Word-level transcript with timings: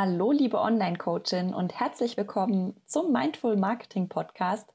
Hallo, 0.00 0.30
liebe 0.30 0.60
Online-Coachin 0.60 1.52
und 1.52 1.80
herzlich 1.80 2.16
willkommen 2.16 2.80
zum 2.86 3.10
Mindful 3.10 3.56
Marketing 3.56 4.08
Podcast. 4.08 4.72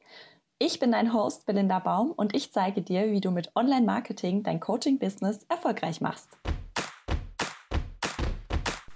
Ich 0.60 0.80
bin 0.80 0.92
dein 0.92 1.14
Host 1.14 1.46
Belinda 1.46 1.80
Baum 1.80 2.12
und 2.12 2.36
ich 2.36 2.52
zeige 2.52 2.82
dir, 2.82 3.10
wie 3.10 3.21
du 3.21 3.31
mit 3.31 3.49
Online-Marketing 3.55 4.44
dein 4.44 4.59
Coaching-Business 4.59 5.46
erfolgreich 5.47 6.01
machst. 6.01 6.28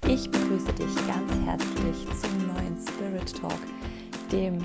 Ich 0.05 0.29
begrüße 0.29 0.73
dich 0.73 0.93
ganz 1.07 1.31
herzlich 1.45 2.19
zum 2.19 2.47
neuen 2.47 2.78
Spirit 2.78 3.33
Talk, 3.33 3.62
dem 4.29 4.57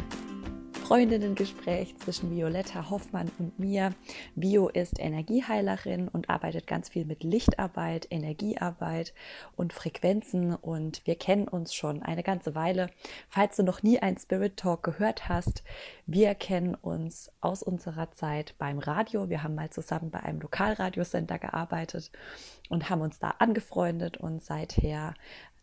Freundinnengespräch 0.92 1.96
zwischen 1.96 2.36
Violetta 2.36 2.90
Hoffmann 2.90 3.30
und 3.38 3.58
mir. 3.58 3.94
Bio 4.34 4.68
ist 4.68 5.00
Energieheilerin 5.00 6.08
und 6.08 6.28
arbeitet 6.28 6.66
ganz 6.66 6.90
viel 6.90 7.06
mit 7.06 7.24
Lichtarbeit, 7.24 8.06
Energiearbeit 8.10 9.14
und 9.56 9.72
Frequenzen 9.72 10.54
und 10.54 11.00
wir 11.06 11.14
kennen 11.14 11.48
uns 11.48 11.72
schon 11.72 12.02
eine 12.02 12.22
ganze 12.22 12.54
Weile. 12.54 12.90
Falls 13.30 13.56
du 13.56 13.62
noch 13.62 13.82
nie 13.82 14.00
ein 14.00 14.18
Spirit 14.18 14.58
Talk 14.58 14.82
gehört 14.82 15.30
hast, 15.30 15.64
wir 16.04 16.34
kennen 16.34 16.74
uns 16.74 17.32
aus 17.40 17.62
unserer 17.62 18.12
Zeit 18.12 18.54
beim 18.58 18.78
Radio. 18.78 19.30
Wir 19.30 19.42
haben 19.42 19.54
mal 19.54 19.70
zusammen 19.70 20.10
bei 20.10 20.20
einem 20.20 20.40
Lokalradiosender 20.40 21.38
gearbeitet 21.38 22.10
und 22.68 22.90
haben 22.90 23.00
uns 23.00 23.18
da 23.18 23.36
angefreundet 23.38 24.18
und 24.18 24.42
seither 24.42 25.14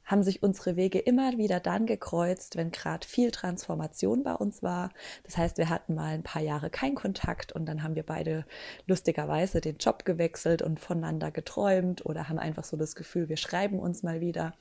haben 0.09 0.23
sich 0.23 0.41
unsere 0.41 0.75
Wege 0.75 0.99
immer 0.99 1.37
wieder 1.37 1.59
dann 1.59 1.85
gekreuzt, 1.85 2.57
wenn 2.57 2.71
gerade 2.71 3.07
viel 3.07 3.29
Transformation 3.29 4.23
bei 4.23 4.33
uns 4.33 4.63
war. 4.63 4.89
Das 5.23 5.37
heißt, 5.37 5.57
wir 5.59 5.69
hatten 5.69 5.93
mal 5.93 6.15
ein 6.15 6.23
paar 6.23 6.41
Jahre 6.41 6.71
keinen 6.71 6.95
Kontakt 6.95 7.51
und 7.51 7.67
dann 7.67 7.83
haben 7.83 7.95
wir 7.95 8.03
beide 8.03 8.43
lustigerweise 8.87 9.61
den 9.61 9.77
Job 9.77 10.05
gewechselt 10.05 10.63
und 10.63 10.79
voneinander 10.79 11.29
geträumt 11.29 12.05
oder 12.05 12.27
haben 12.27 12.39
einfach 12.39 12.63
so 12.63 12.75
das 12.75 12.95
Gefühl, 12.95 13.29
wir 13.29 13.37
schreiben 13.37 13.79
uns 13.79 14.01
mal 14.01 14.19
wieder. 14.19 14.55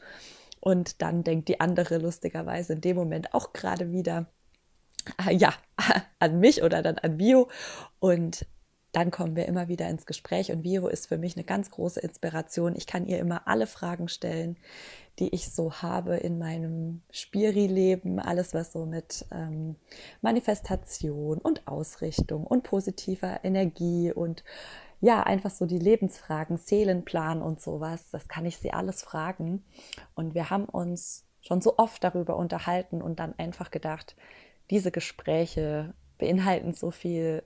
Und 0.61 1.01
dann 1.01 1.25
denkt 1.25 1.49
die 1.49 1.61
andere 1.61 1.97
lustigerweise 1.99 2.75
in 2.75 2.83
dem 2.83 2.97
Moment 2.97 3.33
auch 3.33 3.55
gerade 3.55 3.91
wieder, 3.91 4.27
ah, 5.17 5.31
ja, 5.31 5.55
an 6.19 6.41
mich 6.41 6.63
oder 6.63 6.83
dann 6.83 6.99
an 6.99 7.17
Bio. 7.17 7.49
Und 8.01 8.45
dann 8.93 9.11
kommen 9.11 9.37
wir 9.37 9.47
immer 9.47 9.69
wieder 9.69 9.89
ins 9.89 10.07
Gespräch 10.07 10.51
und 10.51 10.65
Vio 10.65 10.89
ist 10.89 11.09
für 11.09 11.19
mich 11.19 11.37
eine 11.37 11.45
ganz 11.45 11.71
große 11.71 12.01
Inspiration. 12.01 12.75
Ich 12.75 12.87
kann 12.87 13.07
ihr 13.07 13.19
immer 13.19 13.47
alle 13.47 13.67
Fragen 13.67 14.09
stellen, 14.09 14.57
die 15.19 15.35
ich 15.35 15.51
so 15.51 15.73
habe 15.75 16.17
in 16.17 16.39
meinem 16.39 17.03
Spiri-Leben, 17.11 18.19
alles 18.19 18.55
was 18.55 18.73
so 18.73 18.87
mit 18.87 19.27
ähm, 19.31 19.77
Manifestation 20.23 21.39
und 21.39 21.67
Ausrichtung 21.67 22.47
und 22.47 22.63
positiver 22.63 23.41
Energie 23.45 24.13
und 24.13 24.45
ja, 25.01 25.23
einfach 25.23 25.51
so 25.51 25.67
die 25.67 25.79
Lebensfragen, 25.79 26.57
Seelenplan 26.57 27.41
und 27.43 27.61
sowas, 27.61 28.11
das 28.11 28.27
kann 28.27 28.47
ich 28.47 28.59
sie 28.59 28.73
alles 28.73 29.03
fragen. 29.03 29.65
Und 30.15 30.35
wir 30.35 30.51
haben 30.51 30.65
uns 30.65 31.25
schon 31.41 31.61
so 31.61 31.79
oft 31.79 32.03
darüber 32.03 32.37
unterhalten 32.37 33.01
und 33.01 33.21
dann 33.21 33.39
einfach 33.39 33.71
gedacht, 33.71 34.17
diese 34.71 34.91
Gespräche 34.91 35.95
beinhalten 36.19 36.73
so 36.75 36.91
viel 36.91 37.45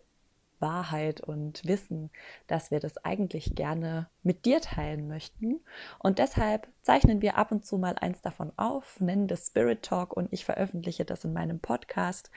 Wahrheit 0.63 1.21
und 1.21 1.67
Wissen, 1.67 2.11
dass 2.47 2.71
wir 2.71 2.81
das 2.81 2.97
eigentlich 3.05 3.55
gerne 3.55 4.09
mit 4.23 4.47
dir 4.47 4.61
teilen 4.61 5.09
möchten. 5.09 5.61
Und 5.99 6.19
deshalb 6.19 6.69
zeichnen 6.83 7.21
wir 7.21 7.37
ab 7.37 7.53
und 7.53 7.67
zu 7.67 7.77
mal 7.77 7.97
eins 7.97 8.23
davon 8.23 8.53
auf, 8.57 9.01
nennen 9.01 9.29
das 9.29 9.49
Spirit 9.49 9.83
Talk 9.83 10.17
und 10.17 10.33
ich 10.33 10.45
veröffentliche 10.45 11.05
das 11.05 11.25
in 11.25 11.33
meinem 11.33 11.61
Podcast. 11.61 12.31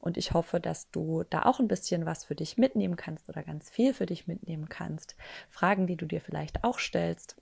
Und 0.00 0.16
ich 0.16 0.32
hoffe, 0.32 0.60
dass 0.60 0.90
du 0.90 1.24
da 1.28 1.42
auch 1.42 1.60
ein 1.60 1.68
bisschen 1.68 2.06
was 2.06 2.24
für 2.24 2.34
dich 2.34 2.58
mitnehmen 2.58 2.96
kannst 2.96 3.28
oder 3.28 3.42
ganz 3.42 3.70
viel 3.70 3.94
für 3.94 4.06
dich 4.06 4.26
mitnehmen 4.26 4.68
kannst. 4.68 5.16
Fragen, 5.50 5.86
die 5.86 5.96
du 5.96 6.06
dir 6.06 6.20
vielleicht 6.20 6.62
auch 6.62 6.78
stellst. 6.78 7.36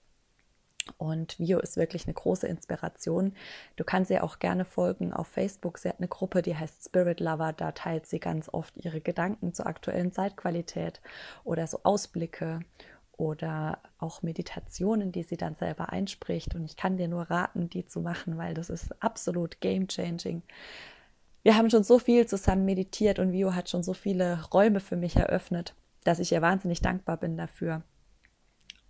Und 0.99 1.39
Vio 1.39 1.59
ist 1.61 1.77
wirklich 1.77 2.07
eine 2.07 2.15
große 2.15 2.47
Inspiration. 2.47 3.35
Du 3.77 3.85
kannst 3.85 4.11
ihr 4.11 4.25
auch 4.25 4.39
gerne 4.39 4.65
folgen 4.65 5.13
auf 5.13 5.29
Facebook. 5.29 5.79
Sie 5.79 5.89
hat 5.89 5.99
eine 5.99 6.09
Gruppe, 6.09 6.43
die 6.43 6.57
heißt 6.57 6.85
Spirit 6.85 7.21
Lover. 7.21 7.53
Da 7.53 7.73
teilt 7.73 8.07
sie 8.07 8.19
ganz 8.19 8.49
oft 8.53 8.77
ihre 8.77 9.01
Gedanken 9.01 9.55
zur 9.55 9.67
aktuellen 9.67 10.13
Zeitqualität 10.13 11.01
oder 11.45 11.67
so 11.67 11.81
Ausblicke 11.85 12.61
oder 13.17 13.79
auch 13.98 14.23
Meditationen, 14.23 15.13
die 15.13 15.23
sie 15.23 15.37
dann 15.37 15.55
selber 15.55 15.91
einspricht. 15.92 16.55
Und 16.55 16.65
ich 16.65 16.77
kann 16.77 16.97
dir 16.97 17.09
nur 17.09 17.23
raten, 17.23 17.71
die 17.71 17.87
zu 17.87 18.01
machen, 18.01 18.39
weil 18.39 18.55
das 18.55 18.71
ist 18.71 19.01
absolut 19.03 19.61
game 19.61 19.87
changing. 19.87 20.42
Wir 21.42 21.57
haben 21.57 21.71
schon 21.71 21.85
so 21.85 21.98
viel 21.98 22.27
zusammen 22.27 22.65
meditiert 22.65 23.19
und 23.19 23.33
Vio 23.33 23.55
hat 23.55 23.69
schon 23.69 23.83
so 23.83 23.95
viele 23.95 24.45
Räume 24.53 24.81
für 24.81 24.97
mich 24.97 25.17
eröffnet, 25.17 25.75
dass 26.05 26.21
ich 26.21 26.33
ihr 26.33 26.42
wahnsinnig 26.42 26.81
dankbar 26.81 27.17
bin 27.17 27.37
dafür. 27.37 27.83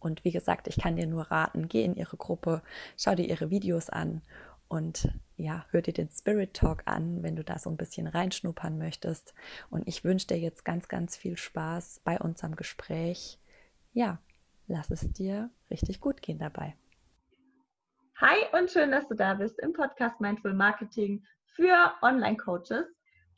Und 0.02 0.24
wie 0.24 0.32
gesagt, 0.32 0.66
ich 0.66 0.76
kann 0.76 0.96
dir 0.96 1.06
nur 1.06 1.30
raten, 1.30 1.68
geh 1.68 1.84
in 1.84 1.94
ihre 1.94 2.16
Gruppe, 2.16 2.62
schau 2.96 3.14
dir 3.14 3.28
ihre 3.28 3.50
Videos 3.50 3.88
an 3.88 4.20
und 4.68 5.12
ja, 5.36 5.64
hör 5.70 5.82
dir 5.82 5.92
den 5.92 6.08
Spirit 6.08 6.54
Talk 6.54 6.82
an, 6.86 7.22
wenn 7.22 7.36
du 7.36 7.44
da 7.44 7.58
so 7.58 7.70
ein 7.70 7.76
bisschen 7.76 8.06
reinschnuppern 8.06 8.78
möchtest. 8.78 9.34
Und 9.70 9.86
ich 9.86 10.02
wünsche 10.02 10.28
dir 10.28 10.38
jetzt 10.38 10.64
ganz, 10.64 10.88
ganz 10.88 11.16
viel 11.16 11.36
Spaß 11.36 12.00
bei 12.04 12.18
unserem 12.18 12.56
Gespräch. 12.56 13.38
Ja, 13.92 14.18
lass 14.66 14.90
es 14.90 15.12
dir 15.12 15.50
richtig 15.70 16.00
gut 16.00 16.22
gehen 16.22 16.38
dabei. 16.38 16.74
Hi 18.16 18.36
und 18.58 18.70
schön, 18.70 18.90
dass 18.90 19.06
du 19.08 19.14
da 19.14 19.34
bist 19.34 19.58
im 19.58 19.72
Podcast 19.72 20.20
Mindful 20.20 20.54
Marketing 20.54 21.22
für 21.54 21.92
Online-Coaches. 22.02 22.86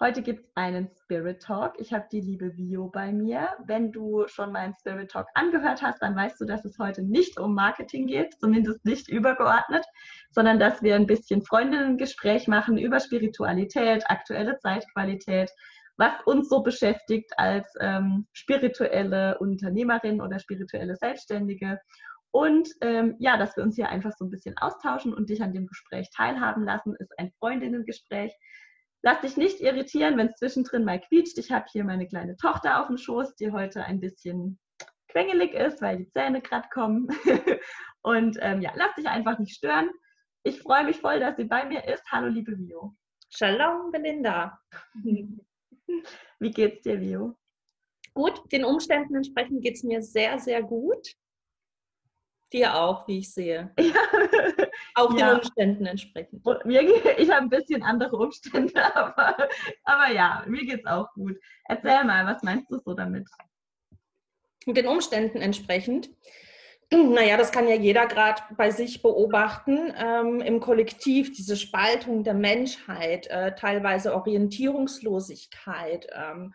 Heute 0.00 0.22
gibt 0.22 0.40
es 0.40 0.56
einen 0.56 0.90
Spirit 1.04 1.40
Talk. 1.40 1.74
Ich 1.78 1.92
habe 1.92 2.06
die 2.10 2.20
liebe 2.20 2.56
Vio 2.56 2.88
bei 2.88 3.12
mir. 3.12 3.50
Wenn 3.64 3.92
du 3.92 4.26
schon 4.26 4.50
meinen 4.50 4.74
Spirit 4.74 5.12
Talk 5.12 5.28
angehört 5.34 5.82
hast, 5.82 6.02
dann 6.02 6.16
weißt 6.16 6.40
du, 6.40 6.46
dass 6.46 6.64
es 6.64 6.78
heute 6.80 7.04
nicht 7.04 7.38
um 7.38 7.54
Marketing 7.54 8.08
geht, 8.08 8.34
zumindest 8.40 8.84
nicht 8.84 9.08
übergeordnet, 9.08 9.84
sondern 10.32 10.58
dass 10.58 10.82
wir 10.82 10.96
ein 10.96 11.06
bisschen 11.06 11.42
Freundinnen-Gespräch 11.42 12.48
machen 12.48 12.76
über 12.76 12.98
Spiritualität, 12.98 14.02
aktuelle 14.10 14.58
Zeitqualität, 14.58 15.52
was 15.96 16.12
uns 16.26 16.48
so 16.48 16.64
beschäftigt 16.64 17.30
als 17.36 17.72
ähm, 17.80 18.26
spirituelle 18.32 19.38
Unternehmerin 19.38 20.20
oder 20.20 20.40
spirituelle 20.40 20.96
Selbstständige. 20.96 21.78
Und 22.32 22.68
ähm, 22.80 23.14
ja, 23.20 23.36
dass 23.36 23.56
wir 23.56 23.62
uns 23.62 23.76
hier 23.76 23.90
einfach 23.90 24.10
so 24.18 24.24
ein 24.24 24.30
bisschen 24.30 24.56
austauschen 24.58 25.14
und 25.14 25.30
dich 25.30 25.40
an 25.40 25.52
dem 25.52 25.68
Gespräch 25.68 26.10
teilhaben 26.10 26.64
lassen, 26.64 26.96
ist 26.98 27.16
ein 27.16 27.30
Freundinnen-Gespräch. 27.38 28.34
Lass 29.06 29.20
dich 29.20 29.36
nicht 29.36 29.60
irritieren, 29.60 30.16
wenn 30.16 30.28
es 30.28 30.36
zwischendrin 30.36 30.82
mal 30.82 30.98
quietscht. 30.98 31.36
Ich 31.36 31.52
habe 31.52 31.66
hier 31.70 31.84
meine 31.84 32.08
kleine 32.08 32.38
Tochter 32.38 32.80
auf 32.80 32.86
dem 32.86 32.96
Schoß, 32.96 33.34
die 33.34 33.52
heute 33.52 33.84
ein 33.84 34.00
bisschen 34.00 34.58
quengelig 35.08 35.52
ist, 35.52 35.82
weil 35.82 35.98
die 35.98 36.08
Zähne 36.08 36.40
gerade 36.40 36.66
kommen. 36.72 37.08
Und 38.02 38.38
ähm, 38.40 38.62
ja, 38.62 38.72
lass 38.74 38.94
dich 38.94 39.06
einfach 39.06 39.38
nicht 39.38 39.54
stören. 39.54 39.90
Ich 40.42 40.58
freue 40.58 40.84
mich 40.84 40.96
voll, 40.96 41.20
dass 41.20 41.36
sie 41.36 41.44
bei 41.44 41.66
mir 41.66 41.86
ist. 41.86 42.02
Hallo, 42.10 42.28
liebe 42.28 42.56
Vio. 42.56 42.96
Shalom, 43.28 43.90
Belinda. 43.92 44.58
Wie 46.40 46.50
geht's 46.50 46.80
dir, 46.80 46.98
Vio? 46.98 47.36
Gut, 48.14 48.40
den 48.52 48.64
Umständen 48.64 49.16
entsprechend 49.16 49.62
geht 49.62 49.74
es 49.74 49.82
mir 49.82 50.00
sehr, 50.00 50.38
sehr 50.38 50.62
gut. 50.62 51.14
Dir 52.52 52.74
auch, 52.76 53.08
wie 53.08 53.18
ich 53.18 53.32
sehe. 53.32 53.72
Ja. 53.80 54.66
Auch 54.96 55.16
ja. 55.18 55.30
den 55.30 55.38
Umständen 55.38 55.86
entsprechend. 55.86 56.44
Mir, 56.64 56.82
ich 57.18 57.30
habe 57.30 57.42
ein 57.42 57.48
bisschen 57.48 57.82
andere 57.82 58.16
Umstände, 58.16 58.72
aber, 58.96 59.36
aber 59.84 60.12
ja, 60.12 60.44
mir 60.46 60.64
geht 60.64 60.80
es 60.80 60.86
auch 60.86 61.12
gut. 61.14 61.36
Erzähl 61.64 62.04
mal, 62.04 62.24
was 62.26 62.42
meinst 62.42 62.70
du 62.70 62.78
so 62.78 62.94
damit? 62.94 63.28
Den 64.66 64.86
Umständen 64.86 65.40
entsprechend. 65.40 66.10
Naja, 66.92 67.36
das 67.36 67.50
kann 67.50 67.66
ja 67.66 67.74
jeder 67.74 68.06
gerade 68.06 68.42
bei 68.56 68.70
sich 68.70 69.02
beobachten. 69.02 69.92
Ähm, 69.96 70.40
Im 70.40 70.60
Kollektiv 70.60 71.32
diese 71.32 71.56
Spaltung 71.56 72.22
der 72.24 72.34
Menschheit, 72.34 73.26
äh, 73.28 73.54
teilweise 73.54 74.14
Orientierungslosigkeit, 74.14 76.06
ähm, 76.14 76.54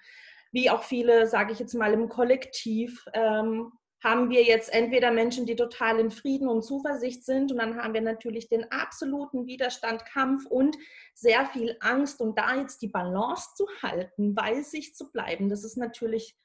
wie 0.51 0.69
auch 0.69 0.83
viele, 0.83 1.27
sage 1.27 1.51
ich 1.51 1.59
jetzt 1.59 1.73
mal, 1.73 1.93
im 1.93 2.09
Kollektiv 2.09 3.05
ähm, 3.13 3.73
haben 4.03 4.29
wir 4.29 4.43
jetzt 4.43 4.71
entweder 4.71 5.11
Menschen, 5.11 5.45
die 5.45 5.55
total 5.55 5.99
in 5.99 6.11
Frieden 6.11 6.47
und 6.47 6.63
Zuversicht 6.63 7.25
sind 7.25 7.51
und 7.51 7.57
dann 7.57 7.75
haben 7.75 7.93
wir 7.93 8.01
natürlich 8.01 8.47
den 8.47 8.71
absoluten 8.71 9.45
Widerstand, 9.45 10.05
Kampf 10.05 10.45
und 10.45 10.77
sehr 11.13 11.45
viel 11.45 11.75
Angst 11.81 12.21
und 12.21 12.37
da 12.37 12.55
jetzt 12.55 12.81
die 12.81 12.87
Balance 12.87 13.49
zu 13.55 13.67
halten, 13.81 14.35
bei 14.35 14.61
sich 14.61 14.95
zu 14.95 15.11
bleiben, 15.11 15.49
das 15.49 15.63
ist 15.63 15.77
natürlich 15.77 16.37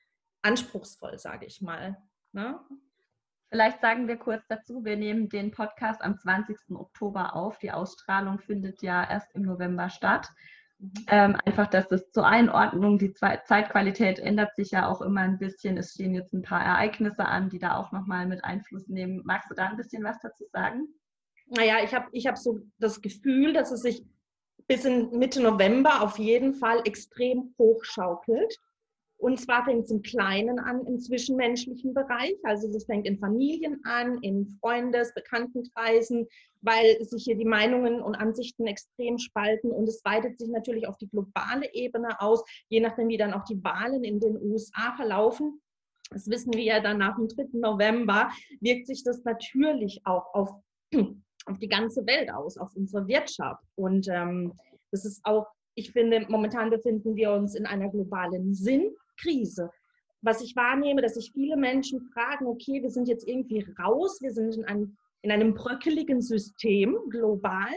anspruchsvoll, 0.43 1.19
sage 1.19 1.47
ich 1.47 1.61
mal. 1.61 1.97
Ne? 2.33 2.61
Vielleicht 3.51 3.81
sagen 3.81 4.09
wir 4.09 4.17
kurz 4.17 4.43
dazu, 4.49 4.85
wir 4.85 4.97
nehmen 4.97 5.29
den 5.29 5.53
Podcast 5.53 6.03
am 6.03 6.19
20. 6.19 6.57
Oktober 6.75 7.37
auf. 7.37 7.59
Die 7.59 7.71
Ausstrahlung 7.71 8.41
findet 8.41 8.83
ja 8.83 9.09
erst 9.09 9.33
im 9.35 9.43
November 9.43 9.91
statt. 9.91 10.29
Ähm, 11.09 11.37
einfach, 11.45 11.69
dass 11.69 11.91
es 11.91 12.11
zur 12.11 12.27
Einordnung, 12.27 12.99
die 12.99 13.13
Zeitqualität 13.13 14.19
ändert 14.19 14.55
sich 14.57 14.73
ja 14.73 14.89
auch 14.89 15.01
immer 15.01 15.23
ein 15.23 15.39
bisschen. 15.39 15.79
Es 15.79 15.93
stehen 15.93 16.15
jetzt 16.15 16.35
ein 16.35 16.43
paar 16.43 16.63
Ereignisse 16.63 17.25
an, 17.25 17.49
die 17.49 17.59
da 17.59 17.77
auch 17.77 17.93
nochmal 17.93 18.27
mit 18.27 18.45
Einfluss 18.45 18.89
nehmen. 18.89 19.23
Magst 19.25 19.51
du 19.51 19.55
da 19.55 19.69
ein 19.69 19.77
bisschen 19.77 20.05
was 20.05 20.19
dazu 20.21 20.45
sagen? 20.53 20.89
Naja, 21.47 21.77
ich 21.83 21.95
habe 21.95 22.09
ich 22.13 22.27
hab 22.27 22.39
so 22.39 22.61
das 22.79 23.01
Gefühl, 23.01 23.53
dass 23.53 23.71
es 23.71 23.83
sich 23.83 24.05
bis 24.67 24.85
in 24.85 25.11
Mitte 25.11 25.43
November 25.43 26.03
auf 26.03 26.19
jeden 26.19 26.55
Fall 26.55 26.81
extrem 26.85 27.55
hochschaukelt. 27.59 28.59
Und 29.17 29.41
zwar 29.41 29.65
fängt 29.65 29.85
es 29.85 29.91
im 29.91 30.03
Kleinen 30.03 30.59
an, 30.59 30.85
im 30.87 30.99
zwischenmenschlichen 30.99 31.95
Bereich. 31.95 32.37
Also 32.43 32.71
das 32.73 32.85
fängt 32.85 33.07
in 33.07 33.19
Familien 33.19 33.81
an, 33.85 34.19
in 34.23 34.47
Freundes-, 34.61 35.15
Bekanntenkreisen, 35.15 36.27
weil 36.61 37.03
sich 37.05 37.25
hier 37.25 37.37
die 37.37 37.45
Meinungen 37.45 38.03
und 38.03 38.17
Ansichten 38.17 38.67
extrem 38.67 39.19
spalten. 39.19 39.71
Und 39.71 39.89
es 39.89 40.05
weitet 40.05 40.39
sich 40.39 40.49
natürlich 40.49 40.87
auf 40.87 40.99
die 40.99 41.09
globale 41.09 41.73
Ebene 41.73 42.21
aus, 42.21 42.45
je 42.69 42.81
nachdem, 42.81 43.09
wie 43.09 43.17
dann 43.17 43.33
auch 43.33 43.45
die 43.45 43.63
Wahlen 43.63 44.05
in 44.05 44.21
den 44.21 44.37
USA 44.37 44.95
verlaufen. 44.97 45.61
Das 46.11 46.29
wissen 46.29 46.53
wir 46.53 46.63
ja 46.63 46.81
dann 46.81 46.99
nach 46.99 47.17
dem 47.17 47.29
3. 47.29 47.47
November, 47.53 48.31
wirkt 48.61 48.87
sich 48.87 49.05
das 49.05 49.25
natürlich 49.25 50.01
auch 50.05 50.35
auf, 50.35 50.51
auf 51.47 51.59
die 51.59 51.69
ganze 51.69 52.05
Welt 52.07 52.31
aus, 52.33 52.59
auf 52.59 52.75
unsere 52.77 53.07
Wirtschaft. 53.07 53.65
Und 53.75 54.07
ähm, 54.09 54.53
das 54.91 55.05
ist 55.05 55.21
auch 55.25 55.47
ich 55.77 55.91
finde, 55.91 56.25
momentan 56.29 56.71
befinden 56.71 57.17
wir 57.17 57.33
uns 57.33 57.55
in 57.55 57.67
einer 57.67 57.91
globalen 57.91 58.55
Sinnkrise. 59.15 59.71
Was 60.23 60.41
ich 60.41 60.57
wahrnehme, 60.57 61.03
dass 61.03 61.15
sich 61.15 61.33
viele 61.33 61.57
Menschen 61.57 62.01
fragen, 62.13 62.47
okay, 62.47 62.83
wir 62.83 62.91
sind 62.91 63.09
jetzt 63.09 63.29
irgendwie 63.29 63.67
raus, 63.79 64.21
wir 64.23 64.33
sind 64.33 64.57
in 64.57 64.65
einem, 64.65 64.97
in 65.23 65.31
einem 65.31 65.55
bröckeligen 65.55 66.23
System 66.23 66.97
global. 67.11 67.73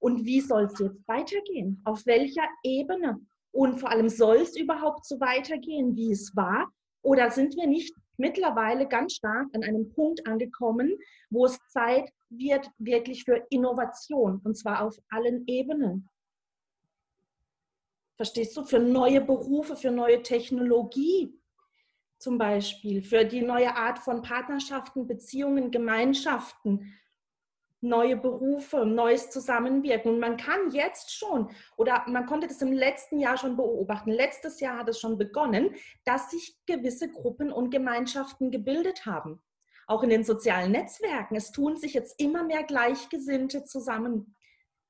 Und 0.00 0.24
wie 0.24 0.40
soll 0.40 0.64
es 0.64 0.78
jetzt 0.78 1.06
weitergehen? 1.06 1.80
Auf 1.84 2.04
welcher 2.04 2.46
Ebene? 2.62 3.20
Und 3.52 3.78
vor 3.78 3.90
allem, 3.90 4.08
soll 4.08 4.38
es 4.38 4.56
überhaupt 4.56 5.06
so 5.06 5.20
weitergehen, 5.20 5.94
wie 5.94 6.10
es 6.10 6.34
war? 6.34 6.68
Oder 7.02 7.30
sind 7.30 7.54
wir 7.56 7.68
nicht 7.68 7.94
mittlerweile 8.16 8.88
ganz 8.88 9.14
stark 9.14 9.46
an 9.54 9.62
einem 9.62 9.88
Punkt 9.90 10.26
angekommen, 10.26 10.98
wo 11.30 11.46
es 11.46 11.58
Zeit 11.68 12.10
wird 12.28 12.68
wirklich 12.78 13.24
für 13.24 13.46
Innovation, 13.50 14.40
und 14.42 14.56
zwar 14.56 14.82
auf 14.82 14.96
allen 15.10 15.44
Ebenen? 15.46 16.08
Verstehst 18.16 18.56
du? 18.56 18.64
Für 18.64 18.78
neue 18.78 19.20
Berufe, 19.20 19.76
für 19.76 19.90
neue 19.90 20.22
Technologie 20.22 21.40
zum 22.18 22.38
Beispiel, 22.38 23.02
für 23.02 23.24
die 23.24 23.42
neue 23.42 23.76
Art 23.76 23.98
von 23.98 24.22
Partnerschaften, 24.22 25.06
Beziehungen, 25.06 25.70
Gemeinschaften, 25.70 26.94
neue 27.84 28.16
Berufe, 28.16 28.86
neues 28.86 29.30
Zusammenwirken. 29.30 30.12
Und 30.12 30.20
man 30.20 30.36
kann 30.36 30.70
jetzt 30.70 31.14
schon, 31.14 31.50
oder 31.76 32.04
man 32.08 32.24
konnte 32.24 32.46
das 32.46 32.62
im 32.62 32.72
letzten 32.72 33.18
Jahr 33.18 33.36
schon 33.36 33.56
beobachten, 33.56 34.10
letztes 34.10 34.60
Jahr 34.60 34.78
hat 34.78 34.88
es 34.88 34.98
schon 34.98 35.18
begonnen, 35.18 35.74
dass 36.04 36.30
sich 36.30 36.56
gewisse 36.66 37.10
Gruppen 37.10 37.52
und 37.52 37.70
Gemeinschaften 37.70 38.50
gebildet 38.50 39.04
haben. 39.04 39.42
Auch 39.86 40.02
in 40.02 40.08
den 40.08 40.24
sozialen 40.24 40.72
Netzwerken. 40.72 41.36
Es 41.36 41.52
tun 41.52 41.76
sich 41.76 41.92
jetzt 41.92 42.18
immer 42.18 42.42
mehr 42.42 42.62
Gleichgesinnte 42.62 43.64
zusammen. 43.64 44.34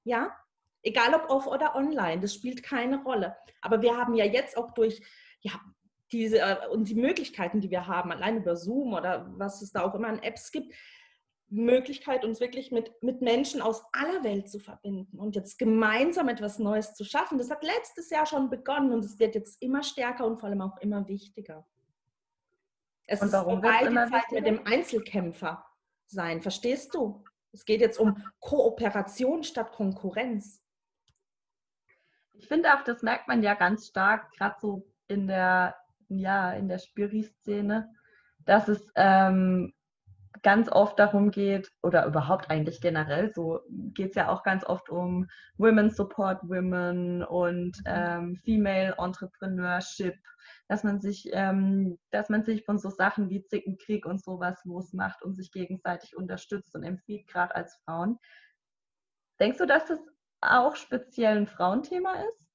Ja, 0.04 0.36
Egal 0.84 1.14
ob 1.14 1.30
off 1.30 1.46
oder 1.46 1.74
online, 1.74 2.20
das 2.20 2.34
spielt 2.34 2.62
keine 2.62 3.02
Rolle. 3.02 3.36
Aber 3.60 3.82
wir 3.82 3.96
haben 3.96 4.14
ja 4.14 4.24
jetzt 4.24 4.56
auch 4.56 4.70
durch 4.72 5.02
ja, 5.40 5.52
diese 6.12 6.38
äh, 6.38 6.68
und 6.70 6.88
die 6.88 6.94
Möglichkeiten, 6.94 7.60
die 7.60 7.70
wir 7.70 7.86
haben, 7.86 8.12
allein 8.12 8.36
über 8.36 8.54
Zoom 8.54 8.92
oder 8.92 9.32
was 9.36 9.62
es 9.62 9.72
da 9.72 9.82
auch 9.82 9.94
immer 9.94 10.08
an 10.08 10.22
Apps 10.22 10.52
gibt, 10.52 10.72
Möglichkeit, 11.48 12.24
uns 12.24 12.40
wirklich 12.40 12.70
mit, 12.70 12.90
mit 13.02 13.22
Menschen 13.22 13.62
aus 13.62 13.82
aller 13.92 14.24
Welt 14.24 14.48
zu 14.50 14.58
verbinden 14.58 15.18
und 15.18 15.36
jetzt 15.36 15.58
gemeinsam 15.58 16.28
etwas 16.28 16.58
Neues 16.58 16.94
zu 16.94 17.04
schaffen. 17.04 17.38
Das 17.38 17.50
hat 17.50 17.62
letztes 17.62 18.10
Jahr 18.10 18.26
schon 18.26 18.50
begonnen 18.50 18.92
und 18.92 19.04
es 19.04 19.18
wird 19.18 19.34
jetzt 19.34 19.60
immer 19.62 19.82
stärker 19.82 20.26
und 20.26 20.38
vor 20.40 20.48
allem 20.48 20.62
auch 20.62 20.78
immer 20.78 21.06
wichtiger. 21.06 21.66
Es 23.06 23.20
und 23.20 23.32
warum 23.32 23.62
ist 23.62 23.70
vorbei 23.70 23.88
die 23.88 24.10
Zeit 24.10 24.32
mit 24.32 24.46
dem 24.46 24.66
Einzelkämpfer 24.66 25.64
sein, 26.06 26.40
verstehst 26.42 26.94
du? 26.94 27.24
Es 27.52 27.64
geht 27.64 27.80
jetzt 27.80 27.98
um 27.98 28.24
Kooperation 28.40 29.44
statt 29.44 29.72
Konkurrenz. 29.72 30.63
Ich 32.34 32.48
finde 32.48 32.74
auch, 32.74 32.84
das 32.84 33.02
merkt 33.02 33.28
man 33.28 33.42
ja 33.42 33.54
ganz 33.54 33.86
stark, 33.86 34.32
gerade 34.32 34.56
so 34.60 34.86
in 35.08 35.26
der, 35.26 35.76
ja, 36.08 36.52
in 36.52 36.68
der 36.68 36.78
Spiri-Szene, 36.78 37.88
dass 38.44 38.68
es 38.68 38.86
ähm, 38.96 39.72
ganz 40.42 40.68
oft 40.70 40.98
darum 40.98 41.30
geht, 41.30 41.70
oder 41.82 42.06
überhaupt 42.06 42.50
eigentlich 42.50 42.80
generell, 42.80 43.32
so 43.32 43.60
geht 43.68 44.10
es 44.10 44.14
ja 44.14 44.28
auch 44.28 44.42
ganz 44.42 44.64
oft 44.64 44.90
um 44.90 45.26
Women 45.56 45.90
Support 45.90 46.42
Women 46.42 47.24
und 47.24 47.78
mhm. 47.78 47.84
ähm, 47.86 48.36
Female 48.36 48.94
Entrepreneurship, 48.98 50.14
dass 50.68 50.84
man 50.84 51.00
sich, 51.00 51.30
ähm, 51.32 51.98
dass 52.10 52.28
man 52.28 52.44
sich 52.44 52.64
von 52.64 52.78
so 52.78 52.90
Sachen 52.90 53.30
wie 53.30 53.42
Zickenkrieg 53.42 54.04
und 54.04 54.22
sowas 54.22 54.62
losmacht 54.64 55.22
und 55.22 55.34
sich 55.34 55.50
gegenseitig 55.50 56.16
unterstützt 56.16 56.74
und 56.74 56.82
empfiehlt, 56.82 57.26
gerade 57.26 57.54
als 57.54 57.80
Frauen. 57.84 58.18
Denkst 59.40 59.58
du, 59.58 59.66
dass 59.66 59.86
das 59.86 59.98
auch 60.52 60.76
speziell 60.76 61.36
ein 61.36 61.46
Frauenthema 61.46 62.14
ist? 62.14 62.48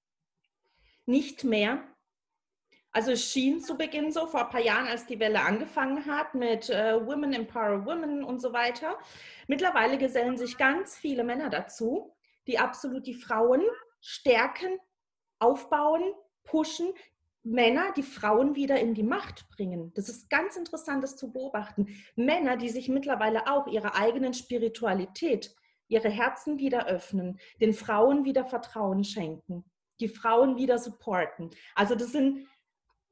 Nicht 1.05 1.43
mehr. 1.43 1.83
Also 2.91 3.11
es 3.11 3.23
schien 3.31 3.61
zu 3.61 3.77
Beginn 3.77 4.11
so, 4.11 4.25
vor 4.25 4.45
ein 4.45 4.49
paar 4.49 4.61
Jahren, 4.61 4.87
als 4.87 5.05
die 5.05 5.19
Welle 5.19 5.41
angefangen 5.41 6.05
hat 6.05 6.33
mit 6.33 6.69
äh, 6.69 7.05
Women 7.05 7.33
Empower 7.33 7.85
Women 7.85 8.23
und 8.23 8.39
so 8.39 8.51
weiter. 8.51 8.97
Mittlerweile 9.47 9.97
gesellen 9.97 10.37
sich 10.37 10.57
ganz 10.57 10.97
viele 10.97 11.23
Männer 11.23 11.49
dazu, 11.49 12.15
die 12.47 12.57
absolut 12.57 13.05
die 13.05 13.13
Frauen 13.13 13.61
stärken, 14.01 14.79
aufbauen, 15.37 16.13
pushen. 16.43 16.93
Männer, 17.43 17.93
die 17.95 18.03
Frauen 18.03 18.55
wieder 18.55 18.79
in 18.79 18.93
die 18.93 19.03
Macht 19.03 19.47
bringen. 19.49 19.93
Das 19.95 20.09
ist 20.09 20.29
ganz 20.29 20.57
interessant, 20.57 21.03
das 21.03 21.15
zu 21.15 21.31
beobachten. 21.31 21.87
Männer, 22.15 22.57
die 22.57 22.69
sich 22.69 22.89
mittlerweile 22.89 23.47
auch 23.47 23.67
ihrer 23.67 23.95
eigenen 23.95 24.33
Spiritualität 24.33 25.55
ihre 25.89 26.09
Herzen 26.09 26.57
wieder 26.59 26.87
öffnen, 26.87 27.39
den 27.59 27.73
Frauen 27.73 28.23
wieder 28.23 28.45
Vertrauen 28.45 29.03
schenken, 29.03 29.65
die 29.99 30.07
Frauen 30.07 30.55
wieder 30.55 30.77
supporten. 30.77 31.49
Also 31.75 31.95
das 31.95 32.13
sind, 32.13 32.47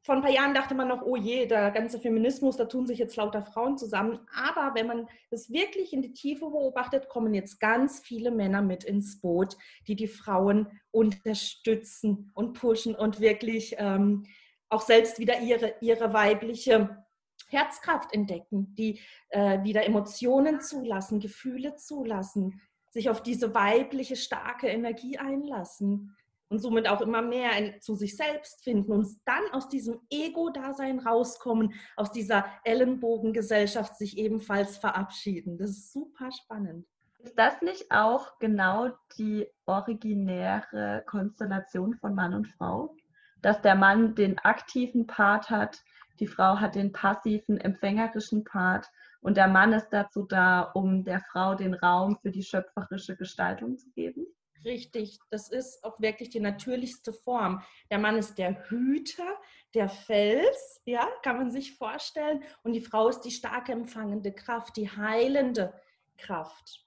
vor 0.01 0.15
ein 0.15 0.21
paar 0.21 0.31
Jahren 0.31 0.53
dachte 0.53 0.73
man 0.73 0.87
noch, 0.87 1.01
oh 1.01 1.17
je, 1.17 1.47
der 1.47 1.71
ganze 1.71 1.99
Feminismus, 1.99 2.55
da 2.55 2.65
tun 2.65 2.87
sich 2.87 2.97
jetzt 2.97 3.17
lauter 3.17 3.41
Frauen 3.41 3.77
zusammen. 3.77 4.19
Aber 4.33 4.73
wenn 4.73 4.87
man 4.87 5.09
das 5.29 5.51
wirklich 5.51 5.91
in 5.91 6.01
die 6.01 6.13
Tiefe 6.13 6.45
beobachtet, 6.45 7.09
kommen 7.09 7.33
jetzt 7.33 7.59
ganz 7.59 7.99
viele 7.99 8.31
Männer 8.31 8.61
mit 8.61 8.85
ins 8.85 9.19
Boot, 9.19 9.57
die 9.87 9.95
die 9.95 10.07
Frauen 10.07 10.67
unterstützen 10.91 12.31
und 12.33 12.53
pushen 12.53 12.95
und 12.95 13.19
wirklich 13.19 13.75
ähm, 13.79 14.25
auch 14.69 14.81
selbst 14.81 15.19
wieder 15.19 15.41
ihre, 15.41 15.75
ihre 15.81 16.13
weibliche 16.13 17.03
Herzkraft 17.49 18.13
entdecken, 18.13 18.75
die 18.75 18.99
äh, 19.29 19.63
wieder 19.63 19.85
Emotionen 19.85 20.59
zulassen, 20.61 21.19
Gefühle 21.19 21.75
zulassen, 21.75 22.61
sich 22.97 23.11
auf 23.11 23.21
diese 23.21 23.53
weibliche, 23.53 24.15
starke 24.15 24.67
Energie 24.67 25.19
einlassen 25.19 26.15
und 26.49 26.57
somit 26.59 26.89
auch 26.89 27.01
immer 27.01 27.21
mehr 27.21 27.51
ein, 27.51 27.79
zu 27.79 27.93
sich 27.93 28.17
selbst 28.17 28.63
finden 28.63 28.91
und 28.91 29.07
dann 29.25 29.43
aus 29.51 29.69
diesem 29.69 29.99
Ego-Dasein 30.09 30.97
rauskommen, 30.97 31.75
aus 31.95 32.11
dieser 32.11 32.45
Ellenbogengesellschaft 32.63 33.95
sich 33.95 34.17
ebenfalls 34.17 34.77
verabschieden. 34.77 35.59
Das 35.59 35.69
ist 35.69 35.93
super 35.93 36.31
spannend. 36.31 36.87
Ist 37.19 37.37
das 37.37 37.61
nicht 37.61 37.91
auch 37.91 38.39
genau 38.39 38.89
die 39.19 39.47
originäre 39.67 41.03
Konstellation 41.05 41.93
von 41.95 42.15
Mann 42.15 42.33
und 42.33 42.47
Frau? 42.47 42.95
Dass 43.43 43.61
der 43.61 43.75
Mann 43.75 44.15
den 44.15 44.39
aktiven 44.39 45.05
Part 45.05 45.51
hat, 45.51 45.83
die 46.19 46.27
Frau 46.27 46.59
hat 46.59 46.73
den 46.73 46.93
passiven, 46.93 47.59
empfängerischen 47.59 48.43
Part 48.43 48.89
und 49.21 49.37
der 49.37 49.47
Mann 49.47 49.73
ist 49.73 49.89
dazu 49.89 50.23
da, 50.23 50.61
um 50.61 51.03
der 51.03 51.21
Frau 51.31 51.55
den 51.55 51.73
Raum 51.73 52.17
für 52.21 52.31
die 52.31 52.43
schöpferische 52.43 53.15
Gestaltung 53.15 53.77
zu 53.77 53.89
geben. 53.91 54.27
Richtig, 54.65 55.19
das 55.29 55.49
ist 55.49 55.83
auch 55.83 55.99
wirklich 55.99 56.29
die 56.29 56.39
natürlichste 56.39 57.13
Form. 57.13 57.61
Der 57.91 57.99
Mann 57.99 58.17
ist 58.17 58.37
der 58.37 58.69
Hüter, 58.69 59.37
der 59.73 59.89
Fels, 59.89 60.81
ja, 60.85 61.07
kann 61.23 61.37
man 61.37 61.51
sich 61.51 61.77
vorstellen. 61.77 62.43
Und 62.63 62.73
die 62.73 62.81
Frau 62.81 63.07
ist 63.07 63.21
die 63.21 63.31
starke 63.31 63.71
empfangende 63.71 64.31
Kraft, 64.31 64.75
die 64.77 64.89
heilende 64.89 65.73
Kraft. 66.17 66.85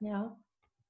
Ja, 0.00 0.38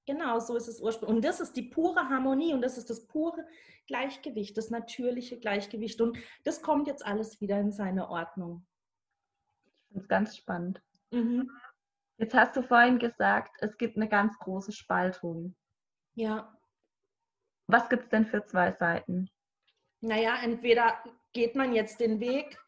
genau, 0.07 0.39
so 0.39 0.57
ist 0.57 0.69
es 0.69 0.81
ursprünglich. 0.81 1.17
Und 1.17 1.25
das 1.25 1.41
ist 1.41 1.57
die 1.57 1.63
pure 1.63 2.09
Harmonie 2.09 2.55
und 2.55 2.63
das 2.63 2.79
ist 2.79 2.91
das 2.91 3.07
pure 3.07 3.47
Gleichgewicht, 3.87 4.57
das 4.57 4.71
natürliche 4.71 5.39
Gleichgewicht. 5.39 6.01
Und 6.01 6.17
das 6.45 6.63
kommt 6.63 6.87
jetzt 6.87 7.05
alles 7.05 7.41
wieder 7.41 7.59
in 7.59 7.73
seine 7.73 8.09
Ordnung. 8.09 8.65
Finde 9.91 10.03
es 10.03 10.09
ganz 10.09 10.37
spannend. 10.37 10.83
Mhm. 11.11 11.51
Jetzt 12.19 12.35
hast 12.35 12.57
du 12.57 12.63
vorhin 12.63 12.99
gesagt, 12.99 13.57
es 13.61 13.77
gibt 13.79 13.97
eine 13.97 14.09
ganz 14.09 14.39
große 14.39 14.73
Spaltung. 14.73 15.55
Ja. 16.15 16.57
Was 17.67 17.89
gibt 17.89 18.05
es 18.05 18.09
denn 18.11 18.27
für 18.27 18.45
zwei 18.45 18.73
Seiten? 18.73 19.31
Naja, 20.01 20.39
entweder 20.43 21.03
geht 21.33 21.55
man 21.55 21.73
jetzt 21.73 22.01
den 22.01 22.21
Weg, 22.21 22.59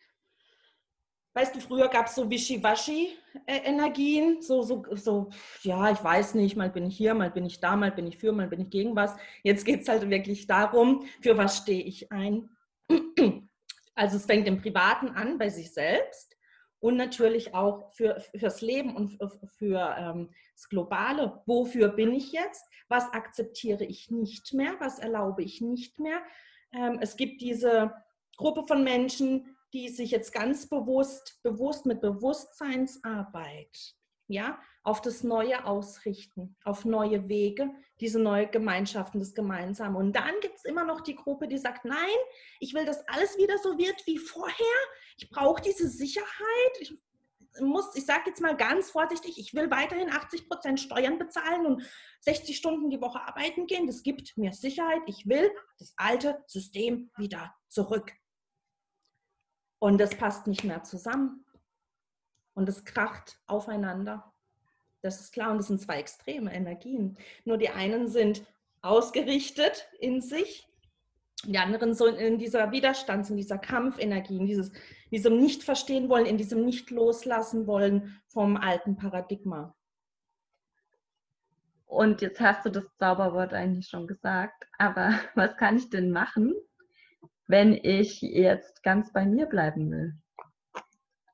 Weißt 1.35 1.57
du, 1.57 1.61
früher 1.61 1.89
gab 1.89 2.09
es 2.09 2.15
so 2.15 2.29
Wischiwaschi-Energien, 2.29 4.43
so, 4.43 4.61
so, 4.63 4.85
so, 4.91 5.31
ja, 5.63 5.91
ich 5.91 6.05
weiß 6.05 6.35
nicht, 6.35 6.57
mal 6.57 6.69
bin 6.69 6.87
ich 6.87 6.95
hier, 6.95 7.15
mal 7.15 7.31
bin 7.31 7.47
ich 7.47 7.59
da, 7.59 7.75
mal 7.75 7.91
bin 7.91 8.07
ich 8.07 8.19
für, 8.19 8.33
mal 8.33 8.49
bin 8.49 8.61
ich 8.61 8.69
gegen 8.69 8.95
was. 8.95 9.17
Jetzt 9.43 9.65
geht 9.65 9.81
es 9.81 9.89
halt 9.89 10.11
wirklich 10.11 10.47
darum, 10.47 11.07
für 11.23 11.39
was 11.39 11.57
stehe 11.57 11.83
ich 11.83 12.13
ein. 12.13 12.51
Also 13.95 14.17
es 14.17 14.25
fängt 14.25 14.47
im 14.47 14.61
Privaten 14.61 15.09
an, 15.09 15.37
bei 15.37 15.51
sich 15.51 15.71
selbst 15.71 16.32
und 16.83 16.97
natürlich 16.97 17.55
auch 17.55 17.93
für, 17.93 18.21
fürs 18.35 18.61
Leben 18.61 18.97
und 18.97 19.11
für, 19.11 19.31
für 19.57 19.97
ähm, 19.97 20.31
das 20.57 20.69
Globale. 20.69 21.41
Wofür 21.47 21.89
bin 21.89 22.13
ich 22.13 22.33
jetzt? 22.33 22.65
Was 22.89 23.05
akzeptiere 23.13 23.85
ich 23.85 24.11
nicht 24.11 24.53
mehr? 24.53 24.75
Was 24.81 24.99
erlaube 24.99 25.45
ich 25.45 25.61
nicht 25.61 26.01
mehr? 26.01 26.21
Ähm, 26.75 26.99
es 27.01 27.17
gibt 27.17 27.41
diese 27.41 27.93
Gruppe 28.37 28.65
von 28.67 28.83
Menschen, 28.83 29.57
die 29.73 29.91
sich 29.91 30.11
jetzt 30.11 30.33
ganz 30.33 30.69
bewusst, 30.69 31.39
bewusst 31.45 31.87
mit 31.87 32.01
Bewusstseinsarbeit, 32.01 33.95
ja, 34.27 34.59
auf 34.83 35.01
das 35.01 35.23
Neue 35.23 35.65
ausrichten, 35.65 36.57
auf 36.65 36.85
neue 36.85 37.29
Wege, 37.29 37.71
diese 38.01 38.19
neue 38.19 38.49
Gemeinschaften, 38.49 39.21
das 39.21 39.35
Gemeinsame. 39.35 39.97
Und 39.97 40.15
dann 40.15 40.35
gibt 40.41 40.57
es 40.57 40.65
immer 40.65 40.85
noch 40.85 41.03
die 41.03 41.15
Gruppe, 41.15 41.47
die 41.47 41.59
sagt, 41.59 41.85
nein, 41.85 42.19
ich 42.59 42.75
will, 42.75 42.85
dass 42.85 43.07
alles 43.09 43.39
wieder 43.39 43.57
so 43.59 43.79
wird 43.79 44.05
wie 44.07 44.19
vorher. 44.19 44.77
Ich 45.23 45.31
brauche 45.31 45.63
diese 45.63 45.89
Sicherheit. 45.89 46.27
Ich 46.81 46.99
muss, 47.61 47.95
ich 47.95 48.05
sage 48.05 48.25
jetzt 48.27 48.41
mal 48.41 48.57
ganz 48.57 48.91
vorsichtig, 48.91 49.39
ich 49.39 49.55
will 49.55 49.71
weiterhin 49.71 50.11
80 50.11 50.49
Prozent 50.49 50.81
Steuern 50.81 51.17
bezahlen 51.17 51.65
und 51.65 51.83
60 52.23 52.57
Stunden 52.57 52.91
die 52.91 53.01
Woche 53.01 53.21
arbeiten 53.21 53.67
gehen. 53.69 53.87
Das 53.87 54.03
gibt 54.03 54.37
mir 54.37 54.53
Sicherheit. 54.53 55.03
Ich 55.07 55.29
will 55.29 55.49
das 55.79 55.95
alte 55.97 56.43
System 56.49 57.13
wieder 57.17 57.55
zurück. 57.69 58.13
Und 59.79 59.99
das 59.99 60.17
passt 60.17 60.49
nicht 60.49 60.65
mehr 60.65 60.83
zusammen. 60.83 61.45
Und 62.55 62.69
es 62.69 62.85
kracht 62.85 63.39
aufeinander. 63.47 64.35
Das 65.03 65.21
ist 65.21 65.33
klar. 65.33 65.53
Und 65.53 65.59
das 65.59 65.69
sind 65.69 65.81
zwei 65.81 66.01
extreme 66.01 66.53
Energien. 66.53 67.17
Nur 67.45 67.59
die 67.59 67.71
einen 67.71 68.09
sind 68.09 68.45
ausgerichtet 68.81 69.89
in 70.01 70.21
sich, 70.21 70.69
die 71.45 71.59
anderen 71.59 71.95
so 71.95 72.07
in 72.07 72.39
dieser 72.39 72.71
Widerstands-, 72.71 73.31
in 73.31 73.37
dieser 73.37 73.59
Kampfenergie, 73.59 74.37
in 74.37 74.47
dieses, 74.47 74.73
diesem 75.11 75.39
Nicht-Verstehen 75.39 76.09
wollen, 76.09 76.27
in 76.27 76.37
diesem 76.37 76.65
Nicht-Loslassen 76.65 77.67
wollen 77.67 78.21
vom 78.29 78.57
alten 78.57 78.97
Paradigma. 78.97 79.75
Und 81.87 82.23
jetzt 82.23 82.41
hast 82.41 82.65
du 82.65 82.71
das 82.71 82.85
Zauberwort 82.99 83.53
eigentlich 83.53 83.89
schon 83.89 84.07
gesagt, 84.07 84.67
aber 84.79 85.13
was 85.35 85.57
kann 85.57 85.77
ich 85.77 85.91
denn 85.91 86.11
machen, 86.11 86.55
wenn 87.47 87.75
ich 87.75 88.23
jetzt 88.23 88.83
ganz 88.83 89.13
bei 89.13 89.27
mir 89.27 89.47
bleiben 89.47 89.91
will? 89.91 90.15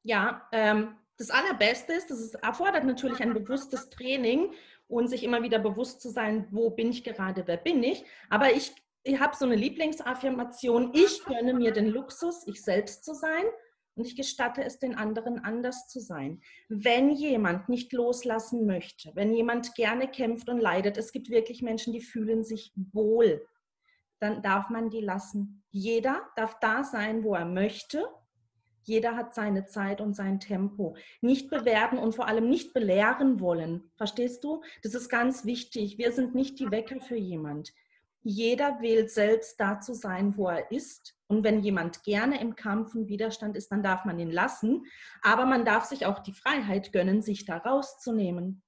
Ja, 0.03 0.49
ähm, 0.53 0.97
das 1.17 1.31
Allerbeste 1.31 1.93
ist, 1.93 2.11
das 2.11 2.35
erfordert 2.35 2.85
natürlich 2.85 3.21
ein 3.21 3.35
bewusstes 3.35 3.91
Training 3.91 4.53
und 4.89 5.09
sich 5.09 5.23
immer 5.23 5.43
wieder 5.43 5.59
bewusst 5.59 6.01
zu 6.01 6.09
sein, 6.09 6.49
wo 6.51 6.71
bin 6.71 6.91
ich 6.91 7.05
gerade, 7.05 7.47
wer 7.47 7.57
bin 7.57 7.83
ich. 7.83 8.05
Aber 8.31 8.53
ich, 8.53 8.75
ich 9.03 9.19
habe 9.21 9.37
so 9.37 9.45
eine 9.45 9.55
Lieblingsaffirmation, 9.55 10.93
ich 10.95 11.25
gönne 11.25 11.55
mir 11.55 11.73
den 11.73 11.89
Luxus, 11.89 12.47
ich 12.47 12.63
selbst 12.63 13.05
zu 13.05 13.15
sein 13.15 13.45
und 13.95 14.07
ich 14.07 14.17
gestatte 14.17 14.63
es 14.63 14.79
den 14.79 14.95
anderen 14.95 15.39
anders 15.45 15.89
zu 15.89 16.01
sein. 16.01 16.41
Wenn 16.69 17.11
jemand 17.11 17.69
nicht 17.69 17.93
loslassen 17.93 18.67
möchte, 18.67 19.11
wenn 19.15 19.33
jemand 19.35 19.75
gerne 19.75 20.09
kämpft 20.09 20.49
und 20.49 20.61
leidet, 20.61 20.97
es 20.97 21.13
gibt 21.13 21.31
wirklich 21.31 21.63
Menschen, 21.63 21.93
die 21.93 22.01
fühlen 22.01 22.45
sich 22.45 22.73
wohl, 22.93 23.47
dann 24.21 24.43
darf 24.43 24.69
man 24.69 24.91
die 24.91 25.01
lassen. 25.01 25.65
Jeder 25.71 26.29
darf 26.37 26.59
da 26.61 26.85
sein, 26.85 27.23
wo 27.25 27.35
er 27.35 27.45
möchte 27.45 28.05
jeder 28.89 29.17
hat 29.17 29.35
seine 29.35 29.67
Zeit 29.67 30.01
und 30.01 30.15
sein 30.15 30.41
Tempo. 30.41 30.97
Nicht 31.21 31.51
bewerten 31.51 31.99
und 31.99 32.15
vor 32.15 32.27
allem 32.27 32.49
nicht 32.49 32.73
belehren 32.73 33.39
wollen. 33.39 33.91
Verstehst 33.97 34.43
du? 34.43 34.63
Das 34.83 34.95
ist 34.95 35.11
ganz 35.11 35.45
wichtig. 35.45 35.99
Wir 35.99 36.11
sind 36.11 36.35
nicht 36.35 36.59
die 36.59 36.71
Wecker 36.71 36.99
für 37.01 37.17
jemand. 37.17 37.75
Jeder 38.23 38.81
wählt 38.81 39.11
selbst 39.11 39.61
da 39.61 39.81
zu 39.81 39.95
sein, 39.95 40.37
wo 40.37 40.49
er 40.49 40.71
ist. 40.71 41.15
Und 41.29 41.45
wenn 41.45 41.61
jemand 41.61 42.03
gerne 42.03 42.41
im 42.41 42.57
Kampf 42.57 42.95
und 42.95 43.09
Widerstand 43.09 43.57
ist, 43.57 43.71
dann 43.71 43.83
darf 43.83 44.05
man 44.05 44.19
ihn 44.19 44.31
lassen. 44.31 44.85
Aber 45.23 45.47
man 45.47 45.65
darf 45.65 45.85
sich 45.85 46.07
auch 46.07 46.19
die 46.19 46.33
Freiheit 46.33 46.93
gönnen, 46.93 47.23
sich 47.23 47.45
da 47.45 47.59
rauszunehmen. 47.59 48.63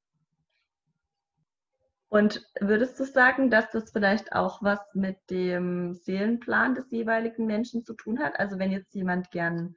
Und 2.09 2.45
würdest 2.61 2.99
du 2.99 3.04
sagen, 3.04 3.50
dass 3.50 3.71
das 3.71 3.92
vielleicht 3.92 4.33
auch 4.33 4.62
was 4.62 4.80
mit 4.95 5.16
dem 5.30 5.95
Seelenplan 5.95 6.75
des 6.75 6.90
jeweiligen 6.90 7.47
Menschen 7.47 7.85
zu 7.85 7.95
tun 7.95 8.19
hat? 8.19 8.38
Also 8.38 8.59
wenn 8.59 8.73
jetzt 8.73 8.95
jemand 8.95 9.30
gern 9.30 9.76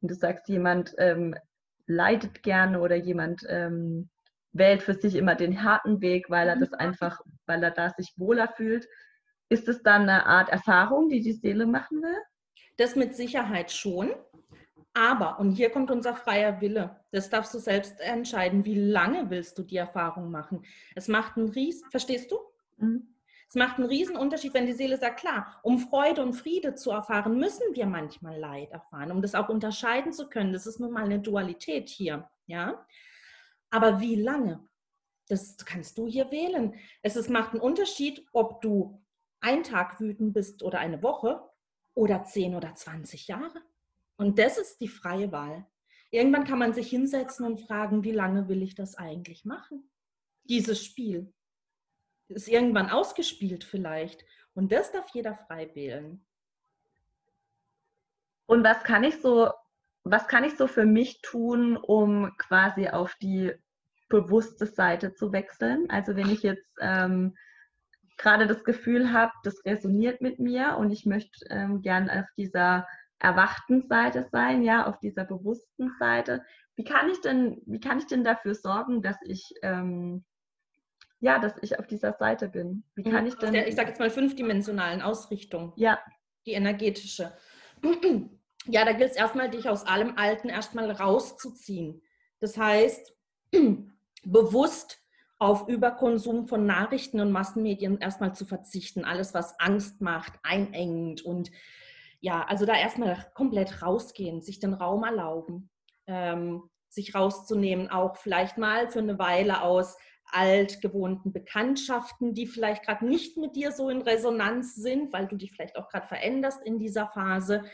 und 0.00 0.10
du 0.10 0.14
sagst, 0.14 0.48
jemand 0.48 0.94
ähm, 0.96 1.34
leidet 1.86 2.42
gerne 2.42 2.80
oder 2.80 2.96
jemand 2.96 3.44
ähm, 3.48 4.08
wählt 4.52 4.82
für 4.82 4.94
sich 4.94 5.14
immer 5.14 5.34
den 5.34 5.62
harten 5.62 6.00
Weg, 6.00 6.30
weil 6.30 6.48
er 6.48 6.56
das 6.56 6.70
mhm. 6.70 6.78
einfach, 6.78 7.20
weil 7.46 7.62
er 7.62 7.70
da 7.70 7.90
sich 7.90 8.14
wohler 8.16 8.48
fühlt. 8.48 8.88
Ist 9.48 9.68
es 9.68 9.82
dann 9.82 10.02
eine 10.02 10.26
Art 10.26 10.48
Erfahrung, 10.48 11.08
die 11.08 11.20
die 11.20 11.32
Seele 11.32 11.66
machen 11.66 12.02
will? 12.02 12.16
Das 12.76 12.96
mit 12.96 13.14
Sicherheit 13.14 13.70
schon. 13.70 14.12
Aber, 14.94 15.40
und 15.40 15.52
hier 15.52 15.70
kommt 15.70 15.90
unser 15.90 16.14
freier 16.14 16.60
Wille, 16.60 17.00
das 17.10 17.28
darfst 17.28 17.52
du 17.52 17.58
selbst 17.58 18.00
entscheiden, 18.00 18.64
wie 18.64 18.76
lange 18.76 19.28
willst 19.28 19.58
du 19.58 19.64
die 19.64 19.76
Erfahrung 19.76 20.30
machen. 20.30 20.64
Es 20.94 21.08
macht 21.08 21.36
einen 21.36 21.48
Ries, 21.48 21.82
verstehst 21.90 22.30
du? 22.30 22.38
Mhm. 22.76 23.14
Es 23.48 23.56
macht 23.56 23.78
einen 23.78 23.88
riesen 23.88 24.16
Unterschied, 24.16 24.54
wenn 24.54 24.66
die 24.66 24.72
Seele 24.72 24.96
sagt, 24.96 25.20
klar, 25.20 25.60
um 25.62 25.78
Freude 25.78 26.22
und 26.22 26.32
Friede 26.34 26.74
zu 26.74 26.90
erfahren, 26.90 27.38
müssen 27.38 27.74
wir 27.74 27.86
manchmal 27.86 28.38
Leid 28.38 28.70
erfahren, 28.70 29.10
um 29.10 29.20
das 29.20 29.34
auch 29.34 29.48
unterscheiden 29.48 30.12
zu 30.12 30.28
können. 30.28 30.52
Das 30.52 30.66
ist 30.66 30.80
nun 30.80 30.92
mal 30.92 31.04
eine 31.04 31.20
Dualität 31.20 31.88
hier, 31.88 32.28
ja. 32.46 32.84
Aber 33.70 34.00
wie 34.00 34.16
lange? 34.16 34.66
Das 35.28 35.56
kannst 35.64 35.98
du 35.98 36.06
hier 36.06 36.30
wählen. 36.30 36.74
Es 37.02 37.16
ist, 37.16 37.30
macht 37.30 37.52
einen 37.52 37.60
Unterschied, 37.60 38.24
ob 38.32 38.60
du 38.60 39.00
einen 39.44 39.62
Tag 39.62 40.00
wütend 40.00 40.32
bist 40.34 40.62
oder 40.62 40.78
eine 40.78 41.02
Woche 41.02 41.42
oder 41.94 42.24
zehn 42.24 42.54
oder 42.54 42.74
20 42.74 43.28
Jahre. 43.28 43.62
Und 44.16 44.38
das 44.38 44.58
ist 44.58 44.80
die 44.80 44.88
freie 44.88 45.30
Wahl. 45.32 45.66
Irgendwann 46.10 46.44
kann 46.44 46.58
man 46.58 46.72
sich 46.72 46.88
hinsetzen 46.88 47.44
und 47.44 47.60
fragen, 47.60 48.04
wie 48.04 48.12
lange 48.12 48.48
will 48.48 48.62
ich 48.62 48.74
das 48.74 48.96
eigentlich 48.96 49.44
machen? 49.44 49.90
Dieses 50.44 50.84
Spiel 50.84 51.32
ist 52.28 52.48
irgendwann 52.48 52.90
ausgespielt 52.90 53.64
vielleicht. 53.64 54.24
Und 54.54 54.72
das 54.72 54.92
darf 54.92 55.08
jeder 55.12 55.34
frei 55.34 55.74
wählen. 55.74 56.24
Und 58.46 58.62
was 58.62 58.82
kann 58.84 59.04
ich 59.04 59.20
so, 59.20 59.50
was 60.04 60.28
kann 60.28 60.44
ich 60.44 60.56
so 60.56 60.66
für 60.66 60.86
mich 60.86 61.20
tun, 61.22 61.76
um 61.76 62.36
quasi 62.38 62.88
auf 62.88 63.14
die 63.16 63.52
bewusste 64.08 64.66
Seite 64.66 65.14
zu 65.14 65.32
wechseln? 65.32 65.90
Also 65.90 66.14
wenn 66.14 66.30
ich 66.30 66.42
jetzt 66.42 66.68
ähm, 66.80 67.36
gerade 68.16 68.46
das 68.46 68.64
Gefühl 68.64 69.12
habe, 69.12 69.32
das 69.42 69.64
resoniert 69.64 70.20
mit 70.20 70.38
mir 70.38 70.76
und 70.78 70.90
ich 70.90 71.06
möchte 71.06 71.44
ähm, 71.50 71.82
gern 71.82 72.08
auf 72.08 72.26
dieser 72.36 72.86
erwachten 73.18 73.82
Seite 73.88 74.28
sein, 74.30 74.62
ja, 74.62 74.86
auf 74.86 74.98
dieser 74.98 75.24
bewussten 75.24 75.92
Seite. 75.98 76.44
Wie 76.76 76.84
kann 76.84 77.08
ich 77.08 77.20
denn, 77.20 77.62
wie 77.66 77.80
kann 77.80 77.98
ich 77.98 78.06
denn 78.06 78.24
dafür 78.24 78.54
sorgen, 78.54 79.02
dass 79.02 79.16
ich 79.24 79.54
ähm, 79.62 80.24
ja, 81.24 81.38
dass 81.38 81.54
ich 81.62 81.78
auf 81.78 81.86
dieser 81.86 82.12
Seite 82.12 82.48
bin. 82.48 82.84
Wie 82.94 83.02
kann 83.02 83.26
ich 83.26 83.34
denn? 83.36 83.54
Ich 83.54 83.76
sage 83.76 83.88
jetzt 83.88 83.98
mal 83.98 84.10
fünfdimensionalen 84.10 85.00
Ausrichtung. 85.00 85.72
Ja. 85.76 85.98
Die 86.46 86.52
energetische. 86.52 87.32
Ja, 88.66 88.86
da 88.86 88.92
gilt 88.92 89.10
es 89.10 89.16
erstmal, 89.18 89.50
dich 89.50 89.68
aus 89.68 89.86
allem 89.86 90.16
Alten 90.16 90.48
erstmal 90.48 90.90
rauszuziehen. 90.90 92.00
Das 92.40 92.56
heißt, 92.56 93.14
bewusst 94.24 95.03
auf 95.44 95.68
Überkonsum 95.68 96.46
von 96.46 96.64
Nachrichten 96.64 97.20
und 97.20 97.30
Massenmedien 97.30 97.98
erstmal 97.98 98.34
zu 98.34 98.46
verzichten. 98.46 99.04
Alles, 99.04 99.34
was 99.34 99.60
Angst 99.60 100.00
macht, 100.00 100.32
einengt 100.42 101.20
und 101.20 101.50
ja, 102.20 102.42
also 102.44 102.64
da 102.64 102.74
erstmal 102.74 103.26
komplett 103.34 103.82
rausgehen, 103.82 104.40
sich 104.40 104.58
den 104.58 104.72
Raum 104.72 105.04
erlauben, 105.04 105.68
ähm, 106.06 106.62
sich 106.88 107.14
rauszunehmen, 107.14 107.90
auch 107.90 108.16
vielleicht 108.16 108.56
mal 108.56 108.88
für 108.88 109.00
eine 109.00 109.18
Weile 109.18 109.60
aus 109.60 109.98
altgewohnten 110.32 111.34
Bekanntschaften, 111.34 112.32
die 112.32 112.46
vielleicht 112.46 112.82
gerade 112.82 113.06
nicht 113.06 113.36
mit 113.36 113.54
dir 113.54 113.72
so 113.72 113.90
in 113.90 114.00
Resonanz 114.00 114.74
sind, 114.74 115.12
weil 115.12 115.28
du 115.28 115.36
dich 115.36 115.52
vielleicht 115.52 115.76
auch 115.76 115.90
gerade 115.90 116.08
veränderst 116.08 116.62
in 116.64 116.78
dieser 116.78 117.08
Phase. 117.08 117.64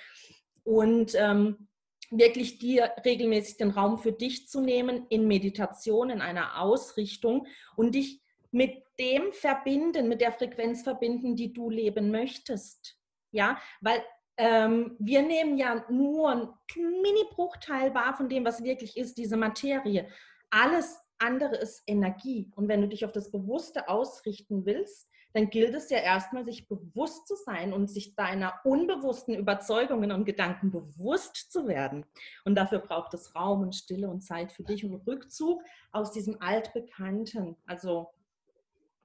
Und 0.65 1.15
ähm, 1.15 1.69
wirklich 2.11 2.59
dir 2.59 2.93
regelmäßig 3.05 3.57
den 3.57 3.71
Raum 3.71 3.99
für 3.99 4.13
dich 4.13 4.49
zu 4.49 4.61
nehmen 4.61 5.07
in 5.09 5.27
Meditation, 5.27 6.11
in 6.11 6.21
einer 6.21 6.61
Ausrichtung 6.61 7.47
und 7.77 7.95
dich 7.95 8.23
mit 8.51 8.83
dem 8.99 9.33
verbinden, 9.33 10.09
mit 10.09 10.21
der 10.21 10.33
Frequenz 10.33 10.83
verbinden, 10.83 11.37
die 11.37 11.53
du 11.53 11.71
leben 11.71 12.11
möchtest. 12.11 12.97
Ja, 13.31 13.61
weil 13.81 14.03
ähm, 14.37 14.97
wir 14.99 15.23
nehmen 15.23 15.57
ja 15.57 15.85
nur 15.89 16.31
einen 16.31 16.49
Mini-Bruchteil 16.75 17.95
wahr 17.95 18.15
von 18.17 18.29
dem, 18.29 18.45
was 18.45 18.65
wirklich 18.65 18.97
ist, 18.97 19.19
diese 19.19 19.37
Materie. 19.37 20.09
Alles 20.51 20.99
andere 21.19 21.57
ist 21.57 21.83
Energie. 21.87 22.51
Und 22.57 22.69
wenn 22.69 22.81
du 22.81 22.89
dich 22.89 23.05
auf 23.05 23.13
das 23.13 23.31
Bewusste 23.31 23.89
ausrichten 23.89 24.65
willst, 24.65 25.10
dann 25.33 25.51
gilt 25.51 25.75
es 25.75 25.91
ja 25.91 25.99
erstmal, 25.99 26.45
sich 26.45 26.69
bewusst 26.69 27.29
zu 27.29 27.37
sein 27.37 27.73
und 27.73 27.89
sich 27.89 28.15
deiner 28.15 28.55
unbewussten 28.65 29.35
Überzeugungen 29.35 30.13
und 30.13 30.25
Gedanken 30.25 30.71
bewusst 30.71 31.53
zu 31.53 31.69
werden. 31.69 32.05
Und 32.45 32.57
dafür 32.57 32.81
braucht 32.81 33.15
es 33.15 33.35
Raum 33.35 33.63
und 33.63 33.75
Stille 33.75 34.09
und 34.09 34.23
Zeit 34.23 34.53
für 34.53 34.65
dich 34.65 34.85
und 34.85 35.07
Rückzug 35.07 35.63
aus 35.93 36.11
diesem 36.13 36.41
Altbekannten, 36.41 37.57
also 37.67 38.11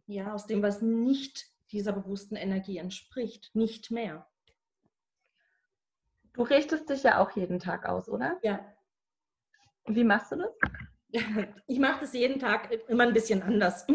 ja, 0.07 0.33
aus 0.33 0.45
dem, 0.45 0.61
was 0.61 0.81
nicht 0.81 1.45
dieser 1.71 1.93
bewussten 1.93 2.35
Energie 2.35 2.77
entspricht, 2.77 3.51
nicht 3.53 3.91
mehr. 3.91 4.27
Du 6.33 6.43
richtest 6.43 6.89
dich 6.89 7.03
ja 7.03 7.19
auch 7.19 7.31
jeden 7.31 7.59
Tag 7.59 7.85
aus, 7.87 8.09
oder? 8.09 8.37
Ja. 8.43 8.65
Wie 9.85 10.03
machst 10.03 10.31
du 10.31 10.37
das? 10.37 10.51
ich 11.67 11.79
mache 11.79 12.01
das 12.01 12.13
jeden 12.13 12.39
Tag 12.39 12.71
immer 12.87 13.03
ein 13.03 13.13
bisschen 13.13 13.41
anders. 13.41 13.85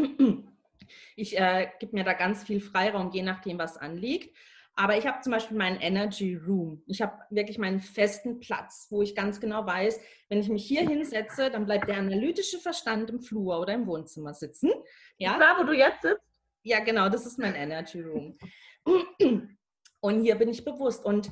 Ich 1.16 1.38
äh, 1.38 1.68
gebe 1.78 1.96
mir 1.96 2.04
da 2.04 2.12
ganz 2.12 2.44
viel 2.44 2.60
Freiraum, 2.60 3.10
je 3.12 3.22
nachdem, 3.22 3.58
was 3.58 3.76
anliegt. 3.76 4.34
Aber 4.74 4.96
ich 4.96 5.06
habe 5.06 5.20
zum 5.20 5.32
Beispiel 5.32 5.56
meinen 5.56 5.80
Energy 5.80 6.36
Room. 6.36 6.82
Ich 6.86 7.02
habe 7.02 7.12
wirklich 7.28 7.58
meinen 7.58 7.80
festen 7.80 8.40
Platz, 8.40 8.86
wo 8.90 9.02
ich 9.02 9.14
ganz 9.14 9.40
genau 9.40 9.66
weiß, 9.66 10.00
wenn 10.28 10.40
ich 10.40 10.48
mich 10.48 10.64
hier 10.64 10.88
hinsetze, 10.88 11.50
dann 11.50 11.66
bleibt 11.66 11.88
der 11.88 11.98
analytische 11.98 12.58
Verstand 12.58 13.10
im 13.10 13.20
Flur 13.20 13.60
oder 13.60 13.74
im 13.74 13.86
Wohnzimmer 13.86 14.32
sitzen. 14.32 14.70
Ja, 15.18 15.38
da, 15.38 15.58
wo 15.58 15.64
du 15.64 15.76
jetzt 15.76 16.02
sitzt? 16.02 16.22
Ja, 16.62 16.80
genau, 16.80 17.08
das 17.08 17.26
ist 17.26 17.38
mein 17.38 17.54
Energy 17.54 18.00
Room. 18.00 18.38
Und 20.00 20.22
hier 20.22 20.36
bin 20.36 20.48
ich 20.48 20.64
bewusst. 20.64 21.04
Und 21.04 21.30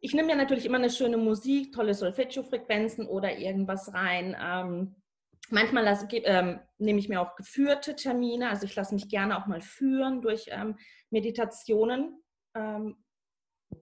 ich 0.00 0.14
nehme 0.14 0.30
ja 0.30 0.36
natürlich 0.36 0.66
immer 0.66 0.78
eine 0.78 0.90
schöne 0.90 1.16
Musik, 1.16 1.72
tolle 1.72 1.94
Solfeggio-Frequenzen 1.94 3.06
oder 3.06 3.38
irgendwas 3.38 3.94
rein. 3.94 4.36
Ähm, 4.40 4.96
manchmal 5.50 5.86
ähm, 6.10 6.60
nehme 6.78 6.98
ich 6.98 7.08
mir 7.08 7.20
auch 7.20 7.36
geführte 7.36 7.96
Termine. 7.96 8.48
Also 8.48 8.64
ich 8.64 8.74
lasse 8.74 8.94
mich 8.94 9.08
gerne 9.08 9.38
auch 9.38 9.46
mal 9.46 9.60
führen 9.60 10.22
durch 10.22 10.46
ähm, 10.48 10.76
Meditationen. 11.10 12.22
Ähm, 12.54 12.96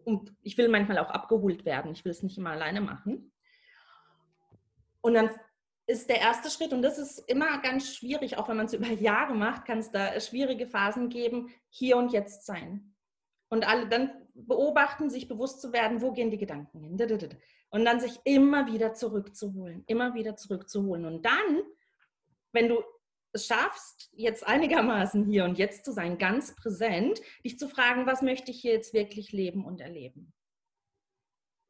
und 0.05 0.35
ich 0.43 0.57
will 0.57 0.69
manchmal 0.69 0.99
auch 0.99 1.11
abgeholt 1.11 1.65
werden. 1.65 1.93
Ich 1.93 2.05
will 2.05 2.13
es 2.13 2.23
nicht 2.23 2.39
immer 2.39 2.51
alleine 2.51 2.81
machen. 2.81 3.33
Und 5.01 5.15
dann 5.15 5.31
ist 5.87 6.09
der 6.09 6.21
erste 6.21 6.51
Schritt, 6.51 6.73
und 6.73 6.83
das 6.83 6.99
ist 6.99 7.19
immer 7.29 7.61
ganz 7.63 7.95
schwierig, 7.95 8.39
auch 8.39 8.49
wenn 8.49 8.57
man 8.57 8.67
es 8.67 8.75
über 8.75 8.89
Jahre 8.89 9.35
macht, 9.35 9.65
kann 9.67 9.79
es 9.79 9.91
da 9.91 10.19
schwierige 10.21 10.67
Phasen 10.67 11.09
geben, 11.09 11.53
hier 11.69 11.97
und 11.97 12.13
jetzt 12.13 12.47
sein. 12.47 12.95
Und 13.49 13.67
alle 13.67 13.89
dann 13.89 14.13
beobachten, 14.35 15.11
sich 15.11 15.27
bewusst 15.27 15.61
zu 15.61 15.73
werden, 15.73 16.01
wo 16.01 16.13
gehen 16.13 16.31
die 16.31 16.39
Gedanken 16.39 16.81
hin. 16.81 16.97
Und 17.71 17.85
dann 17.85 18.01
sich 18.01 18.19
immer 18.25 18.67
wieder 18.67 18.95
zurückzuholen, 18.95 19.85
immer 19.87 20.15
wieder 20.15 20.37
zurückzuholen. 20.37 21.05
Und 21.05 21.25
dann, 21.25 21.63
wenn 22.53 22.69
du 22.69 22.83
es 23.33 23.47
schaffst, 23.47 24.11
jetzt 24.13 24.47
einigermaßen 24.47 25.25
hier 25.25 25.45
und 25.45 25.57
jetzt 25.59 25.85
zu 25.85 25.93
sein, 25.93 26.19
ganz 26.19 26.57
präsent, 26.57 27.21
dich 27.45 27.59
zu 27.59 27.69
fragen, 27.69 28.07
was 28.07 28.23
möchte 28.23 28.51
ich 28.51 28.61
hier 28.61 28.73
jetzt 28.73 28.93
wirklich 28.93 29.33
leben 29.33 29.65
und 29.65 29.81
erleben? 29.81 30.33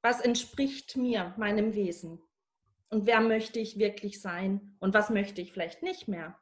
Was 0.03 0.21
entspricht 0.21 0.97
mir, 0.97 1.35
meinem 1.37 1.75
Wesen? 1.75 2.23
Und 2.89 3.07
wer 3.07 3.21
möchte 3.21 3.61
ich 3.61 3.79
wirklich 3.79 4.21
sein? 4.21 4.77
Und 4.81 4.95
was 4.95 5.11
möchte 5.11 5.41
ich 5.41 5.53
vielleicht 5.53 5.83
nicht 5.83 6.09
mehr? 6.09 6.39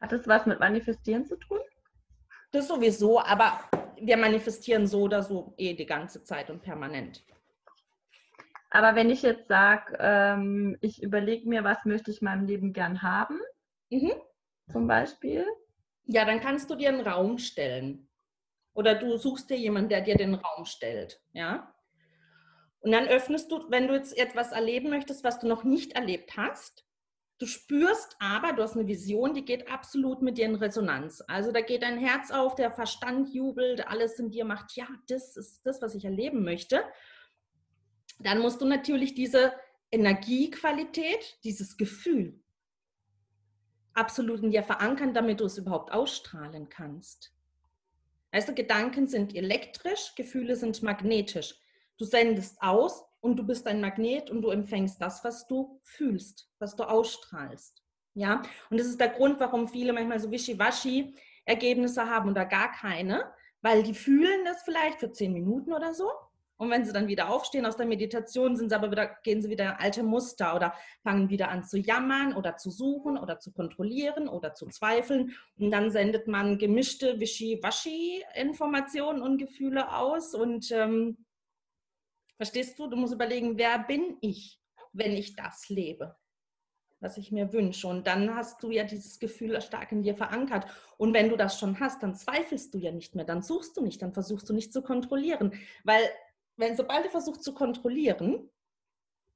Hat 0.00 0.12
es 0.12 0.26
was 0.26 0.46
mit 0.46 0.58
Manifestieren 0.58 1.26
zu 1.26 1.36
tun? 1.36 1.60
Das 2.50 2.68
sowieso, 2.68 3.20
aber 3.20 3.60
wir 4.00 4.16
manifestieren 4.16 4.86
so 4.86 5.02
oder 5.02 5.22
so 5.22 5.54
eh 5.56 5.74
die 5.74 5.86
ganze 5.86 6.24
Zeit 6.24 6.50
und 6.50 6.60
permanent. 6.60 7.24
Aber 8.74 8.94
wenn 8.96 9.10
ich 9.10 9.20
jetzt 9.20 9.48
sage, 9.48 9.98
ähm, 10.00 10.78
ich 10.80 11.02
überlege 11.02 11.46
mir, 11.46 11.62
was 11.62 11.84
möchte 11.84 12.10
ich 12.10 12.22
in 12.22 12.24
meinem 12.24 12.46
Leben 12.46 12.72
gern 12.72 13.02
haben, 13.02 13.38
mhm. 13.90 14.12
zum 14.72 14.86
Beispiel. 14.86 15.46
Ja, 16.06 16.24
dann 16.24 16.40
kannst 16.40 16.70
du 16.70 16.74
dir 16.74 16.88
einen 16.88 17.06
Raum 17.06 17.36
stellen. 17.36 18.08
Oder 18.72 18.94
du 18.94 19.18
suchst 19.18 19.50
dir 19.50 19.58
jemanden, 19.58 19.90
der 19.90 20.00
dir 20.00 20.16
den 20.16 20.34
Raum 20.34 20.64
stellt. 20.64 21.20
Ja? 21.34 21.74
Und 22.80 22.92
dann 22.92 23.08
öffnest 23.08 23.52
du, 23.52 23.70
wenn 23.70 23.88
du 23.88 23.94
jetzt 23.94 24.16
etwas 24.16 24.52
erleben 24.52 24.88
möchtest, 24.88 25.22
was 25.22 25.38
du 25.38 25.46
noch 25.46 25.64
nicht 25.64 25.92
erlebt 25.92 26.38
hast, 26.38 26.86
Du 27.42 27.48
spürst 27.48 28.14
aber, 28.20 28.52
du 28.52 28.62
hast 28.62 28.76
eine 28.76 28.86
Vision, 28.86 29.34
die 29.34 29.44
geht 29.44 29.68
absolut 29.68 30.22
mit 30.22 30.38
dir 30.38 30.44
in 30.44 30.54
Resonanz. 30.54 31.24
Also 31.26 31.50
da 31.50 31.60
geht 31.60 31.82
dein 31.82 31.98
Herz 31.98 32.30
auf, 32.30 32.54
der 32.54 32.70
Verstand 32.70 33.34
jubelt, 33.34 33.88
alles 33.88 34.16
in 34.20 34.30
dir 34.30 34.44
macht, 34.44 34.76
ja, 34.76 34.86
das 35.08 35.36
ist 35.36 35.60
das, 35.66 35.82
was 35.82 35.96
ich 35.96 36.04
erleben 36.04 36.44
möchte. 36.44 36.84
Dann 38.22 38.40
musst 38.40 38.60
du 38.60 38.66
natürlich 38.66 39.14
diese 39.14 39.52
Energiequalität, 39.90 41.38
dieses 41.44 41.76
Gefühl 41.76 42.42
absolut 43.94 44.42
in 44.42 44.50
dir 44.50 44.62
verankern, 44.62 45.14
damit 45.14 45.40
du 45.40 45.44
es 45.44 45.58
überhaupt 45.58 45.92
ausstrahlen 45.92 46.68
kannst. 46.68 47.34
Also 48.30 48.54
Gedanken 48.54 49.06
sind 49.06 49.34
elektrisch, 49.34 50.14
Gefühle 50.16 50.56
sind 50.56 50.82
magnetisch. 50.82 51.54
Du 51.98 52.04
sendest 52.04 52.56
aus 52.62 53.04
und 53.20 53.36
du 53.36 53.44
bist 53.44 53.66
ein 53.66 53.80
Magnet 53.80 54.30
und 54.30 54.42
du 54.42 54.50
empfängst 54.50 55.00
das, 55.00 55.22
was 55.22 55.46
du 55.46 55.78
fühlst, 55.82 56.50
was 56.58 56.74
du 56.74 56.84
ausstrahlst. 56.84 57.82
Ja, 58.14 58.42
und 58.70 58.78
das 58.78 58.86
ist 58.86 59.00
der 59.00 59.10
Grund, 59.10 59.40
warum 59.40 59.68
viele 59.68 59.92
manchmal 59.92 60.20
so 60.20 60.30
wischiwaschi 60.30 61.14
Ergebnisse 61.44 62.08
haben 62.08 62.30
oder 62.30 62.44
gar 62.44 62.72
keine, 62.72 63.32
weil 63.62 63.82
die 63.82 63.94
fühlen 63.94 64.44
das 64.44 64.62
vielleicht 64.62 65.00
für 65.00 65.12
zehn 65.12 65.32
Minuten 65.32 65.72
oder 65.72 65.94
so. 65.94 66.10
Und 66.62 66.70
wenn 66.70 66.84
sie 66.84 66.92
dann 66.92 67.08
wieder 67.08 67.28
aufstehen 67.28 67.66
aus 67.66 67.76
der 67.76 67.86
Meditation, 67.86 68.56
sind 68.56 68.70
sie 68.70 68.76
aber 68.76 68.90
wieder, 68.90 69.16
gehen 69.22 69.42
sie 69.42 69.50
wieder 69.50 69.64
in 69.64 69.76
alte 69.78 70.02
Muster 70.02 70.54
oder 70.54 70.74
fangen 71.02 71.28
wieder 71.28 71.48
an 71.48 71.64
zu 71.64 71.78
jammern 71.78 72.34
oder 72.34 72.56
zu 72.56 72.70
suchen 72.70 73.18
oder 73.18 73.38
zu 73.38 73.52
kontrollieren 73.52 74.28
oder 74.28 74.54
zu 74.54 74.66
zweifeln. 74.68 75.32
Und 75.58 75.70
dann 75.70 75.90
sendet 75.90 76.28
man 76.28 76.58
gemischte 76.58 77.20
Wischiwaschi-Informationen 77.20 79.22
und 79.22 79.38
Gefühle 79.38 79.94
aus 79.94 80.34
und 80.34 80.70
ähm, 80.70 81.16
Verstehst 82.42 82.76
du? 82.76 82.88
Du 82.88 82.96
musst 82.96 83.14
überlegen, 83.14 83.56
wer 83.56 83.78
bin 83.78 84.16
ich, 84.20 84.60
wenn 84.92 85.12
ich 85.12 85.36
das 85.36 85.68
lebe, 85.68 86.16
was 86.98 87.16
ich 87.16 87.30
mir 87.30 87.52
wünsche. 87.52 87.86
Und 87.86 88.08
dann 88.08 88.34
hast 88.34 88.60
du 88.64 88.72
ja 88.72 88.82
dieses 88.82 89.20
Gefühl 89.20 89.60
stark 89.60 89.92
in 89.92 90.02
dir 90.02 90.16
verankert. 90.16 90.66
Und 90.96 91.14
wenn 91.14 91.28
du 91.28 91.36
das 91.36 91.60
schon 91.60 91.78
hast, 91.78 92.02
dann 92.02 92.16
zweifelst 92.16 92.74
du 92.74 92.78
ja 92.78 92.90
nicht 92.90 93.14
mehr, 93.14 93.24
dann 93.24 93.42
suchst 93.42 93.76
du 93.76 93.80
nicht, 93.80 94.02
dann 94.02 94.12
versuchst 94.12 94.48
du 94.48 94.54
nicht 94.54 94.72
zu 94.72 94.82
kontrollieren. 94.82 95.52
Weil, 95.84 96.02
wenn 96.56 96.76
sobald 96.76 97.06
du 97.06 97.10
versuchst 97.10 97.42
zu 97.42 97.54
kontrollieren, 97.54 98.50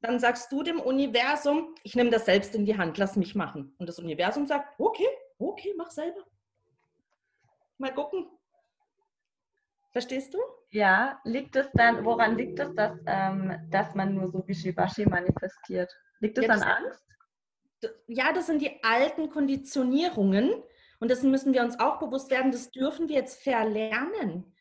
dann 0.01 0.19
sagst 0.21 0.53
du 0.53 0.63
dem 0.63 0.81
Universum, 0.81 1.75
ich 1.83 1.97
nehme 1.97 2.11
das 2.11 2.27
selbst 2.27 2.55
in 2.55 2.65
die 2.65 2.77
Hand, 2.77 2.99
lass 2.99 3.17
mich 3.17 3.35
machen. 3.35 3.75
Und 3.79 3.89
das 3.89 3.99
Universum 3.99 4.47
sagt, 4.47 4.79
okay, 4.79 5.09
okay, 5.39 5.75
mach 5.77 5.91
selber. 5.91 6.23
Mal 7.79 7.95
gucken. 7.95 8.27
Verstehst 9.91 10.35
du? 10.35 10.39
Ja, 10.71 11.21
liegt 11.25 11.57
es 11.57 11.69
dann, 11.73 12.05
woran 12.05 12.37
liegt 12.37 12.59
es, 12.59 12.75
dass, 12.75 12.99
ähm, 13.07 13.67
dass 13.71 13.95
man 13.95 14.15
nur 14.15 14.31
so 14.31 14.47
Wischiwaschi 14.47 15.07
manifestiert? 15.07 15.91
Liegt 16.21 16.37
es 16.39 16.45
ja, 16.45 16.53
an 16.53 16.63
Angst? 16.63 17.05
Ja, 18.07 18.33
das 18.33 18.47
sind 18.47 18.61
die 18.61 18.83
alten 18.83 19.31
Konditionierungen 19.31 20.63
und 21.01 21.11
dessen 21.11 21.31
müssen 21.31 21.55
wir 21.55 21.63
uns 21.63 21.79
auch 21.79 21.99
bewusst 21.99 22.31
werden, 22.31 22.53
das 22.53 22.71
dürfen 22.71 23.09
wir 23.09 23.17
jetzt 23.17 23.43
verlernen. 23.43 24.53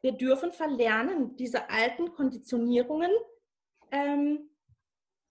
Wir 0.00 0.12
dürfen 0.12 0.52
verlernen, 0.52 1.36
diese 1.36 1.70
alten 1.70 2.12
Konditionierungen 2.12 3.10
ähm, 3.90 4.50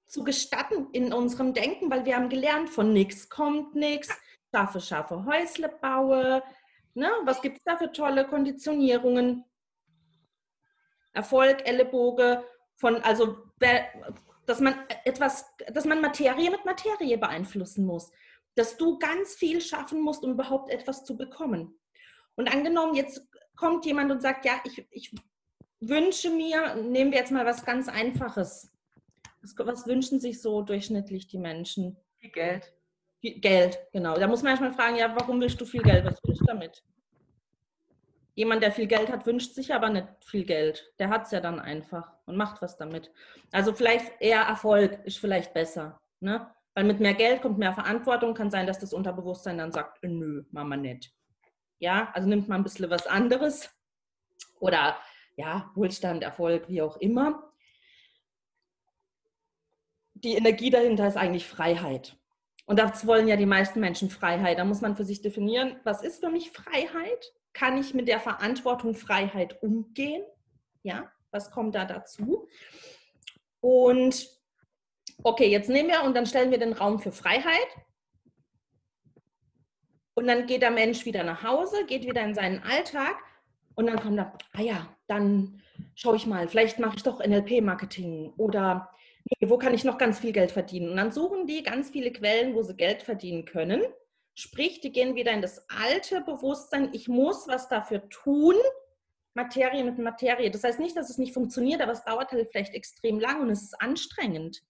zu 0.08 0.24
gestatten 0.24 0.90
in 0.92 1.14
unserem 1.14 1.54
Denken, 1.54 1.90
weil 1.90 2.06
wir 2.06 2.16
haben 2.16 2.30
gelernt, 2.30 2.70
von 2.70 2.92
nichts 2.92 3.30
kommt 3.30 3.76
nichts, 3.76 4.10
schaffe, 4.54 4.82
schaffe 4.82 5.26
Häusle 5.26 5.70
baue. 5.70 6.44
Ne? 6.94 7.10
Was 7.24 7.42
gibt 7.42 7.58
es 7.58 7.64
da 7.64 7.78
für 7.78 7.92
tolle 7.92 8.28
Konditionierungen? 8.28 9.46
Erfolg, 11.14 11.68
Ellenboge, 11.68 12.44
von, 12.76 12.98
also, 12.98 13.38
dass 14.46 14.60
man 14.60 14.76
etwas, 15.04 15.46
dass 15.74 15.86
man 15.86 16.00
Materie 16.00 16.52
mit 16.52 16.64
Materie 16.64 17.18
beeinflussen 17.18 17.86
muss. 17.86 18.12
Dass 18.56 18.78
du 18.78 19.00
ganz 19.00 19.36
viel 19.36 19.62
schaffen 19.62 20.00
musst, 20.02 20.24
um 20.24 20.32
überhaupt 20.32 20.70
etwas 20.70 21.04
zu 21.06 21.18
bekommen. 21.18 21.80
Und 22.36 22.48
angenommen, 22.54 22.94
jetzt 22.94 23.28
kommt 23.58 23.86
jemand 23.86 24.12
und 24.12 24.22
sagt, 24.22 24.46
ja, 24.46 24.54
ich, 24.64 24.86
ich 24.92 25.14
wünsche 25.80 26.30
mir, 26.30 26.76
nehmen 26.76 27.12
wir 27.12 27.20
jetzt 27.20 27.32
mal 27.32 27.46
was 27.46 27.66
ganz 27.66 27.90
Einfaches. 27.90 28.72
Was, 29.42 29.56
was 29.58 29.88
wünschen 29.88 30.20
sich 30.20 30.42
so 30.42 30.62
durchschnittlich 30.62 31.28
die 31.28 31.40
Menschen? 31.40 31.98
Viel 32.18 32.32
Geld. 32.32 32.74
Geld, 33.22 33.80
genau. 33.92 34.16
Da 34.16 34.28
muss 34.28 34.44
man 34.44 34.52
erstmal 34.52 34.74
fragen, 34.74 34.96
ja, 34.96 35.14
warum 35.14 35.42
willst 35.42 35.60
du 35.60 35.66
viel 35.66 35.82
Geld? 35.82 36.06
Was 36.06 36.20
willst 36.24 36.42
du 36.42 36.46
damit? 36.46 36.84
Jemand, 38.36 38.62
der 38.62 38.72
viel 38.72 38.86
Geld 38.86 39.12
hat, 39.12 39.26
wünscht 39.26 39.56
sich 39.56 39.74
aber 39.74 39.90
nicht 39.90 40.08
viel 40.24 40.46
Geld. 40.46 40.94
Der 41.00 41.10
hat 41.10 41.26
es 41.26 41.32
ja 41.32 41.42
dann 41.42 41.60
einfach 41.60 42.14
und 42.26 42.38
macht 42.38 42.62
was 42.62 42.78
damit. 42.78 43.12
Also 43.52 43.74
vielleicht 43.74 44.12
eher 44.22 44.42
Erfolg 44.42 45.00
ist 45.06 45.18
vielleicht 45.18 45.54
besser. 45.56 46.00
Ne? 46.20 46.48
Weil 46.76 46.84
mit 46.84 47.00
mehr 47.00 47.16
Geld 47.16 47.42
kommt 47.42 47.58
mehr 47.58 47.74
Verantwortung. 47.74 48.36
Kann 48.36 48.52
sein, 48.52 48.68
dass 48.68 48.78
das 48.78 48.94
Unterbewusstsein 48.94 49.58
dann 49.58 49.72
sagt, 49.72 50.04
äh, 50.04 50.08
nö, 50.08 50.44
machen 50.52 50.70
wir 50.70 50.78
nicht. 50.78 51.17
Ja, 51.80 52.12
also 52.14 52.28
nimmt 52.28 52.48
man 52.48 52.62
ein 52.62 52.64
bisschen 52.64 52.90
was 52.90 53.08
anderes. 53.08 53.70
Oder 54.60 54.98
ja, 55.36 55.72
Wohlstand, 55.76 56.24
Erfolg, 56.24 56.68
wie 56.68 56.82
auch 56.82 56.98
immer. 56.98 57.52
Die 60.14 60.36
Energie 60.36 60.72
dahinter 60.72 61.08
ist 61.08 61.18
eigentlich 61.18 61.48
Freiheit. 61.48 62.18
Und 62.66 62.80
das 62.80 63.06
wollen 63.06 63.28
ja 63.28 63.36
die 63.36 63.46
meisten 63.46 63.80
Menschen 63.80 64.10
Freiheit. 64.10 64.58
Da 64.58 64.66
muss 64.66 64.82
man 64.82 64.96
für 64.96 65.06
sich 65.06 65.22
definieren, 65.22 65.80
was 65.84 66.02
ist 66.02 66.20
für 66.20 66.32
mich 66.32 66.52
Freiheit? 66.52 67.34
kann 67.58 67.78
ich 67.80 67.96
mit 67.96 68.08
der 68.08 68.20
Verantwortung 68.20 68.94
Freiheit 68.94 69.62
umgehen? 69.64 70.24
Ja, 70.84 71.12
was 71.32 71.50
kommt 71.50 71.74
da 71.74 71.86
dazu? 71.86 72.48
Und 73.62 74.30
okay, 75.24 75.50
jetzt 75.50 75.68
nehmen 75.68 75.90
wir 75.90 76.04
und 76.04 76.16
dann 76.16 76.28
stellen 76.28 76.52
wir 76.52 76.60
den 76.60 76.74
Raum 76.74 77.00
für 77.00 77.12
Freiheit. 77.12 77.68
Und 80.18 80.26
dann 80.26 80.48
geht 80.48 80.64
der 80.64 80.72
Mensch 80.72 81.06
wieder 81.06 81.24
nach 81.24 81.44
Hause, 81.44 81.86
geht 81.86 82.06
wieder 82.06 82.24
in 82.24 82.34
seinen 82.34 82.64
Alltag 82.64 83.16
und 83.76 83.86
dann 83.86 84.00
kommt 84.00 84.18
da, 84.18 84.34
ah 84.54 84.62
ja, 84.62 84.88
dann 85.06 85.62
schaue 85.94 86.16
ich 86.16 86.26
mal, 86.26 86.48
vielleicht 86.48 86.80
mache 86.80 86.96
ich 86.98 87.04
doch 87.04 87.20
NLP-Marketing 87.20 88.34
oder 88.38 88.90
nee, 89.26 89.48
wo 89.48 89.60
kann 89.60 89.76
ich 89.76 89.84
noch 89.84 90.00
ganz 90.00 90.20
viel 90.20 90.32
Geld 90.32 90.52
verdienen? 90.52 90.90
Und 90.90 90.98
dann 90.98 91.12
suchen 91.12 91.46
die 91.46 91.62
ganz 91.62 91.92
viele 91.92 92.12
Quellen, 92.12 92.56
wo 92.56 92.64
sie 92.64 92.76
Geld 92.76 93.04
verdienen 93.04 93.46
können 93.46 93.84
Sprich, 94.40 94.82
die 94.82 94.92
gehen 94.92 95.16
wieder 95.16 95.32
in 95.32 95.42
das 95.42 95.68
alte 95.68 96.22
Bewusstsein, 96.22 96.94
ich 96.94 97.08
muss 97.08 97.48
was 97.48 97.70
dafür 97.70 98.08
tun, 98.10 98.54
Materie 99.34 99.84
mit 99.84 99.98
Materie. 99.98 100.52
Das 100.52 100.64
heißt 100.64 100.78
nicht, 100.78 100.96
dass 100.96 101.10
es 101.10 101.18
nicht 101.18 101.34
funktioniert, 101.34 101.82
aber 101.82 101.94
es 101.94 102.04
dauert 102.04 102.32
halt 102.32 102.48
vielleicht 102.52 102.76
extrem 102.76 103.20
lang 103.20 103.42
und 103.42 103.50
es 103.50 103.64
ist 103.64 103.82
anstrengend. 103.82 104.62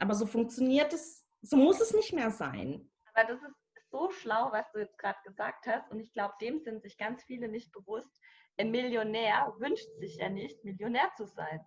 Aber 0.00 0.16
so 0.16 0.26
funktioniert 0.26 0.92
es, 0.92 1.24
so 1.40 1.56
muss 1.56 1.80
es 1.80 1.94
nicht 1.94 2.12
mehr 2.12 2.32
sein. 2.32 2.87
Aber 3.18 3.32
das 3.32 3.42
ist 3.42 3.90
so 3.90 4.10
schlau, 4.10 4.52
was 4.52 4.70
du 4.72 4.78
jetzt 4.78 4.98
gerade 4.98 5.18
gesagt 5.24 5.66
hast. 5.66 5.90
Und 5.90 6.00
ich 6.00 6.12
glaube, 6.12 6.34
dem 6.40 6.60
sind 6.60 6.82
sich 6.82 6.96
ganz 6.98 7.22
viele 7.24 7.48
nicht 7.48 7.72
bewusst. 7.72 8.20
Ein 8.56 8.70
Millionär 8.70 9.52
wünscht 9.58 9.88
sich 9.98 10.16
ja 10.16 10.28
nicht, 10.28 10.64
Millionär 10.64 11.10
zu 11.16 11.26
sein. 11.26 11.60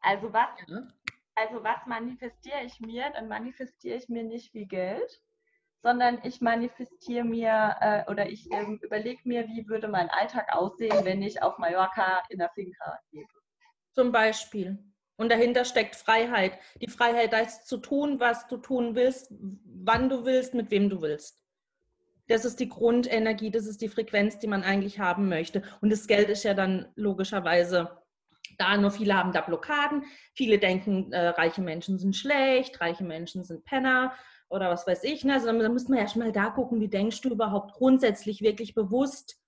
Also 0.00 0.32
was, 0.32 0.48
ja. 0.66 0.88
also 1.36 1.62
was 1.62 1.86
manifestiere 1.86 2.64
ich 2.64 2.80
mir? 2.80 3.10
Dann 3.10 3.28
manifestiere 3.28 3.96
ich 3.96 4.08
mir 4.08 4.24
nicht 4.24 4.50
viel 4.52 4.66
Geld, 4.66 5.22
sondern 5.82 6.20
ich 6.24 6.40
manifestiere 6.40 7.24
mir 7.24 7.76
äh, 7.80 8.10
oder 8.10 8.28
ich 8.28 8.50
ähm, 8.50 8.80
überlege 8.82 9.20
mir, 9.24 9.46
wie 9.48 9.68
würde 9.68 9.88
mein 9.88 10.10
Alltag 10.10 10.52
aussehen, 10.52 11.04
wenn 11.04 11.22
ich 11.22 11.42
auf 11.42 11.58
Mallorca 11.58 12.22
in 12.28 12.38
der 12.38 12.50
Finca 12.50 12.98
lebe. 13.12 13.28
Zum 13.92 14.10
Beispiel. 14.10 14.82
Und 15.16 15.30
dahinter 15.30 15.64
steckt 15.64 15.94
Freiheit. 15.94 16.58
Die 16.80 16.88
Freiheit, 16.88 17.32
das 17.32 17.64
zu 17.64 17.78
tun, 17.78 18.18
was 18.18 18.46
du 18.48 18.56
tun 18.56 18.94
willst, 18.94 19.32
wann 19.64 20.08
du 20.08 20.24
willst, 20.24 20.54
mit 20.54 20.70
wem 20.70 20.90
du 20.90 21.02
willst. 21.02 21.40
Das 22.26 22.44
ist 22.44 22.58
die 22.58 22.68
Grundenergie, 22.68 23.50
das 23.50 23.66
ist 23.66 23.82
die 23.82 23.88
Frequenz, 23.88 24.38
die 24.38 24.46
man 24.46 24.62
eigentlich 24.62 24.98
haben 24.98 25.28
möchte. 25.28 25.62
Und 25.80 25.90
das 25.90 26.06
Geld 26.06 26.30
ist 26.30 26.42
ja 26.42 26.54
dann 26.54 26.88
logischerweise 26.96 27.98
da. 28.58 28.76
Nur 28.76 28.90
viele 28.90 29.14
haben 29.14 29.32
da 29.32 29.42
Blockaden. 29.42 30.04
Viele 30.32 30.58
denken, 30.58 31.12
äh, 31.12 31.28
reiche 31.28 31.60
Menschen 31.60 31.98
sind 31.98 32.16
schlecht, 32.16 32.80
reiche 32.80 33.04
Menschen 33.04 33.44
sind 33.44 33.64
Penner 33.64 34.14
oder 34.48 34.70
was 34.70 34.86
weiß 34.86 35.04
ich. 35.04 35.24
Ne? 35.24 35.34
Also 35.34 35.46
da 35.46 35.68
müssen 35.68 35.92
wir 35.92 36.00
ja 36.00 36.08
schon 36.08 36.22
mal 36.22 36.32
da 36.32 36.50
gucken, 36.50 36.80
wie 36.80 36.88
denkst 36.88 37.20
du 37.20 37.30
überhaupt 37.30 37.74
grundsätzlich 37.74 38.40
wirklich 38.40 38.74
bewusst 38.74 39.38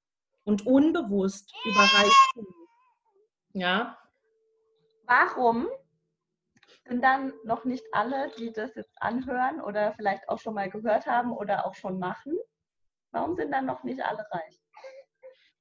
und 0.44 0.66
unbewusst 0.66 1.52
über 1.64 1.80
Reichtum. 1.80 2.46
Ja. 3.52 3.98
Warum 5.06 5.68
sind 6.88 7.02
dann 7.02 7.32
noch 7.44 7.64
nicht 7.64 7.84
alle, 7.92 8.30
die 8.38 8.52
das 8.52 8.74
jetzt 8.74 9.00
anhören 9.00 9.60
oder 9.60 9.92
vielleicht 9.94 10.28
auch 10.28 10.38
schon 10.38 10.54
mal 10.54 10.70
gehört 10.70 11.06
haben 11.06 11.32
oder 11.32 11.66
auch 11.66 11.74
schon 11.74 11.98
machen, 11.98 12.36
warum 13.12 13.34
sind 13.36 13.50
dann 13.52 13.66
noch 13.66 13.82
nicht 13.84 14.00
alle 14.02 14.26
reich? 14.30 14.60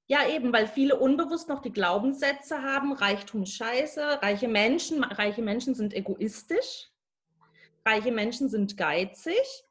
Ja, 0.08 0.28
eben, 0.28 0.54
weil 0.54 0.68
viele 0.68 1.00
unbewusst 1.00 1.50
noch 1.50 1.62
die 1.62 1.74
Glaubenssätze 1.74 2.62
haben, 2.62 2.94
Reichtum 2.94 3.44
ist 3.44 3.56
scheiße, 3.56 4.22
reiche 4.22 4.48
Menschen, 4.48 5.04
reiche 5.04 5.42
Menschen 5.42 5.74
sind 5.74 5.94
egoistisch, 5.96 6.92
reiche 7.84 8.12
Menschen 8.12 8.48
sind 8.50 8.78
geizig. 8.78 9.64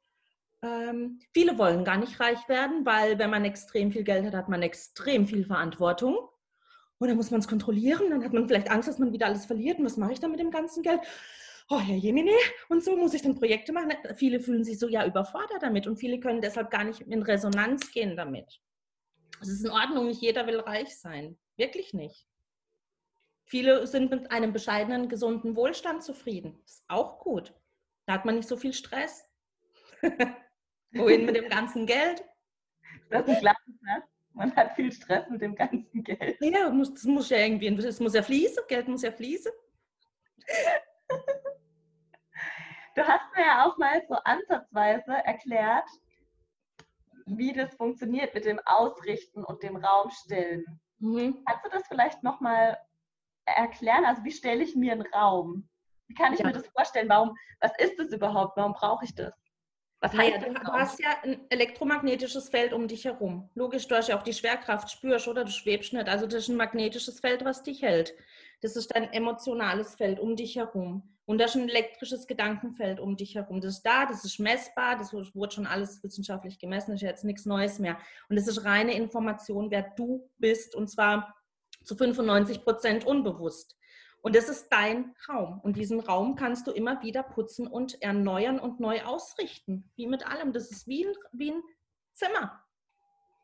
Ähm, 0.62 1.20
viele 1.32 1.56
wollen 1.56 1.84
gar 1.84 1.98
nicht 1.98 2.18
reich 2.18 2.48
werden, 2.48 2.84
weil 2.84 3.18
wenn 3.18 3.30
man 3.30 3.44
extrem 3.44 3.92
viel 3.92 4.02
Geld 4.02 4.26
hat, 4.26 4.34
hat 4.34 4.48
man 4.48 4.62
extrem 4.62 5.28
viel 5.28 5.44
Verantwortung. 5.44 6.16
Und 6.98 7.09
dann 7.09 7.16
muss 7.16 7.30
man 7.30 7.40
es 7.40 7.48
kontrollieren, 7.48 8.11
dann 8.11 8.24
hat 8.24 8.33
man 8.33 8.46
vielleicht 8.46 8.70
Angst, 8.70 8.88
dass 8.88 8.98
man 8.98 9.12
wieder 9.12 9.26
alles 9.26 9.46
verliert. 9.46 9.78
Und 9.78 9.85
was 9.85 9.96
mache 9.96 10.12
ich 10.12 10.20
dann 10.20 10.30
mit 10.30 10.40
dem 10.40 10.50
ganzen 10.50 10.83
Geld? 10.83 11.00
Oh, 11.70 11.80
Herr 11.80 11.96
Jemine, 11.96 12.33
und 12.68 12.85
so 12.85 12.96
muss 12.96 13.14
ich 13.14 13.22
dann 13.22 13.35
Projekte 13.35 13.72
machen. 13.72 13.92
Viele 14.16 14.38
fühlen 14.38 14.64
sich 14.64 14.78
so 14.78 14.87
ja 14.87 15.07
überfordert 15.07 15.62
damit 15.62 15.87
und 15.87 15.96
viele 15.96 16.20
können 16.20 16.42
deshalb 16.42 16.70
gar 16.70 16.85
nicht 16.85 17.00
in 17.00 17.22
Resonanz 17.22 17.90
gehen 17.90 18.16
damit. 18.16 18.61
Es 19.40 19.48
ist 19.48 19.64
in 19.64 19.70
Ordnung, 19.70 20.07
nicht 20.07 20.20
jeder 20.20 20.46
will 20.46 20.61
reich 20.61 20.98
sein. 20.98 21.38
Wirklich 21.57 21.94
nicht. 21.94 22.26
Viele 23.46 23.87
sind 23.87 24.11
mit 24.11 24.30
einem 24.30 24.52
bescheidenen, 24.52 25.09
gesunden 25.09 25.57
Wohlstand 25.57 26.02
zufrieden. 26.02 26.62
Ist 26.64 26.85
auch 26.88 27.18
gut. 27.18 27.54
Da 28.07 28.14
hat 28.14 28.24
man 28.24 28.37
nicht 28.37 28.48
so 28.48 28.57
viel 28.57 28.72
Stress. 28.72 29.24
Wohin 30.92 31.24
mit 31.24 31.37
dem 31.37 31.48
ganzen 31.48 31.87
Geld? 31.87 32.24
Das 33.11 33.26
ist 33.26 33.40
klar, 33.40 33.57
ne? 33.66 34.02
Man 34.34 34.54
hat 34.56 34.74
viel 34.74 34.90
Stress 34.90 35.28
mit 35.30 35.40
dem 35.40 35.54
ganzen 35.54 36.02
Geld. 36.02 36.36
Ja, 36.40 36.68
das 36.70 37.04
muss 37.04 37.30
ja 37.30 37.38
irgendwie, 37.38 37.68
es 37.68 38.00
muss 38.00 38.14
ja 38.14 38.22
fließen, 38.22 38.64
Geld 38.68 38.88
muss 38.88 39.02
ja 39.02 39.12
fließen. 39.12 39.52
Du 42.94 43.02
hast 43.02 43.34
mir 43.34 43.42
ja 43.42 43.66
auch 43.66 43.76
mal 43.76 44.02
so 44.08 44.14
ansatzweise 44.14 45.12
erklärt, 45.24 45.88
wie 47.26 47.52
das 47.52 47.74
funktioniert 47.74 48.34
mit 48.34 48.44
dem 48.44 48.60
Ausrichten 48.66 49.44
und 49.44 49.62
dem 49.62 49.76
Raumstellen. 49.76 50.64
Mhm. 50.98 51.44
Kannst 51.44 51.64
du 51.64 51.70
das 51.70 51.86
vielleicht 51.88 52.22
nochmal 52.22 52.78
erklären? 53.46 54.04
Also 54.04 54.22
wie 54.24 54.32
stelle 54.32 54.62
ich 54.62 54.76
mir 54.76 54.92
einen 54.92 55.06
Raum? 55.12 55.68
Wie 56.06 56.14
kann 56.14 56.34
ich 56.34 56.40
ja. 56.40 56.46
mir 56.46 56.52
das 56.52 56.68
vorstellen? 56.68 57.08
Warum, 57.08 57.36
was 57.60 57.72
ist 57.78 57.98
das 57.98 58.12
überhaupt? 58.12 58.56
Warum 58.56 58.74
brauche 58.74 59.04
ich 59.04 59.14
das? 59.14 59.34
Was 60.04 60.12
heißt 60.12 60.40
naja, 60.40 60.52
du 60.52 60.72
hast 60.72 61.00
ja 61.00 61.08
ein 61.22 61.40
elektromagnetisches 61.48 62.50
Feld 62.50 62.74
um 62.74 62.88
dich 62.88 63.06
herum. 63.06 63.48
Logisch, 63.54 63.88
du 63.88 63.96
hast 63.96 64.08
ja 64.08 64.18
auch 64.18 64.22
die 64.22 64.34
Schwerkraft, 64.34 64.90
spürst, 64.90 65.28
oder? 65.28 65.46
Du 65.46 65.50
schwebst 65.50 65.94
nicht. 65.94 66.08
Also 66.08 66.26
das 66.26 66.42
ist 66.42 66.48
ein 66.50 66.56
magnetisches 66.56 67.20
Feld, 67.20 67.42
was 67.44 67.62
dich 67.62 67.80
hält. 67.80 68.14
Das 68.60 68.76
ist 68.76 68.94
dein 68.94 69.10
emotionales 69.14 69.94
Feld 69.94 70.20
um 70.20 70.36
dich 70.36 70.56
herum. 70.56 71.14
Und 71.24 71.38
das 71.38 71.54
ist 71.54 71.62
ein 71.62 71.70
elektrisches 71.70 72.26
Gedankenfeld 72.26 73.00
um 73.00 73.16
dich 73.16 73.34
herum. 73.34 73.62
Das 73.62 73.76
ist 73.76 73.82
da, 73.82 74.04
das 74.04 74.26
ist 74.26 74.38
messbar, 74.38 74.98
das 74.98 75.14
wurde 75.14 75.54
schon 75.54 75.66
alles 75.66 76.02
wissenschaftlich 76.02 76.58
gemessen, 76.58 76.90
das 76.90 77.00
ist 77.00 77.08
jetzt 77.08 77.24
nichts 77.24 77.46
Neues 77.46 77.78
mehr. 77.78 77.96
Und 78.28 78.36
das 78.36 78.46
ist 78.46 78.66
reine 78.66 78.92
Information, 78.92 79.70
wer 79.70 79.94
du 79.96 80.30
bist, 80.36 80.74
und 80.74 80.88
zwar 80.88 81.34
zu 81.82 81.96
95 81.96 82.62
Prozent 82.62 83.06
unbewusst. 83.06 83.74
Und 84.24 84.34
das 84.34 84.48
ist 84.48 84.70
dein 84.70 85.14
Raum. 85.28 85.60
Und 85.60 85.76
diesen 85.76 86.00
Raum 86.00 86.34
kannst 86.34 86.66
du 86.66 86.70
immer 86.70 87.02
wieder 87.02 87.22
putzen 87.22 87.66
und 87.66 88.00
erneuern 88.00 88.58
und 88.58 88.80
neu 88.80 89.02
ausrichten. 89.02 89.92
Wie 89.96 90.06
mit 90.06 90.26
allem. 90.26 90.54
Das 90.54 90.70
ist 90.70 90.88
wie 90.88 91.04
ein, 91.04 91.12
wie 91.32 91.50
ein 91.50 91.62
Zimmer. 92.14 92.64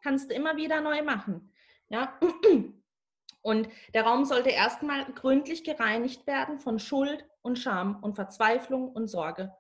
Kannst 0.03 0.31
du 0.31 0.35
immer 0.35 0.57
wieder 0.57 0.81
neu 0.81 1.03
machen. 1.03 1.53
Ja? 1.91 2.19
Und 3.43 3.69
der 3.95 4.05
Raum 4.05 4.27
sollte 4.27 4.51
erstmal 4.51 5.05
gründlich 5.13 5.65
gereinigt 5.65 6.27
werden 6.27 6.59
von 6.59 6.79
Schuld 6.79 7.27
und 7.41 7.59
Scham 7.59 8.03
und 8.03 8.15
Verzweiflung 8.15 8.91
und 8.91 9.09
Sorge. 9.09 9.55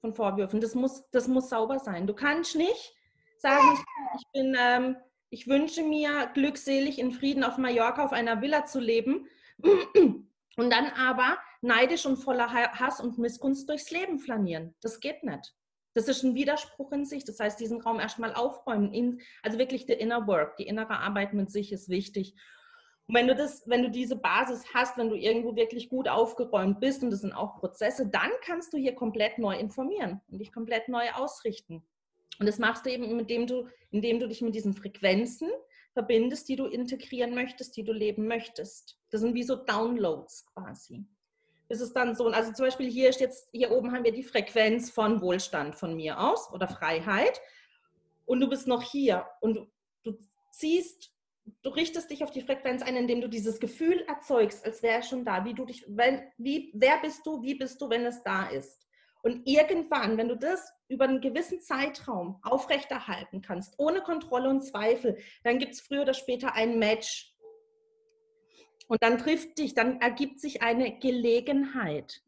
Von 0.00 0.14
Vorwürfen. 0.14 0.60
Das 0.60 0.76
muss, 0.76 1.08
das 1.10 1.26
muss 1.26 1.48
sauber 1.48 1.80
sein. 1.80 2.06
Du 2.06 2.14
kannst 2.14 2.54
nicht 2.54 2.94
sagen, 3.38 3.64
ich, 4.16 4.32
bin, 4.32 4.56
ähm, 4.56 4.96
ich 5.30 5.48
wünsche 5.48 5.82
mir 5.82 6.30
glückselig 6.34 7.00
in 7.00 7.10
Frieden 7.10 7.42
auf 7.42 7.58
Mallorca 7.58 8.04
auf 8.04 8.12
einer 8.12 8.40
Villa 8.42 8.64
zu 8.64 8.78
leben 8.78 9.28
und 9.62 10.70
dann 10.70 10.86
aber 10.96 11.38
neidisch 11.62 12.06
und 12.06 12.16
voller 12.16 12.52
Hass 12.52 13.00
und 13.00 13.18
Missgunst 13.18 13.68
durchs 13.68 13.90
Leben 13.90 14.18
flanieren. 14.18 14.74
Das 14.80 15.00
geht 15.00 15.22
nicht. 15.24 15.54
Das 15.94 16.08
ist 16.08 16.24
ein 16.24 16.34
Widerspruch 16.34 16.92
in 16.92 17.04
sich. 17.04 17.24
Das 17.24 17.38
heißt, 17.38 17.58
diesen 17.58 17.80
Raum 17.80 18.00
erstmal 18.00 18.34
aufräumen. 18.34 19.20
also 19.42 19.58
wirklich 19.58 19.86
the 19.86 19.92
inner 19.92 20.26
work, 20.26 20.56
die 20.56 20.66
innere 20.66 20.98
Arbeit 20.98 21.32
mit 21.34 21.50
sich 21.50 21.72
ist 21.72 21.88
wichtig. 21.88 22.34
Und 23.06 23.14
wenn 23.14 23.28
du 23.28 23.34
das, 23.34 23.68
wenn 23.68 23.82
du 23.82 23.90
diese 23.90 24.16
Basis 24.16 24.64
hast, 24.72 24.96
wenn 24.96 25.10
du 25.10 25.14
irgendwo 25.14 25.54
wirklich 25.56 25.90
gut 25.90 26.08
aufgeräumt 26.08 26.80
bist 26.80 27.02
und 27.02 27.10
das 27.10 27.20
sind 27.20 27.32
auch 27.32 27.58
Prozesse, 27.58 28.08
dann 28.08 28.30
kannst 28.42 28.72
du 28.72 28.78
hier 28.78 28.94
komplett 28.94 29.38
neu 29.38 29.56
informieren 29.56 30.20
und 30.30 30.38
dich 30.38 30.52
komplett 30.52 30.88
neu 30.88 31.10
ausrichten. 31.12 31.86
Und 32.40 32.46
das 32.46 32.58
machst 32.58 32.86
du 32.86 32.90
eben, 32.90 33.04
indem 33.04 33.46
du, 33.46 33.68
indem 33.90 34.18
du 34.18 34.26
dich 34.26 34.40
mit 34.40 34.54
diesen 34.54 34.74
Frequenzen 34.74 35.48
verbindest, 35.94 36.48
die 36.48 36.56
du 36.56 36.66
integrieren 36.66 37.34
möchtest, 37.34 37.76
die 37.76 37.84
du 37.84 37.92
leben 37.92 38.26
möchtest. 38.26 38.98
Das 39.10 39.22
sind 39.22 39.34
wie 39.34 39.44
so 39.44 39.56
Downloads 39.56 40.44
quasi. 40.52 41.06
Das 41.68 41.80
ist 41.80 41.94
dann 41.94 42.14
so, 42.14 42.26
also 42.28 42.52
zum 42.52 42.66
Beispiel 42.66 42.90
hier 42.90 43.08
ist 43.08 43.20
jetzt, 43.20 43.48
hier 43.52 43.70
oben 43.70 43.92
haben 43.92 44.04
wir 44.04 44.12
die 44.12 44.22
Frequenz 44.22 44.90
von 44.90 45.22
Wohlstand 45.22 45.76
von 45.76 45.96
mir 45.96 46.20
aus 46.20 46.52
oder 46.52 46.68
Freiheit. 46.68 47.40
Und 48.26 48.40
du 48.40 48.48
bist 48.48 48.66
noch 48.66 48.82
hier 48.82 49.24
und 49.40 49.54
du, 49.54 49.66
du 50.02 50.18
ziehst, 50.50 51.12
du 51.62 51.70
richtest 51.70 52.10
dich 52.10 52.22
auf 52.24 52.30
die 52.30 52.42
Frequenz 52.42 52.82
ein, 52.82 52.96
indem 52.96 53.20
du 53.20 53.28
dieses 53.28 53.60
Gefühl 53.60 54.00
erzeugst, 54.08 54.64
als 54.64 54.82
wäre 54.82 55.00
es 55.00 55.08
schon 55.08 55.24
da. 55.24 55.44
Wie 55.44 55.54
du 55.54 55.64
dich, 55.64 55.84
wenn, 55.88 56.22
wie, 56.36 56.70
wer 56.74 56.98
bist 57.00 57.24
du, 57.24 57.42
wie 57.42 57.54
bist 57.54 57.80
du, 57.80 57.88
wenn 57.88 58.04
es 58.04 58.22
da 58.22 58.48
ist? 58.48 58.83
Und 59.24 59.46
irgendwann, 59.46 60.18
wenn 60.18 60.28
du 60.28 60.36
das 60.36 60.70
über 60.86 61.06
einen 61.06 61.22
gewissen 61.22 61.58
Zeitraum 61.58 62.38
aufrechterhalten 62.42 63.40
kannst, 63.40 63.72
ohne 63.78 64.02
Kontrolle 64.02 64.50
und 64.50 64.60
Zweifel, 64.60 65.16
dann 65.44 65.58
gibt 65.58 65.72
es 65.72 65.80
früher 65.80 66.02
oder 66.02 66.12
später 66.12 66.54
ein 66.54 66.78
Match. 66.78 67.34
Und 68.86 69.02
dann 69.02 69.16
trifft 69.16 69.56
dich, 69.56 69.72
dann 69.72 69.98
ergibt 70.02 70.40
sich 70.40 70.60
eine 70.60 70.98
Gelegenheit. 70.98 72.20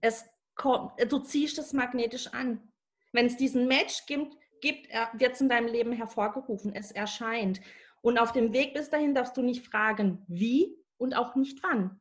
Es 0.00 0.24
kommt, 0.54 0.92
du 1.12 1.18
ziehst 1.18 1.58
es 1.58 1.74
magnetisch 1.74 2.28
an. 2.28 2.72
Wenn 3.12 3.26
es 3.26 3.36
diesen 3.36 3.68
Match 3.68 4.06
gibt, 4.06 4.38
gibt 4.62 4.88
wird 5.12 5.34
es 5.34 5.42
in 5.42 5.50
deinem 5.50 5.68
Leben 5.68 5.92
hervorgerufen. 5.92 6.74
Es 6.74 6.92
erscheint. 6.92 7.60
Und 8.00 8.16
auf 8.16 8.32
dem 8.32 8.54
Weg 8.54 8.72
bis 8.72 8.88
dahin 8.88 9.14
darfst 9.14 9.36
du 9.36 9.42
nicht 9.42 9.66
fragen, 9.66 10.24
wie 10.28 10.78
und 10.96 11.14
auch 11.14 11.34
nicht 11.34 11.62
wann. 11.62 12.00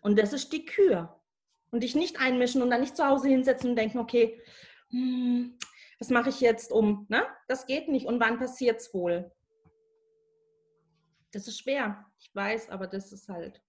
Und 0.00 0.18
das 0.18 0.32
ist 0.32 0.54
die 0.54 0.64
Kür 0.64 1.21
und 1.72 1.82
dich 1.82 1.96
nicht 1.96 2.20
einmischen 2.20 2.62
und 2.62 2.70
dann 2.70 2.80
nicht 2.80 2.96
zu 2.96 3.04
Hause 3.04 3.28
hinsetzen 3.28 3.70
und 3.70 3.76
denken, 3.76 3.98
okay, 3.98 4.40
hm, 4.90 5.58
was 5.98 6.10
mache 6.10 6.28
ich 6.28 6.40
jetzt 6.40 6.70
um? 6.70 7.06
Ne? 7.08 7.26
Das 7.48 7.66
geht 7.66 7.88
nicht. 7.88 8.06
Und 8.06 8.20
wann 8.20 8.38
passiert 8.38 8.80
es 8.80 8.94
wohl? 8.94 9.32
Das 11.32 11.48
ist 11.48 11.60
schwer, 11.60 12.04
ich 12.20 12.30
weiß, 12.34 12.68
aber 12.70 12.86
das 12.86 13.10
ist 13.10 13.28
halt. 13.28 13.62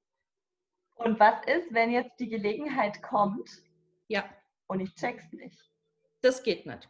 Und 0.95 1.19
was 1.19 1.35
ist, 1.45 1.73
wenn 1.73 1.91
jetzt 1.91 2.19
die 2.19 2.29
Gelegenheit 2.29 3.01
kommt? 3.01 3.49
Ja. 4.09 4.25
Und 4.67 4.81
ich 4.81 4.93
check's 4.95 5.31
nicht. 5.31 5.71
Das 6.21 6.43
geht 6.43 6.65
nicht. 6.65 6.89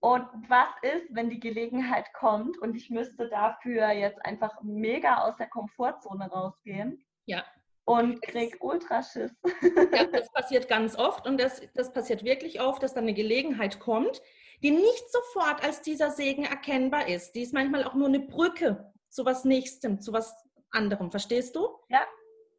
Und 0.00 0.26
was 0.48 0.68
ist, 0.82 1.14
wenn 1.14 1.28
die 1.28 1.40
Gelegenheit 1.40 2.12
kommt 2.14 2.56
und 2.58 2.74
ich 2.74 2.88
müsste 2.88 3.28
dafür 3.28 3.90
jetzt 3.90 4.24
einfach 4.24 4.62
mega 4.62 5.18
aus 5.18 5.36
der 5.36 5.48
Komfortzone 5.48 6.30
rausgehen? 6.30 7.04
Ja. 7.26 7.44
Und 7.90 8.22
krieg 8.22 8.56
Ultraschiss. 8.60 9.32
Ja, 9.92 10.04
das 10.04 10.30
passiert 10.32 10.68
ganz 10.68 10.96
oft 10.96 11.26
und 11.26 11.40
das, 11.40 11.60
das 11.74 11.92
passiert 11.92 12.24
wirklich 12.24 12.60
oft, 12.60 12.82
dass 12.82 12.94
dann 12.94 13.04
eine 13.04 13.14
Gelegenheit 13.14 13.80
kommt, 13.80 14.22
die 14.62 14.70
nicht 14.70 15.10
sofort 15.10 15.64
als 15.64 15.82
dieser 15.82 16.12
Segen 16.12 16.44
erkennbar 16.44 17.08
ist. 17.08 17.32
Die 17.32 17.42
ist 17.42 17.52
manchmal 17.52 17.82
auch 17.82 17.94
nur 17.94 18.06
eine 18.06 18.20
Brücke 18.20 18.92
zu 19.08 19.24
was 19.24 19.44
Nächstem, 19.44 20.00
zu 20.00 20.12
was 20.12 20.32
anderem. 20.70 21.10
Verstehst 21.10 21.56
du? 21.56 21.68
Ja. 21.88 22.02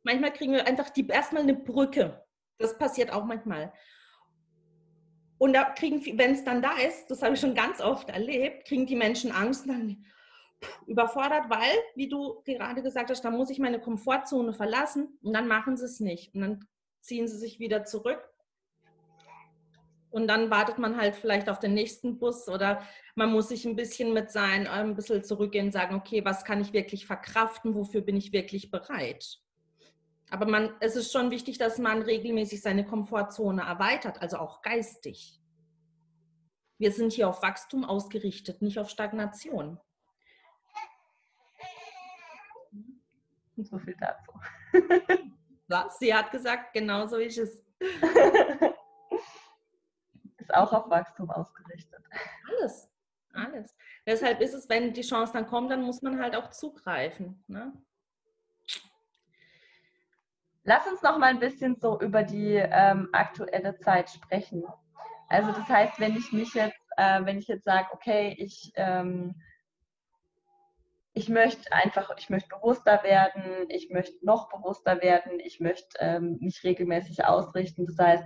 Manchmal 0.03 0.33
kriegen 0.33 0.51
wir 0.51 0.67
einfach 0.67 0.89
die, 0.89 1.07
erstmal 1.07 1.43
eine 1.43 1.53
Brücke. 1.53 2.25
Das 2.57 2.77
passiert 2.77 3.13
auch 3.13 3.23
manchmal. 3.23 3.71
Und 5.37 5.53
da 5.53 5.63
kriegen, 5.63 6.03
wenn 6.17 6.33
es 6.33 6.43
dann 6.43 6.61
da 6.61 6.73
ist, 6.73 7.09
das 7.09 7.21
habe 7.21 7.35
ich 7.35 7.39
schon 7.39 7.55
ganz 7.55 7.79
oft 7.79 8.09
erlebt, 8.09 8.67
kriegen 8.67 8.85
die 8.85 8.97
Menschen 8.97 9.31
Angst 9.31 9.65
und 9.65 9.71
dann 9.71 10.05
überfordert, 10.87 11.49
weil, 11.49 11.77
wie 11.95 12.09
du 12.09 12.41
gerade 12.43 12.81
gesagt 12.81 13.09
hast, 13.09 13.23
da 13.23 13.31
muss 13.31 13.49
ich 13.49 13.59
meine 13.59 13.79
Komfortzone 13.79 14.53
verlassen 14.53 15.17
und 15.21 15.33
dann 15.33 15.47
machen 15.47 15.77
sie 15.77 15.85
es 15.85 15.99
nicht. 15.99 16.33
Und 16.35 16.41
dann 16.41 16.67
ziehen 17.01 17.27
sie 17.27 17.37
sich 17.37 17.59
wieder 17.59 17.83
zurück. 17.85 18.27
Und 20.11 20.27
dann 20.27 20.51
wartet 20.51 20.77
man 20.77 20.97
halt 20.97 21.15
vielleicht 21.15 21.49
auf 21.49 21.59
den 21.59 21.73
nächsten 21.73 22.19
Bus 22.19 22.49
oder 22.49 22.81
man 23.15 23.31
muss 23.31 23.47
sich 23.47 23.65
ein 23.65 23.77
bisschen 23.77 24.13
mit 24.13 24.29
sein, 24.29 24.67
ein 24.67 24.93
bisschen 24.93 25.23
zurückgehen 25.23 25.67
und 25.67 25.71
sagen, 25.71 25.95
okay, 25.95 26.23
was 26.25 26.43
kann 26.43 26.59
ich 26.59 26.73
wirklich 26.73 27.05
verkraften, 27.05 27.75
wofür 27.75 28.01
bin 28.01 28.17
ich 28.17 28.33
wirklich 28.33 28.71
bereit? 28.71 29.39
Aber 30.29 30.45
man, 30.45 30.75
es 30.81 30.97
ist 30.97 31.13
schon 31.13 31.31
wichtig, 31.31 31.57
dass 31.57 31.77
man 31.77 32.01
regelmäßig 32.01 32.61
seine 32.61 32.85
Komfortzone 32.85 33.61
erweitert, 33.61 34.21
also 34.21 34.37
auch 34.37 34.61
geistig. 34.61 35.41
Wir 36.77 36.91
sind 36.91 37.13
hier 37.13 37.29
auf 37.29 37.41
Wachstum 37.41 37.85
ausgerichtet, 37.85 38.61
nicht 38.61 38.79
auf 38.79 38.89
Stagnation. 38.89 39.79
So 43.63 43.77
viel 43.79 43.95
dazu. 43.99 44.31
Was? 45.67 45.99
Sie 45.99 46.13
hat 46.13 46.31
gesagt, 46.31 46.73
genau 46.73 47.07
so 47.07 47.17
ist 47.17 47.37
es. 47.37 47.63
Ist 50.37 50.53
auch 50.55 50.73
auf 50.73 50.89
Wachstum 50.89 51.29
ausgerichtet. 51.29 52.03
Alles, 52.49 52.89
alles. 53.33 53.75
Deshalb 54.07 54.41
ist 54.41 54.55
es, 54.55 54.67
wenn 54.69 54.91
die 54.91 55.01
Chance 55.01 55.33
dann 55.33 55.45
kommt, 55.45 55.69
dann 55.69 55.83
muss 55.83 56.01
man 56.01 56.19
halt 56.19 56.35
auch 56.35 56.49
zugreifen. 56.49 57.43
Ne? 57.47 57.71
Lass 60.63 60.87
uns 60.87 61.01
noch 61.03 61.17
mal 61.17 61.27
ein 61.27 61.39
bisschen 61.39 61.75
so 61.79 61.99
über 62.01 62.23
die 62.23 62.55
ähm, 62.55 63.09
aktuelle 63.13 63.77
Zeit 63.77 64.09
sprechen. 64.09 64.63
Also 65.27 65.51
das 65.51 65.67
heißt, 65.67 65.99
wenn 65.99 66.15
ich 66.15 66.31
mich 66.31 66.53
jetzt, 66.53 66.81
äh, 66.97 67.23
wenn 67.23 67.37
ich 67.37 67.47
jetzt 67.47 67.63
sage, 67.63 67.87
okay, 67.91 68.35
ich, 68.37 68.71
ähm, 68.75 69.35
ich 71.13 71.29
möchte 71.29 71.71
einfach, 71.73 72.11
ich 72.17 72.29
möchte 72.29 72.49
bewusster 72.49 73.03
werden, 73.03 73.69
ich 73.69 73.89
möchte 73.89 74.25
noch 74.25 74.49
bewusster 74.49 75.01
werden, 75.01 75.39
ich 75.39 75.59
möchte 75.59 75.97
ähm, 75.99 76.37
mich 76.39 76.63
regelmäßig 76.63 77.25
ausrichten. 77.25 77.85
Das 77.85 77.97
heißt, 77.97 78.23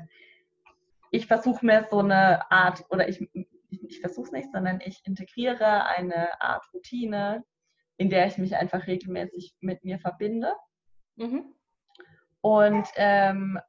ich 1.12 1.28
versuche 1.28 1.66
mir 1.66 1.88
so 1.90 2.00
eine 2.00 2.50
Art, 2.52 2.86
oder 2.90 3.10
ich, 3.10 3.28
ich 3.70 4.00
versuche 4.02 4.28
es 4.28 4.32
nicht, 4.32 4.52
sondern 4.52 4.82
ich 4.82 5.02
integriere 5.06 5.86
eine 5.86 6.40
Art 6.42 6.66
Routine, 6.74 7.44
in 7.98 8.10
der 8.10 8.28
ich 8.28 8.38
mich 8.38 8.56
einfach 8.56 8.86
regelmäßig 8.86 9.56
mit 9.62 9.84
mir 9.84 9.98
verbinde. 9.98 10.54
Mhm. 11.16 11.56
Und 12.42 12.88
ähm, 12.98 13.60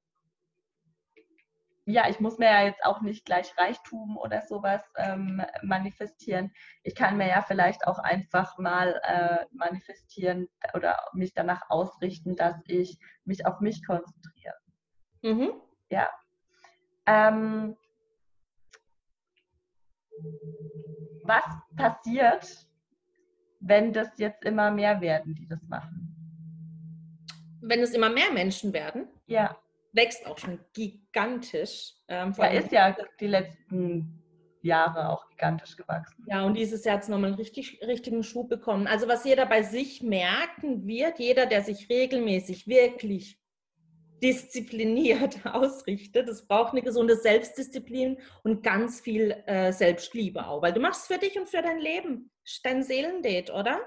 ja, 1.86 2.08
ich 2.08 2.20
muss 2.20 2.38
mir 2.38 2.46
ja 2.46 2.62
jetzt 2.64 2.84
auch 2.84 3.00
nicht 3.00 3.24
gleich 3.24 3.56
Reichtum 3.56 4.16
oder 4.16 4.42
sowas 4.42 4.82
ähm, 4.96 5.42
manifestieren. 5.62 6.52
Ich 6.82 6.94
kann 6.94 7.16
mir 7.16 7.28
ja 7.28 7.42
vielleicht 7.42 7.86
auch 7.86 7.98
einfach 7.98 8.58
mal 8.58 9.00
äh, 9.04 9.46
manifestieren 9.52 10.48
oder 10.74 10.98
mich 11.14 11.32
danach 11.32 11.70
ausrichten, 11.70 12.36
dass 12.36 12.56
ich 12.66 12.98
mich 13.24 13.46
auf 13.46 13.60
mich 13.60 13.86
konzentriere. 13.86 14.54
Mhm. 15.22 15.52
Ja. 15.88 16.10
Ähm, 17.06 17.76
was 21.22 21.44
passiert, 21.76 22.66
wenn 23.60 23.92
das 23.92 24.18
jetzt 24.18 24.44
immer 24.44 24.70
mehr 24.70 25.00
werden, 25.00 25.34
die 25.34 25.46
das 25.46 25.62
machen? 25.68 26.16
wenn 27.68 27.80
es 27.80 27.94
immer 27.94 28.10
mehr 28.10 28.32
Menschen 28.32 28.72
werden, 28.72 29.08
ja. 29.26 29.56
Wächst 29.96 30.26
auch 30.26 30.38
schon 30.38 30.60
gigantisch. 30.74 31.94
Ähm, 32.08 32.34
da 32.36 32.46
ist 32.48 32.70
ja 32.70 32.96
die 33.18 33.26
letzten 33.26 34.22
Jahre 34.62 35.08
auch 35.08 35.28
gigantisch 35.30 35.76
gewachsen. 35.76 36.24
Ja, 36.28 36.44
und 36.44 36.54
dieses 36.54 36.84
Jahr 36.84 36.96
hat 36.96 37.02
es 37.04 37.08
nochmal 37.08 37.30
einen 37.30 37.38
richtig, 37.38 37.80
richtigen 37.82 38.22
Schub 38.22 38.48
bekommen. 38.48 38.86
Also 38.86 39.08
was 39.08 39.24
jeder 39.24 39.46
bei 39.46 39.62
sich 39.62 40.02
merken 40.02 40.86
wird, 40.86 41.18
jeder, 41.18 41.46
der 41.46 41.62
sich 41.62 41.88
regelmäßig 41.88 42.66
wirklich 42.66 43.38
diszipliniert 44.22 45.44
ausrichtet, 45.46 46.28
es 46.28 46.46
braucht 46.46 46.72
eine 46.72 46.82
gesunde 46.82 47.16
Selbstdisziplin 47.16 48.18
und 48.44 48.62
ganz 48.62 49.00
viel 49.00 49.42
äh, 49.46 49.72
Selbstliebe 49.72 50.46
auch, 50.46 50.62
weil 50.62 50.72
du 50.72 50.80
machst 50.80 51.06
für 51.06 51.18
dich 51.18 51.38
und 51.38 51.48
für 51.48 51.62
dein 51.62 51.78
Leben 51.78 52.30
dein 52.62 52.82
Seelendate, 52.82 53.52
oder? 53.52 53.80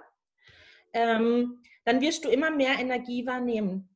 Ähm, 0.94 1.62
dann 1.86 2.02
wirst 2.02 2.26
du 2.26 2.30
immer 2.30 2.52
mehr 2.52 2.78
Energie 2.80 3.26
wahrnehmen. 3.26 3.90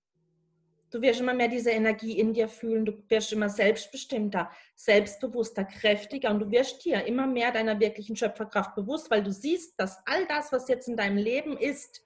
Du 0.94 1.02
wirst 1.02 1.20
immer 1.20 1.34
mehr 1.34 1.48
diese 1.48 1.72
Energie 1.72 2.20
in 2.20 2.34
dir 2.34 2.48
fühlen. 2.48 2.86
Du 2.86 2.94
wirst 3.10 3.34
immer 3.34 3.50
selbstbestimmter, 3.50 4.52
selbstbewusster, 4.76 5.66
kräftiger 5.66 6.30
und 6.30 6.40
du 6.40 6.52
wirst 6.52 6.86
dir 6.86 7.04
immer 7.06 7.26
mehr 7.26 7.52
deiner 7.52 7.80
wirklichen 7.80 8.16
Schöpferkraft 8.16 8.76
bewusst, 8.76 9.10
weil 9.10 9.24
du 9.24 9.32
siehst, 9.32 9.80
dass 9.80 9.98
all 10.06 10.28
das, 10.28 10.52
was 10.52 10.68
jetzt 10.68 10.88
in 10.88 10.96
deinem 10.96 11.18
Leben 11.18 11.58
ist, 11.58 12.06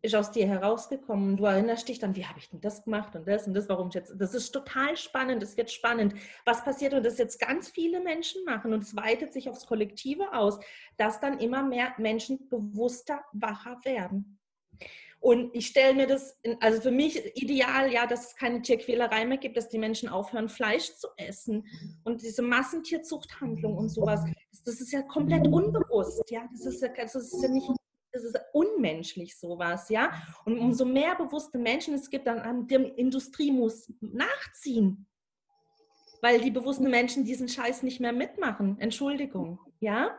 ist 0.00 0.14
aus 0.14 0.30
dir 0.30 0.46
herausgekommen. 0.46 1.36
Du 1.36 1.44
erinnerst 1.44 1.86
dich 1.88 1.98
dann, 1.98 2.16
wie 2.16 2.24
habe 2.24 2.38
ich 2.38 2.48
denn 2.48 2.62
das 2.62 2.82
gemacht 2.82 3.14
und 3.14 3.28
das 3.28 3.46
und 3.46 3.52
das, 3.52 3.68
warum 3.68 3.88
ich 3.88 3.94
jetzt. 3.94 4.14
Das 4.16 4.32
ist 4.32 4.50
total 4.52 4.96
spannend, 4.96 5.42
es 5.42 5.58
wird 5.58 5.70
spannend. 5.70 6.14
Was 6.46 6.64
passiert 6.64 6.94
und 6.94 7.04
das 7.04 7.18
jetzt 7.18 7.38
ganz 7.38 7.68
viele 7.68 8.00
Menschen 8.00 8.42
machen 8.46 8.72
und 8.72 8.82
es 8.82 8.96
weitet 8.96 9.34
sich 9.34 9.50
aufs 9.50 9.66
Kollektive 9.66 10.32
aus, 10.32 10.58
dass 10.96 11.20
dann 11.20 11.38
immer 11.38 11.62
mehr 11.62 11.92
Menschen 11.98 12.48
bewusster, 12.48 13.22
wacher 13.34 13.78
werden. 13.84 14.38
Und 15.20 15.54
ich 15.54 15.66
stelle 15.66 15.94
mir 15.94 16.06
das, 16.06 16.38
also 16.60 16.80
für 16.80 16.90
mich 16.90 17.36
ideal, 17.36 17.92
ja, 17.92 18.06
dass 18.06 18.28
es 18.28 18.36
keine 18.36 18.62
Tierquälerei 18.62 19.26
mehr 19.26 19.38
gibt, 19.38 19.56
dass 19.56 19.68
die 19.68 19.78
Menschen 19.78 20.08
aufhören, 20.08 20.48
Fleisch 20.48 20.94
zu 20.94 21.08
essen. 21.16 21.66
Und 22.04 22.22
diese 22.22 22.42
Massentierzuchthandlung 22.42 23.76
und 23.76 23.88
sowas, 23.88 24.24
das, 24.64 24.80
ist 24.80 24.92
ja 24.92 25.02
komplett 25.02 25.48
unbewusst, 25.48 26.30
ja. 26.30 26.48
Das 26.52 26.66
ist 26.66 26.82
ja, 26.82 26.88
das 26.96 27.14
ist 27.14 27.42
ja 27.42 27.48
nicht 27.48 27.68
das 28.12 28.24
ist 28.24 28.38
unmenschlich 28.52 29.38
sowas, 29.38 29.88
ja. 29.88 30.12
Und 30.44 30.58
umso 30.58 30.84
mehr 30.84 31.14
bewusste 31.14 31.58
Menschen 31.58 31.94
es 31.94 32.08
gibt, 32.10 32.26
dann 32.26 32.66
die 32.66 32.74
Industrie 32.74 33.52
muss 33.52 33.92
nachziehen, 34.00 35.06
weil 36.22 36.40
die 36.40 36.50
bewussten 36.50 36.90
Menschen 36.90 37.24
diesen 37.24 37.48
Scheiß 37.48 37.82
nicht 37.82 38.00
mehr 38.00 38.12
mitmachen. 38.12 38.78
Entschuldigung, 38.80 39.58
ja. 39.80 40.18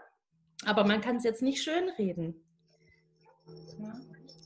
Aber 0.65 0.83
man 0.83 1.01
kann 1.01 1.15
es 1.15 1.23
jetzt 1.23 1.41
nicht 1.41 1.63
schönreden. 1.63 2.43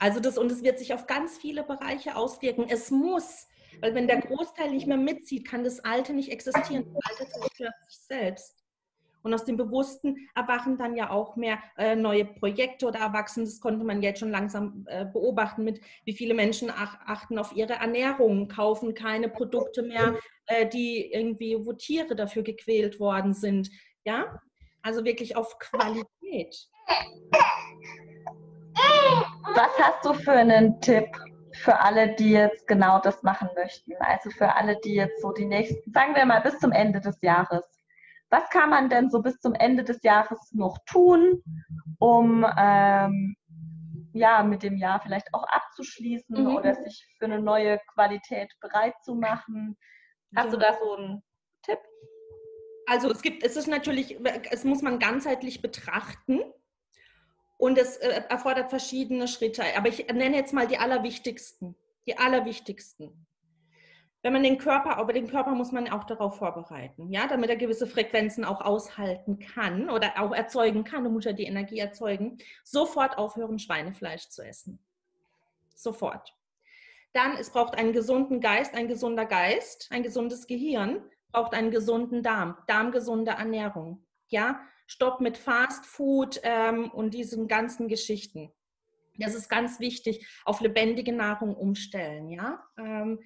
Also 0.04 0.20
das 0.20 0.38
und 0.38 0.52
es 0.52 0.64
wird 0.64 0.80
sich 0.80 0.94
auf 0.94 1.08
ganz 1.08 1.38
viele 1.38 1.64
Bereiche 1.64 2.18
auswirken. 2.18 2.66
Es 2.68 2.92
muss, 2.92 3.48
weil 3.80 3.96
wenn 3.96 4.06
der 4.06 4.20
Großteil 4.20 4.70
nicht 4.70 4.86
mehr 4.86 4.98
mitzieht, 4.98 5.48
kann 5.48 5.64
das 5.64 5.80
Alte 5.80 6.12
nicht 6.12 6.30
existieren. 6.30 6.94
Das 6.94 7.10
Alte 7.10 7.32
zerstört 7.32 7.74
sich 7.88 8.00
selbst. 8.00 8.66
Und 9.22 9.34
aus 9.34 9.46
dem 9.46 9.56
Bewussten 9.56 10.28
erwachen 10.36 10.78
dann 10.78 10.98
ja 10.98 11.10
auch 11.10 11.38
mehr 11.38 11.58
äh, 11.78 11.96
neue 11.96 12.26
Projekte 12.26 12.86
oder 12.88 13.00
erwachsen. 13.00 13.46
Das 13.46 13.62
konnte 13.62 13.86
man 13.86 14.02
jetzt 14.02 14.20
schon 14.20 14.30
langsam 14.32 14.86
äh, 14.90 15.06
beobachten 15.06 15.64
mit, 15.64 15.80
wie 16.04 16.12
viele 16.12 16.34
Menschen 16.34 16.70
ach, 16.70 17.00
achten 17.06 17.40
auf 17.40 17.56
ihre 17.56 17.76
Ernährung, 17.76 18.50
kaufen 18.50 18.96
keine 18.96 19.30
Produkte 19.30 19.84
mehr, 19.84 20.20
äh, 20.48 20.68
die 20.68 21.14
irgendwie, 21.14 21.66
wo 21.66 21.72
Tiere 21.72 22.18
dafür 22.18 22.44
gequält 22.44 23.00
worden 23.00 23.34
sind. 23.34 23.70
Ja, 24.04 24.42
also 24.82 25.06
wirklich 25.06 25.38
auf 25.38 25.60
Qualität. 25.60 26.68
Was 29.56 29.80
hast 29.80 30.06
du 30.06 30.14
für 30.14 30.32
einen 30.32 30.80
Tipp 30.82 31.08
für 31.62 31.80
alle, 31.80 32.16
die 32.16 32.32
jetzt 32.32 32.68
genau 32.68 33.00
das 33.00 33.22
machen 33.24 33.50
möchten? 33.56 33.94
Also 34.00 34.30
für 34.32 34.56
alle, 34.56 34.78
die 34.84 34.96
jetzt 34.96 35.22
so 35.22 35.32
die 35.32 35.46
nächsten, 35.46 35.92
sagen 35.92 36.16
wir 36.16 36.26
mal 36.26 36.42
bis 36.42 36.60
zum 36.60 36.72
Ende 36.72 37.00
des 37.00 37.22
Jahres 37.22 37.74
was 38.34 38.50
kann 38.50 38.72
man 38.72 38.90
denn 38.90 39.12
so 39.12 39.22
bis 39.22 39.40
zum 39.40 39.54
Ende 39.54 39.84
des 39.84 40.02
Jahres 40.02 40.52
noch 40.54 40.80
tun, 40.88 41.44
um 42.00 42.44
ähm, 42.58 43.36
ja, 44.12 44.42
mit 44.42 44.64
dem 44.64 44.76
Jahr 44.76 45.00
vielleicht 45.02 45.32
auch 45.36 45.44
abzuschließen 45.44 46.44
mhm. 46.44 46.56
oder 46.56 46.74
sich 46.74 47.08
für 47.20 47.26
eine 47.26 47.40
neue 47.40 47.80
Qualität 47.94 48.52
bereit 48.60 48.96
zu 49.04 49.14
machen? 49.14 49.78
Hast 50.36 50.52
du 50.52 50.58
da 50.58 50.74
so 50.74 50.96
einen 50.96 51.22
Tipp? 51.62 51.78
Also 52.88 53.12
es 53.12 53.22
gibt, 53.22 53.44
es 53.44 53.56
ist 53.56 53.68
natürlich, 53.68 54.18
es 54.50 54.64
muss 54.64 54.82
man 54.82 54.98
ganzheitlich 54.98 55.62
betrachten 55.62 56.42
und 57.64 57.78
es 57.78 57.96
äh, 57.96 58.24
erfordert 58.28 58.70
verschiedene 58.70 59.26
Schritte. 59.26 59.64
Aber 59.78 59.88
ich 59.88 60.06
nenne 60.08 60.36
jetzt 60.36 60.52
mal 60.52 60.68
die 60.68 60.80
allerwichtigsten. 60.80 61.78
Die 62.06 62.18
allerwichtigsten. 62.18 63.26
wenn 64.22 64.34
man 64.34 64.44
den 64.44 64.58
Körper, 64.58 64.98
aber 64.98 65.14
den 65.14 65.30
Körper 65.30 65.52
muss 65.52 65.72
man 65.72 65.90
auch 65.90 66.04
darauf 66.04 66.38
vorbereiten, 66.38 67.10
ja, 67.10 67.26
damit 67.26 67.50
er 67.50 67.56
gewisse 67.56 67.88
Frequenzen 67.88 68.44
auch 68.44 68.60
aushalten 68.60 69.40
kann 69.40 69.90
oder 69.90 70.20
auch 70.22 70.34
erzeugen 70.34 70.84
kann, 70.84 71.10
musst 71.12 71.26
ja 71.26 71.32
die 71.32 71.46
Energie 71.46 71.80
erzeugen, 71.80 72.38
sofort 72.66 73.18
aufhören, 73.18 73.60
Schweinefleisch 73.60 74.28
zu 74.28 74.42
essen. 74.42 74.84
Sofort. 75.74 76.36
Dann, 77.14 77.38
es 77.38 77.50
braucht 77.50 77.76
einen 77.76 77.94
gesunden 77.94 78.42
Geist, 78.42 78.76
ein 78.76 78.90
gesunder 78.90 79.26
Geist, 79.26 79.88
ein 79.90 80.04
gesundes 80.04 80.48
Gehirn, 80.48 81.02
braucht 81.32 81.54
einen 81.54 81.72
gesunden 81.72 82.24
Darm, 82.24 82.58
darmgesunde 82.68 83.32
Ernährung. 83.32 84.06
Ja, 84.28 84.60
Stopp 84.94 85.22
mit 85.22 85.38
Fast 85.38 85.88
Food 85.88 86.40
ähm, 86.44 86.92
und 86.92 87.16
diesen 87.16 87.48
ganzen 87.48 87.88
Geschichten. 87.88 88.52
Das 89.18 89.34
ist 89.34 89.50
ganz 89.50 89.80
wichtig. 89.80 90.28
Auf 90.46 90.62
lebendige 90.62 91.14
Nahrung 91.14 91.56
umstellen. 91.56 92.30
Ja, 92.30 92.64
ähm, 92.78 93.20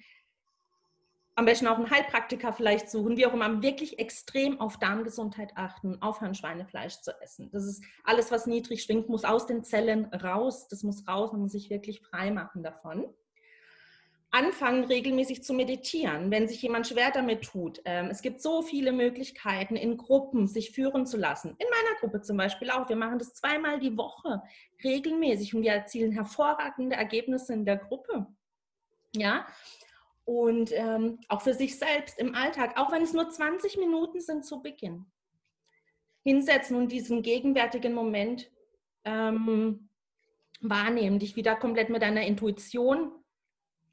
am 1.34 1.44
besten 1.44 1.68
auch 1.68 1.76
einen 1.76 1.90
Heilpraktiker 1.90 2.52
vielleicht 2.52 2.90
suchen, 2.90 3.16
wie 3.16 3.26
auch 3.26 3.34
immer, 3.34 3.62
wirklich 3.62 3.98
extrem 3.98 4.60
auf 4.60 4.78
Darmgesundheit 4.78 5.52
achten, 5.56 6.00
aufhören, 6.02 6.34
Schweinefleisch 6.34 7.00
zu 7.00 7.12
essen. 7.20 7.50
Das 7.52 7.64
ist 7.64 7.84
alles, 8.02 8.32
was 8.32 8.46
niedrig 8.46 8.82
schwingt, 8.82 9.08
muss 9.08 9.24
aus 9.24 9.46
den 9.46 9.62
Zellen 9.62 10.06
raus. 10.06 10.68
Das 10.68 10.82
muss 10.82 11.06
raus, 11.06 11.32
man 11.32 11.42
muss 11.42 11.52
sich 11.52 11.70
wirklich 11.70 12.00
frei 12.00 12.30
machen 12.30 12.62
davon 12.62 13.14
anfangen, 14.30 14.84
regelmäßig 14.84 15.42
zu 15.42 15.54
meditieren, 15.54 16.30
wenn 16.30 16.48
sich 16.48 16.60
jemand 16.60 16.86
schwer 16.86 17.10
damit 17.10 17.42
tut. 17.42 17.80
Ähm, 17.84 18.08
es 18.10 18.20
gibt 18.20 18.42
so 18.42 18.62
viele 18.62 18.92
Möglichkeiten, 18.92 19.74
in 19.74 19.96
Gruppen 19.96 20.46
sich 20.46 20.70
führen 20.72 21.06
zu 21.06 21.16
lassen. 21.16 21.56
In 21.58 21.66
meiner 21.70 21.98
Gruppe 22.00 22.20
zum 22.20 22.36
Beispiel 22.36 22.70
auch. 22.70 22.88
Wir 22.88 22.96
machen 22.96 23.18
das 23.18 23.34
zweimal 23.34 23.80
die 23.80 23.96
Woche 23.96 24.42
regelmäßig 24.84 25.54
und 25.54 25.62
wir 25.62 25.72
erzielen 25.72 26.12
hervorragende 26.12 26.96
Ergebnisse 26.96 27.54
in 27.54 27.64
der 27.64 27.78
Gruppe. 27.78 28.26
Ja, 29.16 29.46
und 30.28 30.72
ähm, 30.74 31.20
auch 31.28 31.40
für 31.40 31.54
sich 31.54 31.78
selbst 31.78 32.18
im 32.18 32.34
Alltag, 32.34 32.74
auch 32.76 32.92
wenn 32.92 33.02
es 33.02 33.14
nur 33.14 33.30
20 33.30 33.78
Minuten 33.78 34.20
sind 34.20 34.44
zu 34.44 34.60
Beginn. 34.60 35.06
Hinsetzen 36.22 36.76
und 36.76 36.92
diesen 36.92 37.22
gegenwärtigen 37.22 37.94
Moment 37.94 38.50
ähm, 39.04 39.88
wahrnehmen, 40.60 41.18
dich 41.18 41.34
wieder 41.34 41.56
komplett 41.56 41.88
mit 41.88 42.02
deiner 42.02 42.26
Intuition 42.26 43.12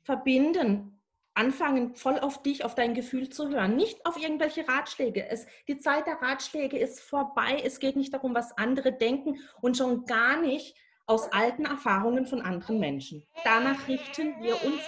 verbinden, 0.05 1.01
anfangen, 1.33 1.95
voll 1.95 2.19
auf 2.19 2.41
dich, 2.41 2.63
auf 2.63 2.75
dein 2.75 2.93
Gefühl 2.93 3.29
zu 3.29 3.49
hören, 3.49 3.75
nicht 3.75 4.05
auf 4.05 4.17
irgendwelche 4.17 4.67
Ratschläge. 4.67 5.27
Es, 5.27 5.45
die 5.67 5.77
Zeit 5.77 6.07
der 6.07 6.21
Ratschläge 6.21 6.77
ist 6.77 7.01
vorbei. 7.01 7.61
Es 7.63 7.79
geht 7.79 7.97
nicht 7.97 8.13
darum, 8.13 8.33
was 8.33 8.57
andere 8.57 8.93
denken 8.93 9.39
und 9.61 9.75
schon 9.75 10.05
gar 10.05 10.39
nicht 10.39 10.75
aus 11.07 11.31
alten 11.33 11.65
Erfahrungen 11.65 12.25
von 12.25 12.41
anderen 12.41 12.79
Menschen. 12.79 13.27
Danach 13.43 13.87
richten 13.87 14.41
wir 14.41 14.55
uns. 14.63 14.81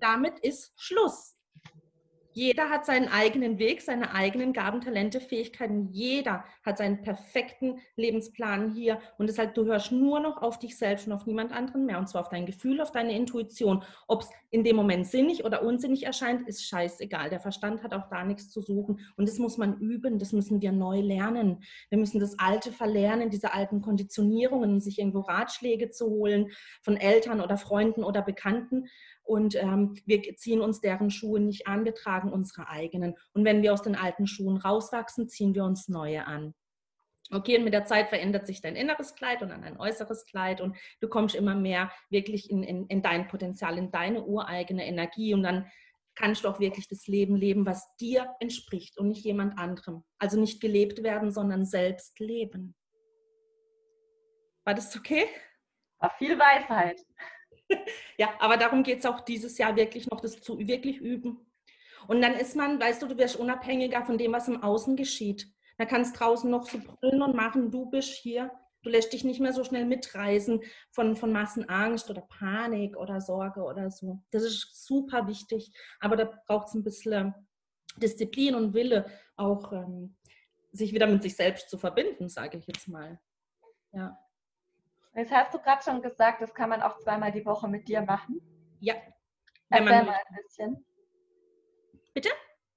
Damit 0.00 0.38
ist 0.40 0.72
Schluss. 0.76 1.31
Jeder 2.32 2.70
hat 2.70 2.86
seinen 2.86 3.08
eigenen 3.08 3.58
Weg, 3.58 3.82
seine 3.82 4.14
eigenen 4.14 4.52
Gaben, 4.52 4.80
Talente, 4.80 5.20
Fähigkeiten. 5.20 5.88
Jeder 5.92 6.44
hat 6.64 6.78
seinen 6.78 7.02
perfekten 7.02 7.78
Lebensplan 7.96 8.72
hier. 8.72 9.00
Und 9.18 9.28
deshalb, 9.28 9.54
du 9.54 9.66
hörst 9.66 9.92
nur 9.92 10.20
noch 10.20 10.40
auf 10.40 10.58
dich 10.58 10.76
selbst 10.76 11.06
und 11.06 11.12
auf 11.12 11.26
niemand 11.26 11.52
anderen 11.52 11.86
mehr. 11.86 11.98
Und 11.98 12.08
zwar 12.08 12.22
auf 12.22 12.28
dein 12.30 12.46
Gefühl, 12.46 12.80
auf 12.80 12.92
deine 12.92 13.14
Intuition. 13.14 13.84
Ob 14.08 14.22
es 14.22 14.30
in 14.50 14.64
dem 14.64 14.76
Moment 14.76 15.06
sinnig 15.06 15.44
oder 15.44 15.62
unsinnig 15.62 16.04
erscheint, 16.04 16.48
ist 16.48 16.64
scheißegal. 16.66 17.30
Der 17.30 17.40
Verstand 17.40 17.82
hat 17.82 17.94
auch 17.94 18.08
da 18.08 18.24
nichts 18.24 18.50
zu 18.50 18.62
suchen. 18.62 19.00
Und 19.16 19.28
das 19.28 19.38
muss 19.38 19.58
man 19.58 19.78
üben, 19.78 20.18
das 20.18 20.32
müssen 20.32 20.62
wir 20.62 20.72
neu 20.72 21.00
lernen. 21.00 21.62
Wir 21.90 21.98
müssen 21.98 22.20
das 22.20 22.38
Alte 22.38 22.72
verlernen, 22.72 23.30
diese 23.30 23.52
alten 23.52 23.82
Konditionierungen, 23.82 24.80
sich 24.80 24.98
irgendwo 24.98 25.20
Ratschläge 25.20 25.90
zu 25.90 26.06
holen 26.06 26.50
von 26.82 26.96
Eltern 26.96 27.40
oder 27.40 27.56
Freunden 27.56 28.04
oder 28.04 28.22
Bekannten 28.22 28.88
und 29.24 29.54
ähm, 29.54 29.96
wir 30.04 30.20
ziehen 30.36 30.60
uns 30.60 30.80
deren 30.80 31.10
Schuhe 31.10 31.40
nicht 31.40 31.66
an, 31.66 31.84
wir 31.84 31.94
tragen 31.94 32.32
unsere 32.32 32.68
eigenen. 32.68 33.14
Und 33.32 33.44
wenn 33.44 33.62
wir 33.62 33.72
aus 33.72 33.82
den 33.82 33.94
alten 33.94 34.26
Schuhen 34.26 34.56
rauswachsen, 34.56 35.28
ziehen 35.28 35.54
wir 35.54 35.64
uns 35.64 35.88
neue 35.88 36.26
an. 36.26 36.54
Okay, 37.30 37.56
und 37.56 37.64
mit 37.64 37.72
der 37.72 37.86
Zeit 37.86 38.10
verändert 38.10 38.46
sich 38.46 38.60
dein 38.60 38.76
inneres 38.76 39.14
Kleid 39.14 39.42
und 39.42 39.48
dann 39.48 39.64
ein 39.64 39.78
äußeres 39.78 40.26
Kleid 40.26 40.60
und 40.60 40.76
du 41.00 41.08
kommst 41.08 41.34
immer 41.34 41.54
mehr 41.54 41.90
wirklich 42.10 42.50
in, 42.50 42.62
in, 42.62 42.86
in 42.88 43.00
dein 43.00 43.26
Potenzial, 43.28 43.78
in 43.78 43.90
deine 43.90 44.22
ureigene 44.24 44.86
Energie 44.86 45.32
und 45.32 45.42
dann 45.42 45.70
kannst 46.14 46.44
du 46.44 46.48
auch 46.48 46.60
wirklich 46.60 46.88
das 46.88 47.06
Leben 47.06 47.36
leben, 47.36 47.64
was 47.64 47.96
dir 47.96 48.34
entspricht 48.40 48.98
und 48.98 49.08
nicht 49.08 49.24
jemand 49.24 49.58
anderem. 49.58 50.04
Also 50.18 50.38
nicht 50.38 50.60
gelebt 50.60 51.02
werden, 51.02 51.30
sondern 51.30 51.64
selbst 51.64 52.18
leben. 52.20 52.74
War 54.64 54.74
das 54.74 54.94
okay? 54.94 55.26
War 55.98 56.10
viel 56.18 56.38
Weisheit. 56.38 57.00
ja, 58.18 58.30
aber 58.38 58.56
darum 58.56 58.82
geht 58.82 59.00
es 59.00 59.06
auch 59.06 59.20
dieses 59.20 59.58
Jahr 59.58 59.76
wirklich 59.76 60.08
noch, 60.10 60.20
das 60.20 60.40
zu 60.40 60.58
wirklich 60.58 60.98
üben. 60.98 61.46
Und 62.08 62.20
dann 62.20 62.34
ist 62.34 62.56
man, 62.56 62.80
weißt 62.80 63.02
du, 63.02 63.06
du 63.06 63.18
wirst 63.18 63.36
unabhängiger 63.36 64.04
von 64.04 64.18
dem, 64.18 64.32
was 64.32 64.48
im 64.48 64.62
Außen 64.62 64.96
geschieht. 64.96 65.48
Da 65.78 65.84
kannst 65.84 66.18
draußen 66.18 66.50
noch 66.50 66.68
so 66.68 66.78
brüllen 66.78 67.22
und 67.22 67.34
machen, 67.34 67.70
du 67.70 67.86
bist 67.86 68.12
hier. 68.14 68.50
Du 68.82 68.90
lässt 68.90 69.12
dich 69.12 69.22
nicht 69.22 69.40
mehr 69.40 69.52
so 69.52 69.62
schnell 69.62 69.84
mitreißen 69.84 70.60
von, 70.90 71.14
von 71.14 71.32
Massenangst 71.32 72.10
oder 72.10 72.22
Panik 72.22 72.96
oder 72.96 73.20
Sorge 73.20 73.62
oder 73.62 73.90
so. 73.90 74.20
Das 74.32 74.42
ist 74.42 74.84
super 74.84 75.28
wichtig. 75.28 75.72
Aber 76.00 76.16
da 76.16 76.24
braucht 76.46 76.68
es 76.68 76.74
ein 76.74 76.82
bisschen 76.82 77.32
Disziplin 77.96 78.56
und 78.56 78.74
Wille, 78.74 79.06
auch 79.36 79.72
ähm, 79.72 80.16
sich 80.72 80.92
wieder 80.92 81.06
mit 81.06 81.22
sich 81.22 81.36
selbst 81.36 81.70
zu 81.70 81.78
verbinden, 81.78 82.28
sage 82.28 82.58
ich 82.58 82.66
jetzt 82.66 82.88
mal. 82.88 83.20
Ja. 83.92 84.18
Jetzt 85.14 85.32
hast 85.32 85.52
du 85.52 85.58
gerade 85.58 85.82
schon 85.82 86.00
gesagt, 86.00 86.40
das 86.40 86.54
kann 86.54 86.70
man 86.70 86.82
auch 86.82 86.98
zweimal 86.98 87.32
die 87.32 87.44
Woche 87.44 87.68
mit 87.68 87.86
dir 87.88 88.00
machen. 88.02 88.40
Ja. 88.80 88.94
Erzähl 89.68 90.04
mal 90.04 90.14
ein 90.14 90.36
bisschen. 90.42 90.84
Bitte? 92.14 92.30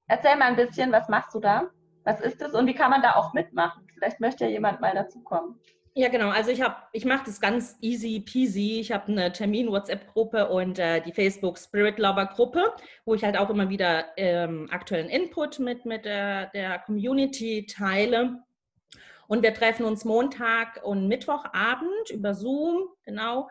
Erzähl 0.08 0.36
mal 0.36 0.46
ein 0.46 0.56
bisschen, 0.56 0.92
was 0.92 1.08
machst 1.10 1.34
du 1.34 1.40
da? 1.40 1.70
Was 2.04 2.22
ist 2.22 2.42
das 2.42 2.54
und 2.54 2.68
wie 2.68 2.76
kann 2.76 2.92
man 2.92 3.02
da 3.02 3.16
auch 3.16 3.34
mitmachen? 3.34 3.88
Vielleicht 3.94 4.20
möchte 4.20 4.46
ja 4.46 4.52
jemand 4.52 4.80
mal 4.80 4.94
dazukommen. 4.94 5.60
Ja, 5.98 6.10
genau. 6.10 6.30
Also 6.30 6.52
ich 6.52 6.62
habe, 6.62 6.76
ich 6.92 7.06
mache 7.06 7.24
das 7.26 7.40
ganz 7.40 7.78
easy 7.80 8.20
peasy. 8.20 8.80
Ich 8.82 8.92
habe 8.92 9.08
eine 9.08 9.32
Termin-WhatsApp-Gruppe 9.32 10.50
und 10.50 10.78
äh, 10.78 11.02
die 11.02 11.14
Facebook 11.14 11.58
Spirit 11.58 12.00
Lover 12.00 12.26
Gruppe, 12.26 12.74
wo 13.06 13.16
ich 13.16 13.24
halt 13.24 13.38
auch 13.38 13.50
immer 13.50 13.70
wieder 13.70 14.06
ähm, 14.18 14.68
aktuellen 14.72 15.08
Input 15.08 15.60
mit, 15.60 15.86
mit 15.86 16.04
der, 16.04 16.48
der 16.48 16.80
Community 16.80 17.66
teile. 17.66 18.44
Und 19.28 19.44
wir 19.44 19.54
treffen 19.54 19.86
uns 19.86 20.06
Montag 20.06 20.82
und 20.84 21.08
Mittwochabend 21.08 22.10
über 22.12 22.34
Zoom, 22.34 22.90
genau. 23.04 23.50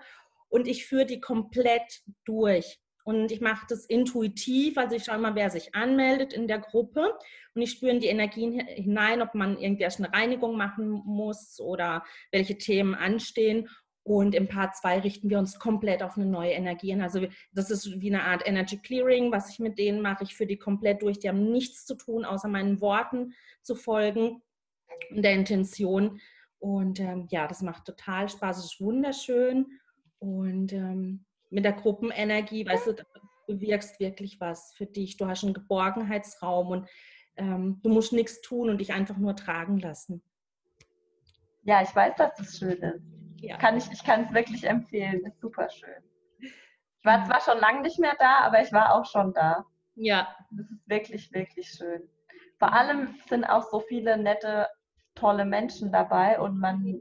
Und 0.48 0.68
ich 0.68 0.86
führe 0.86 1.06
die 1.06 1.20
komplett 1.20 2.02
durch. 2.24 2.78
Und 3.04 3.30
ich 3.30 3.42
mache 3.42 3.66
das 3.68 3.84
intuitiv, 3.84 4.78
also 4.78 4.96
ich 4.96 5.04
schaue 5.04 5.18
mal, 5.18 5.34
wer 5.34 5.50
sich 5.50 5.74
anmeldet 5.74 6.32
in 6.32 6.48
der 6.48 6.58
Gruppe 6.58 7.12
und 7.54 7.60
ich 7.60 7.72
spüre 7.72 7.92
in 7.92 8.00
die 8.00 8.06
Energien 8.06 8.58
hinein, 8.66 9.20
ob 9.20 9.34
man 9.34 9.58
irgendwie 9.58 9.82
erst 9.82 10.00
eine 10.00 10.12
Reinigung 10.12 10.56
machen 10.56 11.02
muss 11.04 11.60
oder 11.60 12.02
welche 12.32 12.56
Themen 12.56 12.94
anstehen. 12.94 13.68
Und 14.04 14.34
im 14.34 14.48
Part 14.48 14.76
2 14.76 15.00
richten 15.00 15.28
wir 15.28 15.38
uns 15.38 15.58
komplett 15.58 16.02
auf 16.02 16.16
eine 16.16 16.26
neue 16.26 16.52
Energie 16.52 16.90
hin. 16.90 17.02
Also 17.02 17.26
das 17.52 17.70
ist 17.70 18.00
wie 18.00 18.14
eine 18.14 18.24
Art 18.24 18.46
Energy 18.46 18.78
Clearing, 18.78 19.32
was 19.32 19.50
ich 19.50 19.58
mit 19.58 19.78
denen 19.78 20.00
mache. 20.00 20.24
Ich 20.24 20.34
führe 20.34 20.48
die 20.48 20.58
komplett 20.58 21.02
durch. 21.02 21.18
Die 21.18 21.28
haben 21.28 21.50
nichts 21.50 21.84
zu 21.84 21.94
tun, 21.96 22.24
außer 22.24 22.48
meinen 22.48 22.80
Worten 22.80 23.34
zu 23.62 23.74
folgen 23.74 24.42
der 25.10 25.32
Intention. 25.32 26.20
Und 26.58 27.00
ähm, 27.00 27.26
ja, 27.30 27.46
das 27.46 27.62
macht 27.62 27.84
total 27.84 28.28
Spaß, 28.28 28.58
es 28.58 28.64
ist 28.64 28.80
wunderschön. 28.80 29.66
Und 30.18 30.72
ähm, 30.72 31.24
mit 31.50 31.64
der 31.64 31.72
Gruppenenergie, 31.72 32.66
weißt 32.66 32.86
du, 32.86 32.94
du 32.94 33.60
wirkst 33.60 34.00
wirklich 34.00 34.40
was 34.40 34.74
für 34.74 34.86
dich. 34.86 35.16
Du 35.16 35.26
hast 35.26 35.44
einen 35.44 35.54
Geborgenheitsraum 35.54 36.68
und 36.68 36.88
ähm, 37.36 37.80
du 37.82 37.90
musst 37.90 38.12
nichts 38.12 38.40
tun 38.40 38.70
und 38.70 38.78
dich 38.78 38.92
einfach 38.92 39.16
nur 39.16 39.36
tragen 39.36 39.78
lassen. 39.78 40.22
Ja, 41.62 41.82
ich 41.82 41.94
weiß, 41.94 42.14
dass 42.16 42.34
das 42.36 42.58
schön 42.58 42.82
ist. 42.82 43.02
Ja. 43.40 43.56
Kann 43.58 43.76
ich 43.76 43.90
ich 43.90 44.02
kann 44.04 44.24
es 44.24 44.32
wirklich 44.32 44.64
empfehlen. 44.64 45.24
Ist 45.24 45.40
super 45.40 45.68
schön. 45.70 46.02
Ich 46.40 47.04
war 47.04 47.24
zwar 47.26 47.40
schon 47.40 47.58
lange 47.60 47.82
nicht 47.82 47.98
mehr 47.98 48.16
da, 48.18 48.38
aber 48.40 48.62
ich 48.62 48.72
war 48.72 48.94
auch 48.94 49.04
schon 49.04 49.32
da. 49.34 49.66
Ja. 49.94 50.34
Das 50.50 50.66
ist 50.70 50.88
wirklich, 50.88 51.32
wirklich 51.32 51.68
schön. 51.68 52.08
Vor 52.58 52.72
allem 52.72 53.14
sind 53.28 53.44
auch 53.44 53.68
so 53.70 53.80
viele 53.80 54.16
nette 54.16 54.68
tolle 55.14 55.44
Menschen 55.44 55.92
dabei 55.92 56.40
und 56.40 56.58
man, 56.58 57.00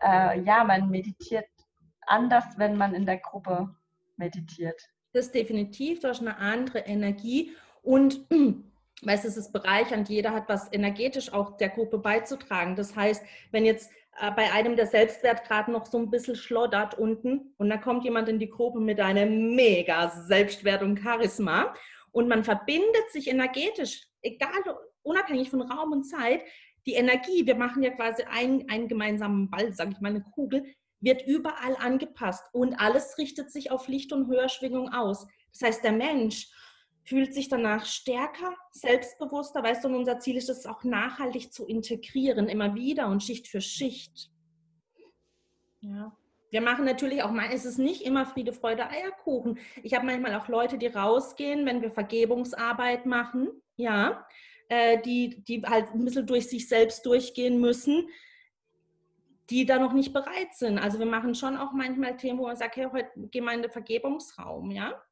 äh, 0.00 0.40
ja, 0.40 0.64
man 0.64 0.90
meditiert 0.90 1.46
anders, 2.06 2.44
wenn 2.56 2.76
man 2.76 2.94
in 2.94 3.06
der 3.06 3.18
Gruppe 3.18 3.74
meditiert. 4.16 4.80
Das 5.12 5.26
ist 5.26 5.34
definitiv, 5.34 6.00
du 6.00 6.08
hast 6.08 6.20
eine 6.20 6.38
andere 6.38 6.80
Energie 6.80 7.54
und 7.82 8.26
weißt, 9.02 9.24
es 9.24 9.36
ist 9.36 9.52
bereichernd, 9.52 10.08
jeder 10.08 10.32
hat 10.32 10.48
was 10.48 10.72
energetisch 10.72 11.32
auch 11.32 11.56
der 11.56 11.68
Gruppe 11.68 11.98
beizutragen. 11.98 12.76
Das 12.76 12.96
heißt, 12.96 13.24
wenn 13.50 13.64
jetzt 13.64 13.90
äh, 14.20 14.30
bei 14.30 14.52
einem 14.52 14.76
der 14.76 14.86
Selbstwert 14.86 15.44
gerade 15.44 15.70
noch 15.70 15.86
so 15.86 15.98
ein 15.98 16.10
bisschen 16.10 16.36
schlottert 16.36 16.94
unten 16.98 17.54
und 17.58 17.68
da 17.68 17.76
kommt 17.76 18.04
jemand 18.04 18.28
in 18.28 18.38
die 18.38 18.50
Gruppe 18.50 18.80
mit 18.80 19.00
einem 19.00 19.54
mega 19.54 20.08
Selbstwert 20.08 20.82
und 20.82 21.00
Charisma 21.00 21.74
und 22.12 22.28
man 22.28 22.44
verbindet 22.44 23.10
sich 23.10 23.28
energetisch, 23.28 24.06
egal, 24.22 24.50
unabhängig 25.02 25.50
von 25.50 25.62
Raum 25.62 25.92
und 25.92 26.04
Zeit, 26.04 26.42
die 26.86 26.94
Energie, 26.94 27.46
wir 27.46 27.54
machen 27.54 27.82
ja 27.82 27.90
quasi 27.90 28.22
einen, 28.24 28.68
einen 28.68 28.88
gemeinsamen 28.88 29.50
Ball, 29.50 29.72
sage 29.72 29.92
ich 29.92 30.00
mal, 30.00 30.10
eine 30.10 30.22
Kugel, 30.22 30.64
wird 31.00 31.26
überall 31.26 31.76
angepasst 31.76 32.44
und 32.52 32.74
alles 32.74 33.18
richtet 33.18 33.50
sich 33.50 33.70
auf 33.70 33.88
Licht 33.88 34.12
und 34.12 34.28
Höherschwingung 34.28 34.88
aus. 34.90 35.26
Das 35.52 35.68
heißt, 35.68 35.84
der 35.84 35.92
Mensch 35.92 36.48
fühlt 37.04 37.34
sich 37.34 37.48
danach 37.48 37.84
stärker, 37.84 38.54
selbstbewusster. 38.70 39.62
Weißt 39.62 39.84
du, 39.84 39.88
und 39.88 39.96
unser 39.96 40.20
Ziel 40.20 40.36
ist 40.36 40.48
es 40.48 40.66
auch 40.66 40.84
nachhaltig 40.84 41.52
zu 41.52 41.66
integrieren, 41.66 42.48
immer 42.48 42.74
wieder 42.74 43.08
und 43.08 43.22
Schicht 43.22 43.48
für 43.48 43.60
Schicht. 43.60 44.30
Ja. 45.80 46.16
Wir 46.50 46.60
machen 46.60 46.84
natürlich 46.84 47.22
auch 47.22 47.30
mal, 47.30 47.48
es 47.50 47.64
ist 47.64 47.78
nicht 47.78 48.02
immer 48.02 48.26
Friede, 48.26 48.52
Freude, 48.52 48.88
Eierkuchen. 48.88 49.58
Ich 49.82 49.94
habe 49.94 50.06
manchmal 50.06 50.34
auch 50.36 50.48
Leute, 50.48 50.76
die 50.76 50.86
rausgehen, 50.86 51.64
wenn 51.64 51.80
wir 51.80 51.90
Vergebungsarbeit 51.90 53.06
machen, 53.06 53.48
ja, 53.76 54.26
äh, 54.72 55.02
die, 55.02 55.44
die 55.44 55.62
halt 55.62 55.90
ein 55.92 56.04
bisschen 56.04 56.26
durch 56.26 56.48
sich 56.48 56.66
selbst 56.66 57.04
durchgehen 57.04 57.60
müssen, 57.60 58.08
die 59.50 59.66
da 59.66 59.78
noch 59.78 59.92
nicht 59.92 60.14
bereit 60.14 60.54
sind. 60.54 60.78
Also 60.78 60.98
wir 60.98 61.04
machen 61.04 61.34
schon 61.34 61.58
auch 61.58 61.72
manchmal 61.72 62.16
Themen, 62.16 62.38
wo 62.38 62.46
man 62.46 62.56
sagt, 62.56 62.76
hey, 62.76 62.86
heute 62.90 63.10
gehen 63.30 63.44
wir 63.44 63.52
in 63.52 63.60
den 63.60 63.70
Vergebungsraum, 63.70 64.70
ja. 64.70 65.02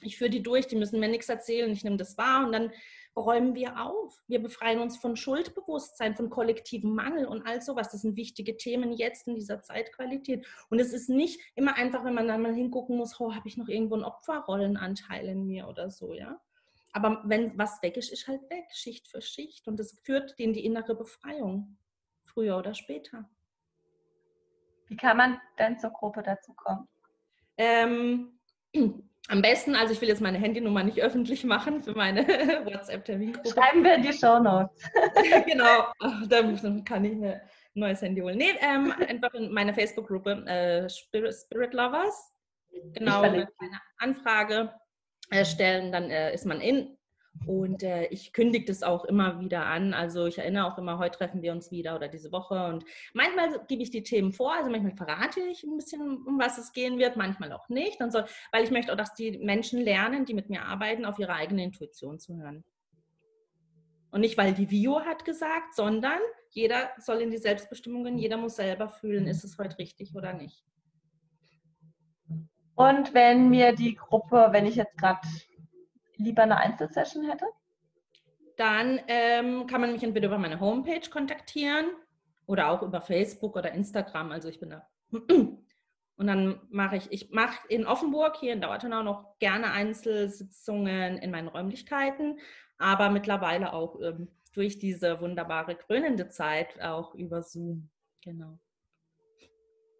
Ich 0.00 0.16
führe 0.16 0.30
die 0.30 0.42
durch, 0.42 0.66
die 0.66 0.76
müssen 0.76 0.98
mir 0.98 1.08
nichts 1.08 1.28
erzählen, 1.28 1.70
ich 1.70 1.84
nehme 1.84 1.98
das 1.98 2.16
wahr 2.16 2.46
und 2.46 2.52
dann 2.52 2.72
räumen 3.14 3.54
wir 3.54 3.78
auf. 3.78 4.18
Wir 4.28 4.42
befreien 4.42 4.80
uns 4.80 4.96
von 4.96 5.14
Schuldbewusstsein, 5.14 6.16
von 6.16 6.30
kollektivem 6.30 6.94
Mangel 6.94 7.26
und 7.26 7.46
all 7.46 7.60
sowas. 7.60 7.90
Das 7.90 8.00
sind 8.00 8.16
wichtige 8.16 8.56
Themen 8.56 8.92
jetzt 8.92 9.28
in 9.28 9.34
dieser 9.34 9.60
Zeitqualität. 9.60 10.46
Und 10.70 10.80
es 10.80 10.94
ist 10.94 11.10
nicht 11.10 11.38
immer 11.54 11.76
einfach, 11.76 12.02
wenn 12.04 12.14
man 12.14 12.26
dann 12.28 12.40
mal 12.40 12.54
hingucken 12.54 12.96
muss, 12.96 13.20
oh, 13.20 13.34
habe 13.34 13.46
ich 13.46 13.58
noch 13.58 13.68
irgendwo 13.68 13.96
einen 13.96 14.04
Opferrollenanteil 14.04 15.28
in 15.28 15.46
mir 15.46 15.68
oder 15.68 15.90
so, 15.90 16.14
ja. 16.14 16.40
Aber 16.92 17.22
wenn 17.24 17.56
was 17.58 17.82
weg 17.82 17.96
ist, 17.96 18.12
ist 18.12 18.28
halt 18.28 18.42
weg, 18.50 18.66
Schicht 18.70 19.08
für 19.08 19.22
Schicht. 19.22 19.66
Und 19.66 19.78
das 19.78 19.98
führt 20.02 20.32
in 20.38 20.52
die 20.52 20.64
innere 20.64 20.94
Befreiung, 20.94 21.78
früher 22.24 22.58
oder 22.58 22.74
später. 22.74 23.28
Wie 24.88 24.96
kann 24.96 25.16
man 25.16 25.40
denn 25.58 25.78
zur 25.78 25.90
Gruppe 25.90 26.22
dazu 26.22 26.52
kommen? 26.52 26.86
Ähm, 27.56 28.38
am 29.28 29.40
besten, 29.40 29.74
also 29.74 29.94
ich 29.94 30.00
will 30.02 30.08
jetzt 30.08 30.20
meine 30.20 30.36
Handynummer 30.36 30.84
nicht 30.84 31.00
öffentlich 31.00 31.44
machen 31.44 31.82
für 31.82 31.94
meine 31.94 32.26
WhatsApp-Termingruppe. 32.66 33.48
Schreiben 33.48 33.84
wir 33.84 33.94
in 33.94 34.02
die 34.02 34.12
Show 34.12 34.38
Notes. 34.38 34.82
genau, 35.46 35.92
dann 36.28 36.84
kann 36.84 37.04
ich 37.06 37.12
ein 37.12 37.40
neues 37.72 38.02
Handy 38.02 38.20
holen. 38.20 38.36
Nee, 38.36 38.52
ähm, 38.60 38.92
einfach 39.08 39.32
in 39.32 39.50
meine 39.50 39.72
Facebook-Gruppe 39.72 40.44
äh, 40.46 40.88
Spirit, 40.90 41.34
Spirit, 41.34 41.72
Lovers. 41.72 42.34
Genau, 42.92 43.22
eine 43.22 43.48
Anfrage 43.98 44.74
stellen, 45.44 45.92
dann 45.92 46.10
äh, 46.10 46.32
ist 46.34 46.46
man 46.46 46.60
in. 46.60 46.96
Und 47.46 47.82
äh, 47.82 48.06
ich 48.06 48.32
kündige 48.32 48.66
das 48.66 48.82
auch 48.82 49.04
immer 49.04 49.40
wieder 49.40 49.66
an. 49.66 49.94
Also 49.94 50.26
ich 50.26 50.38
erinnere 50.38 50.66
auch 50.66 50.78
immer, 50.78 50.98
heute 50.98 51.18
treffen 51.18 51.42
wir 51.42 51.52
uns 51.52 51.70
wieder 51.70 51.96
oder 51.96 52.08
diese 52.08 52.30
Woche. 52.30 52.66
Und 52.66 52.84
manchmal 53.14 53.64
gebe 53.68 53.82
ich 53.82 53.90
die 53.90 54.02
Themen 54.02 54.32
vor, 54.32 54.54
also 54.54 54.70
manchmal 54.70 54.94
verrate 54.94 55.40
ich 55.40 55.64
ein 55.64 55.76
bisschen, 55.76 56.24
um 56.24 56.38
was 56.38 56.58
es 56.58 56.72
gehen 56.72 56.98
wird, 56.98 57.16
manchmal 57.16 57.52
auch 57.52 57.68
nicht. 57.68 58.00
Und 58.00 58.12
so, 58.12 58.20
weil 58.52 58.64
ich 58.64 58.70
möchte 58.70 58.92
auch, 58.92 58.96
dass 58.96 59.14
die 59.14 59.38
Menschen 59.38 59.80
lernen, 59.80 60.24
die 60.24 60.34
mit 60.34 60.50
mir 60.50 60.62
arbeiten, 60.62 61.04
auf 61.04 61.18
ihre 61.18 61.34
eigene 61.34 61.64
Intuition 61.64 62.18
zu 62.18 62.36
hören. 62.36 62.64
Und 64.10 64.20
nicht, 64.20 64.36
weil 64.36 64.52
die 64.52 64.70
Vio 64.70 65.00
hat 65.00 65.24
gesagt, 65.24 65.74
sondern 65.74 66.20
jeder 66.50 66.90
soll 66.98 67.22
in 67.22 67.30
die 67.30 67.38
Selbstbestimmung 67.38 68.04
gehen, 68.04 68.18
jeder 68.18 68.36
muss 68.36 68.56
selber 68.56 68.88
fühlen, 68.88 69.26
ist 69.26 69.42
es 69.42 69.56
heute 69.56 69.78
richtig 69.78 70.14
oder 70.14 70.34
nicht. 70.34 70.62
Und 72.74 73.14
wenn 73.14 73.50
mir 73.50 73.74
die 73.74 73.94
Gruppe, 73.94 74.48
wenn 74.50 74.66
ich 74.66 74.76
jetzt 74.76 74.96
gerade 74.96 75.20
lieber 76.16 76.42
eine 76.42 76.58
Einzelsession 76.58 77.28
hätte? 77.28 77.46
Dann 78.56 79.00
ähm, 79.08 79.66
kann 79.66 79.80
man 79.80 79.92
mich 79.92 80.02
entweder 80.02 80.28
über 80.28 80.38
meine 80.38 80.60
Homepage 80.60 81.08
kontaktieren 81.10 81.86
oder 82.46 82.70
auch 82.70 82.82
über 82.82 83.00
Facebook 83.00 83.56
oder 83.56 83.72
Instagram. 83.72 84.32
Also 84.32 84.48
ich 84.48 84.60
bin 84.60 84.70
da. 84.70 84.88
Und 86.16 86.26
dann 86.26 86.60
mache 86.70 86.96
ich, 86.96 87.10
ich 87.10 87.30
mache 87.30 87.66
in 87.68 87.86
Offenburg 87.86 88.36
hier 88.36 88.52
in 88.52 88.60
Dauertenau 88.60 89.02
noch 89.02 89.38
gerne 89.38 89.72
Einzelsitzungen 89.72 91.18
in 91.18 91.30
meinen 91.30 91.48
Räumlichkeiten, 91.48 92.38
aber 92.78 93.10
mittlerweile 93.10 93.72
auch 93.72 93.98
ähm, 94.00 94.28
durch 94.52 94.78
diese 94.78 95.20
wunderbare 95.20 95.74
krönende 95.74 96.28
Zeit 96.28 96.80
auch 96.80 97.14
über 97.14 97.42
Zoom. 97.42 97.88
Genau. 98.22 98.58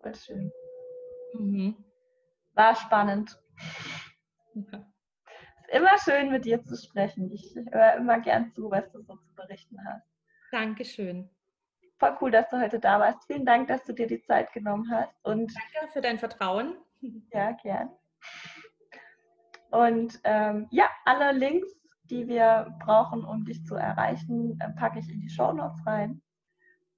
Voll 0.01 0.14
schön. 0.14 0.53
Mhm. 1.35 1.77
War 2.55 2.75
spannend. 2.75 3.39
Ja 4.55 4.93
immer 5.73 5.99
schön, 5.99 6.31
mit 6.31 6.45
dir 6.45 6.63
zu 6.63 6.77
sprechen. 6.77 7.31
Ich 7.31 7.55
höre 7.71 7.95
immer 7.95 8.21
gern 8.21 8.53
zu, 8.53 8.71
was 8.71 8.91
du 8.93 9.01
so 9.03 9.17
zu 9.17 9.35
berichten 9.35 9.79
hast. 9.87 10.07
Dankeschön. 10.53 11.31
Voll 11.99 12.17
cool, 12.21 12.31
dass 12.31 12.49
du 12.51 12.61
heute 12.61 12.79
da 12.79 13.01
warst. 13.01 13.27
Vielen 13.27 13.47
Dank, 13.47 13.69
dass 13.69 13.85
du 13.85 13.93
dir 13.93 14.07
die 14.07 14.23
Zeit 14.23 14.53
genommen 14.53 14.91
hast. 14.91 15.15
Und 15.23 15.53
Danke 15.75 15.93
für 15.93 16.01
dein 16.01 16.19
Vertrauen. 16.19 16.77
Ja, 17.33 17.51
gern. 17.51 17.91
Und 19.73 20.21
ähm, 20.23 20.69
ja, 20.71 20.89
alle 21.05 21.37
Links, 21.37 21.67
die 22.05 22.29
wir 22.29 22.79
brauchen, 22.79 23.25
um 23.25 23.45
dich 23.45 23.67
zu 23.67 23.75
erreichen, 23.75 24.57
äh, 24.61 24.71
packe 24.79 25.01
ich 25.01 25.09
in 25.09 25.21
die 25.21 25.29
Show 25.29 25.53
Notes 25.53 25.85
rein. 25.85 26.23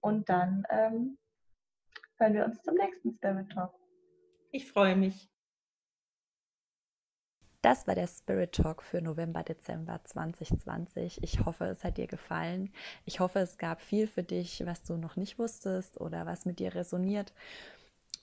Und 0.01 0.29
dann 0.29 0.67
ähm, 0.69 1.17
hören 2.19 2.35
wir 2.35 2.45
uns 2.45 2.61
zum 2.61 2.75
nächsten 2.75 3.15
Spirit 3.15 3.51
Talk. 3.51 3.73
Ich 4.51 4.71
freue 4.71 4.95
mich. 4.95 5.34
Das 7.65 7.87
war 7.87 7.95
der 7.95 8.09
Spirit 8.09 8.53
Talk 8.53 8.83
für 8.83 9.01
November, 9.01 9.43
Dezember 9.43 9.99
2020. 10.05 11.23
Ich 11.23 11.47
hoffe, 11.47 11.65
es 11.65 11.83
hat 11.83 11.97
dir 11.97 12.07
gefallen. 12.07 12.71
Ich 13.07 13.21
hoffe, 13.21 13.39
es 13.39 13.57
gab 13.57 13.81
viel 13.81 14.07
für 14.07 14.23
dich, 14.23 14.67
was 14.67 14.83
du 14.83 14.99
noch 14.99 15.17
nicht 15.17 15.39
wusstest 15.39 15.99
oder 15.99 16.27
was 16.27 16.45
mit 16.45 16.59
dir 16.59 16.75
resoniert. 16.75 17.33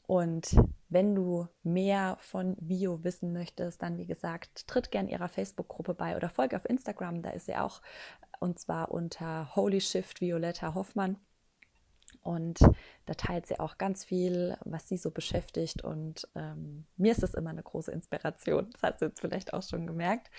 Und 0.06 0.56
wenn 0.89 1.16
du 1.16 1.48
mehr 1.64 2.18
von 2.20 2.56
Vio 2.60 3.04
wissen 3.04 3.34
möchtest, 3.34 3.82
dann 3.82 3.98
wie 3.98 4.06
gesagt, 4.06 4.68
tritt 4.68 4.92
gern 4.92 5.10
ihrer 5.10 5.28
Facebook-Gruppe 5.28 5.96
bei 5.96 6.16
oder 6.16 6.30
folge 6.30 6.56
auf 6.56 6.70
Instagram, 6.70 7.24
da 7.24 7.32
ist 7.32 7.48
sie 7.48 7.56
auch, 7.56 7.82
und 8.42 8.60
zwar 8.60 8.92
unter 8.92 9.56
Holy 9.56 9.82
Shift 9.82 10.22
Violetta 10.22 10.76
Hoffmann. 10.76 11.18
Und 12.22 12.59
da 13.05 13.13
teilt 13.15 13.47
sie 13.47 13.59
auch 13.59 13.78
ganz 13.78 14.05
viel, 14.05 14.55
was 14.63 14.88
sie 14.88 14.97
so 14.97 15.09
beschäftigt. 15.09 15.84
Und 15.84 16.28
ähm, 16.36 16.86
mir 16.97 17.11
ist 17.11 17.24
das 17.24 17.34
immer 17.34 17.49
eine 17.49 17.63
große 17.63 17.91
Inspiration. 17.91 18.69
Das 18.72 18.84
hast 18.84 19.01
du 19.01 19.05
jetzt 19.05 19.22
vielleicht 19.22 19.53
auch 19.53 19.63
schon 19.63 19.88
gemerkt. 19.88 20.30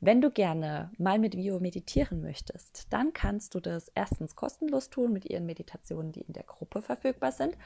Wenn 0.00 0.20
du 0.20 0.30
gerne 0.30 0.90
mal 0.98 1.18
mit 1.18 1.36
Vio 1.36 1.60
meditieren 1.60 2.20
möchtest, 2.20 2.92
dann 2.92 3.12
kannst 3.12 3.54
du 3.54 3.60
das 3.60 3.88
erstens 3.94 4.34
kostenlos 4.34 4.90
tun 4.90 5.12
mit 5.12 5.26
ihren 5.26 5.46
Meditationen, 5.46 6.12
die 6.12 6.22
in 6.22 6.32
der 6.32 6.42
Gruppe 6.44 6.82
verfügbar 6.82 7.30
sind. 7.30 7.56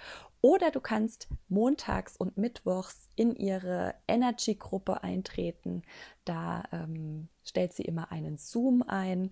Oder 0.42 0.70
du 0.70 0.80
kannst 0.80 1.28
montags 1.48 2.16
und 2.16 2.36
mittwochs 2.36 3.08
in 3.16 3.34
ihre 3.34 3.94
Energy-Gruppe 4.06 5.02
eintreten. 5.02 5.82
Da 6.24 6.64
ähm, 6.72 7.28
stellt 7.44 7.72
sie 7.72 7.84
immer 7.84 8.12
einen 8.12 8.36
Zoom 8.36 8.82
ein 8.82 9.30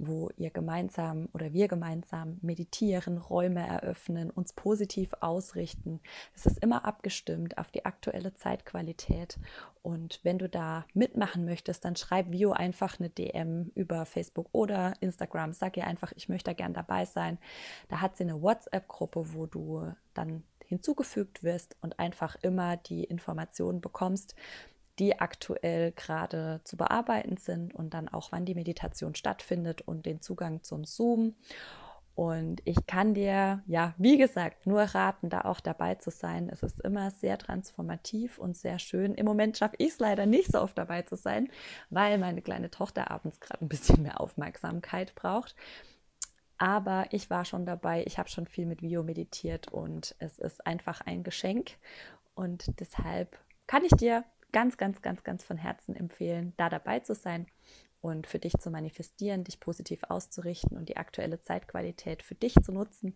wo 0.00 0.30
ihr 0.36 0.50
gemeinsam 0.50 1.28
oder 1.34 1.52
wir 1.52 1.68
gemeinsam 1.68 2.38
meditieren, 2.40 3.18
Räume 3.18 3.66
eröffnen, 3.66 4.30
uns 4.30 4.54
positiv 4.54 5.12
ausrichten. 5.20 6.00
Es 6.34 6.46
ist 6.46 6.58
immer 6.62 6.86
abgestimmt 6.86 7.58
auf 7.58 7.70
die 7.70 7.84
aktuelle 7.84 8.34
Zeitqualität. 8.34 9.38
Und 9.82 10.20
wenn 10.22 10.38
du 10.38 10.48
da 10.48 10.86
mitmachen 10.94 11.44
möchtest, 11.44 11.84
dann 11.84 11.96
schreib 11.96 12.32
Vio 12.32 12.52
einfach 12.52 12.98
eine 12.98 13.10
DM 13.10 13.70
über 13.74 14.06
Facebook 14.06 14.48
oder 14.52 14.94
Instagram. 15.00 15.52
Sag 15.52 15.76
ihr 15.76 15.86
einfach, 15.86 16.12
ich 16.16 16.28
möchte 16.28 16.50
da 16.50 16.54
gern 16.54 16.72
dabei 16.72 17.04
sein. 17.04 17.38
Da 17.88 18.00
hat 18.00 18.16
sie 18.16 18.24
eine 18.24 18.40
WhatsApp-Gruppe, 18.40 19.34
wo 19.34 19.46
du 19.46 19.92
dann 20.14 20.42
hinzugefügt 20.64 21.42
wirst 21.42 21.76
und 21.82 21.98
einfach 21.98 22.36
immer 22.42 22.76
die 22.76 23.04
Informationen 23.04 23.80
bekommst, 23.80 24.34
die 24.98 25.18
aktuell 25.18 25.92
gerade 25.92 26.60
zu 26.64 26.76
bearbeiten 26.76 27.36
sind 27.36 27.74
und 27.74 27.94
dann 27.94 28.08
auch, 28.08 28.32
wann 28.32 28.44
die 28.44 28.54
Meditation 28.54 29.14
stattfindet 29.14 29.82
und 29.82 30.06
den 30.06 30.20
Zugang 30.20 30.62
zum 30.62 30.84
Zoom. 30.84 31.34
Und 32.14 32.60
ich 32.66 32.86
kann 32.86 33.14
dir, 33.14 33.62
ja, 33.66 33.94
wie 33.96 34.18
gesagt, 34.18 34.66
nur 34.66 34.82
raten, 34.82 35.30
da 35.30 35.42
auch 35.42 35.60
dabei 35.60 35.94
zu 35.94 36.10
sein. 36.10 36.50
Es 36.50 36.62
ist 36.62 36.80
immer 36.80 37.10
sehr 37.10 37.38
transformativ 37.38 38.38
und 38.38 38.58
sehr 38.58 38.78
schön. 38.78 39.14
Im 39.14 39.24
Moment 39.24 39.56
schaffe 39.56 39.76
ich 39.78 39.92
es 39.92 40.00
leider 40.00 40.26
nicht 40.26 40.52
so 40.52 40.60
oft 40.60 40.76
dabei 40.76 41.00
zu 41.00 41.16
sein, 41.16 41.48
weil 41.88 42.18
meine 42.18 42.42
kleine 42.42 42.70
Tochter 42.70 43.10
abends 43.10 43.40
gerade 43.40 43.64
ein 43.64 43.68
bisschen 43.68 44.02
mehr 44.02 44.20
Aufmerksamkeit 44.20 45.14
braucht. 45.14 45.56
Aber 46.58 47.06
ich 47.10 47.30
war 47.30 47.46
schon 47.46 47.64
dabei, 47.64 48.04
ich 48.06 48.18
habe 48.18 48.28
schon 48.28 48.46
viel 48.46 48.66
mit 48.66 48.82
Video 48.82 49.02
meditiert 49.02 49.72
und 49.72 50.14
es 50.18 50.38
ist 50.38 50.66
einfach 50.66 51.00
ein 51.00 51.22
Geschenk. 51.22 51.78
Und 52.34 52.78
deshalb 52.80 53.38
kann 53.66 53.82
ich 53.82 53.92
dir 53.92 54.24
ganz, 54.52 54.76
ganz, 54.76 55.02
ganz, 55.02 55.24
ganz 55.24 55.44
von 55.44 55.56
Herzen 55.56 55.94
empfehlen, 55.94 56.52
da 56.56 56.68
dabei 56.68 57.00
zu 57.00 57.14
sein 57.14 57.46
und 58.00 58.26
für 58.26 58.38
dich 58.38 58.54
zu 58.54 58.70
manifestieren, 58.70 59.44
dich 59.44 59.60
positiv 59.60 60.04
auszurichten 60.08 60.76
und 60.76 60.88
die 60.88 60.96
aktuelle 60.96 61.40
Zeitqualität 61.40 62.22
für 62.22 62.34
dich 62.34 62.54
zu 62.54 62.72
nutzen. 62.72 63.14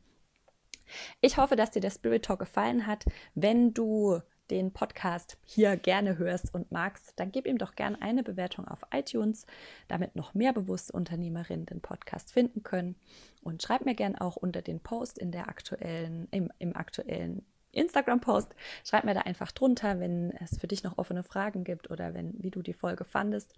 Ich 1.20 1.38
hoffe, 1.38 1.56
dass 1.56 1.70
dir 1.70 1.80
der 1.80 1.90
Spirit 1.90 2.26
Talk 2.26 2.40
gefallen 2.40 2.86
hat. 2.86 3.04
Wenn 3.34 3.72
du 3.72 4.20
den 4.50 4.72
Podcast 4.72 5.38
hier 5.42 5.76
gerne 5.76 6.18
hörst 6.18 6.54
und 6.54 6.70
magst, 6.70 7.14
dann 7.16 7.32
gib 7.32 7.46
ihm 7.46 7.56
doch 7.56 7.74
gerne 7.74 8.00
eine 8.02 8.22
Bewertung 8.22 8.68
auf 8.68 8.80
iTunes, 8.92 9.46
damit 9.88 10.16
noch 10.16 10.34
mehr 10.34 10.52
bewusste 10.52 10.92
Unternehmerinnen 10.92 11.64
den 11.64 11.80
Podcast 11.80 12.32
finden 12.32 12.62
können. 12.62 12.96
Und 13.42 13.62
schreib 13.62 13.86
mir 13.86 13.94
gerne 13.94 14.20
auch 14.20 14.36
unter 14.36 14.60
den 14.60 14.80
Post 14.80 15.18
in 15.18 15.32
der 15.32 15.48
aktuellen, 15.48 16.28
im, 16.30 16.50
im 16.58 16.76
aktuellen 16.76 17.44
Instagram-Post. 17.74 18.54
Schreib 18.84 19.04
mir 19.04 19.14
da 19.14 19.20
einfach 19.20 19.52
drunter, 19.52 20.00
wenn 20.00 20.32
es 20.42 20.58
für 20.58 20.66
dich 20.66 20.82
noch 20.84 20.98
offene 20.98 21.22
Fragen 21.22 21.64
gibt 21.64 21.90
oder 21.90 22.14
wenn, 22.14 22.34
wie 22.42 22.50
du 22.50 22.62
die 22.62 22.72
Folge 22.72 23.04
fandest. 23.04 23.52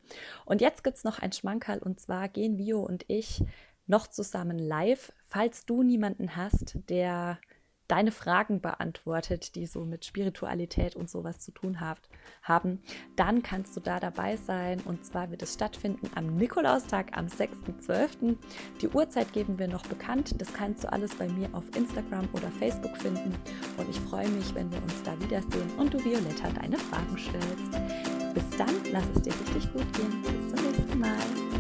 Und 0.45 0.61
jetzt 0.61 0.85
gibt 0.85 0.97
es 0.97 1.05
noch 1.05 1.19
ein 1.19 1.33
Schmankerl 1.33 1.79
und 1.79 2.01
zwar 2.01 2.29
gehen 2.29 2.59
Vio 2.59 2.81
und 2.81 3.05
ich 3.09 3.43
noch 3.87 4.07
zusammen 4.09 4.59
live. 4.59 5.13
Falls 5.25 5.65
du 5.65 5.83
niemanden 5.83 6.37
hast, 6.37 6.79
der 6.89 7.39
deine 7.89 8.13
Fragen 8.13 8.61
beantwortet, 8.61 9.55
die 9.55 9.67
so 9.67 9.85
mit 9.85 10.05
Spiritualität 10.05 10.97
und 10.97 11.11
sowas 11.11 11.39
zu 11.39 11.53
tun 11.53 11.81
habt, 11.81 12.09
haben, 12.43 12.83
dann 13.17 13.43
kannst 13.43 13.77
du 13.77 13.81
da 13.81 14.01
dabei 14.01 14.37
sein. 14.37 14.81
Und 14.81 15.05
zwar 15.05 15.31
wird 15.31 15.43
es 15.43 15.55
stattfinden 15.55 16.11
am 16.15 16.37
Nikolaustag, 16.37 17.17
am 17.17 17.27
6.12. 17.27 18.37
Die 18.81 18.89
Uhrzeit 18.89 19.33
geben 19.33 19.59
wir 19.59 19.69
noch 19.69 19.87
bekannt. 19.87 20.41
Das 20.41 20.53
kannst 20.53 20.85
du 20.85 20.93
alles 20.93 21.15
bei 21.15 21.29
mir 21.29 21.49
auf 21.53 21.65
Instagram 21.77 22.29
oder 22.33 22.51
Facebook 22.59 22.97
finden. 22.97 23.35
Und 23.77 23.89
ich 23.89 24.01
freue 24.01 24.29
mich, 24.29 24.55
wenn 24.55 24.71
wir 24.71 24.83
uns 24.83 25.03
da 25.03 25.19
wiedersehen 25.21 25.71
und 25.79 25.93
du 25.95 26.05
Violetta 26.05 26.49
deine 26.51 26.79
Fragen 26.79 27.19
stellst. 27.19 28.35
Bis 28.35 28.51
dann, 28.59 28.75
lass 28.93 29.05
es 29.15 29.23
dir 29.23 29.33
richtig 29.33 29.73
gut 29.73 29.93
gehen. 29.95 30.23
Bis 30.23 30.55
zum 30.55 30.71
nächsten 30.71 30.99
Mal. 30.99 31.56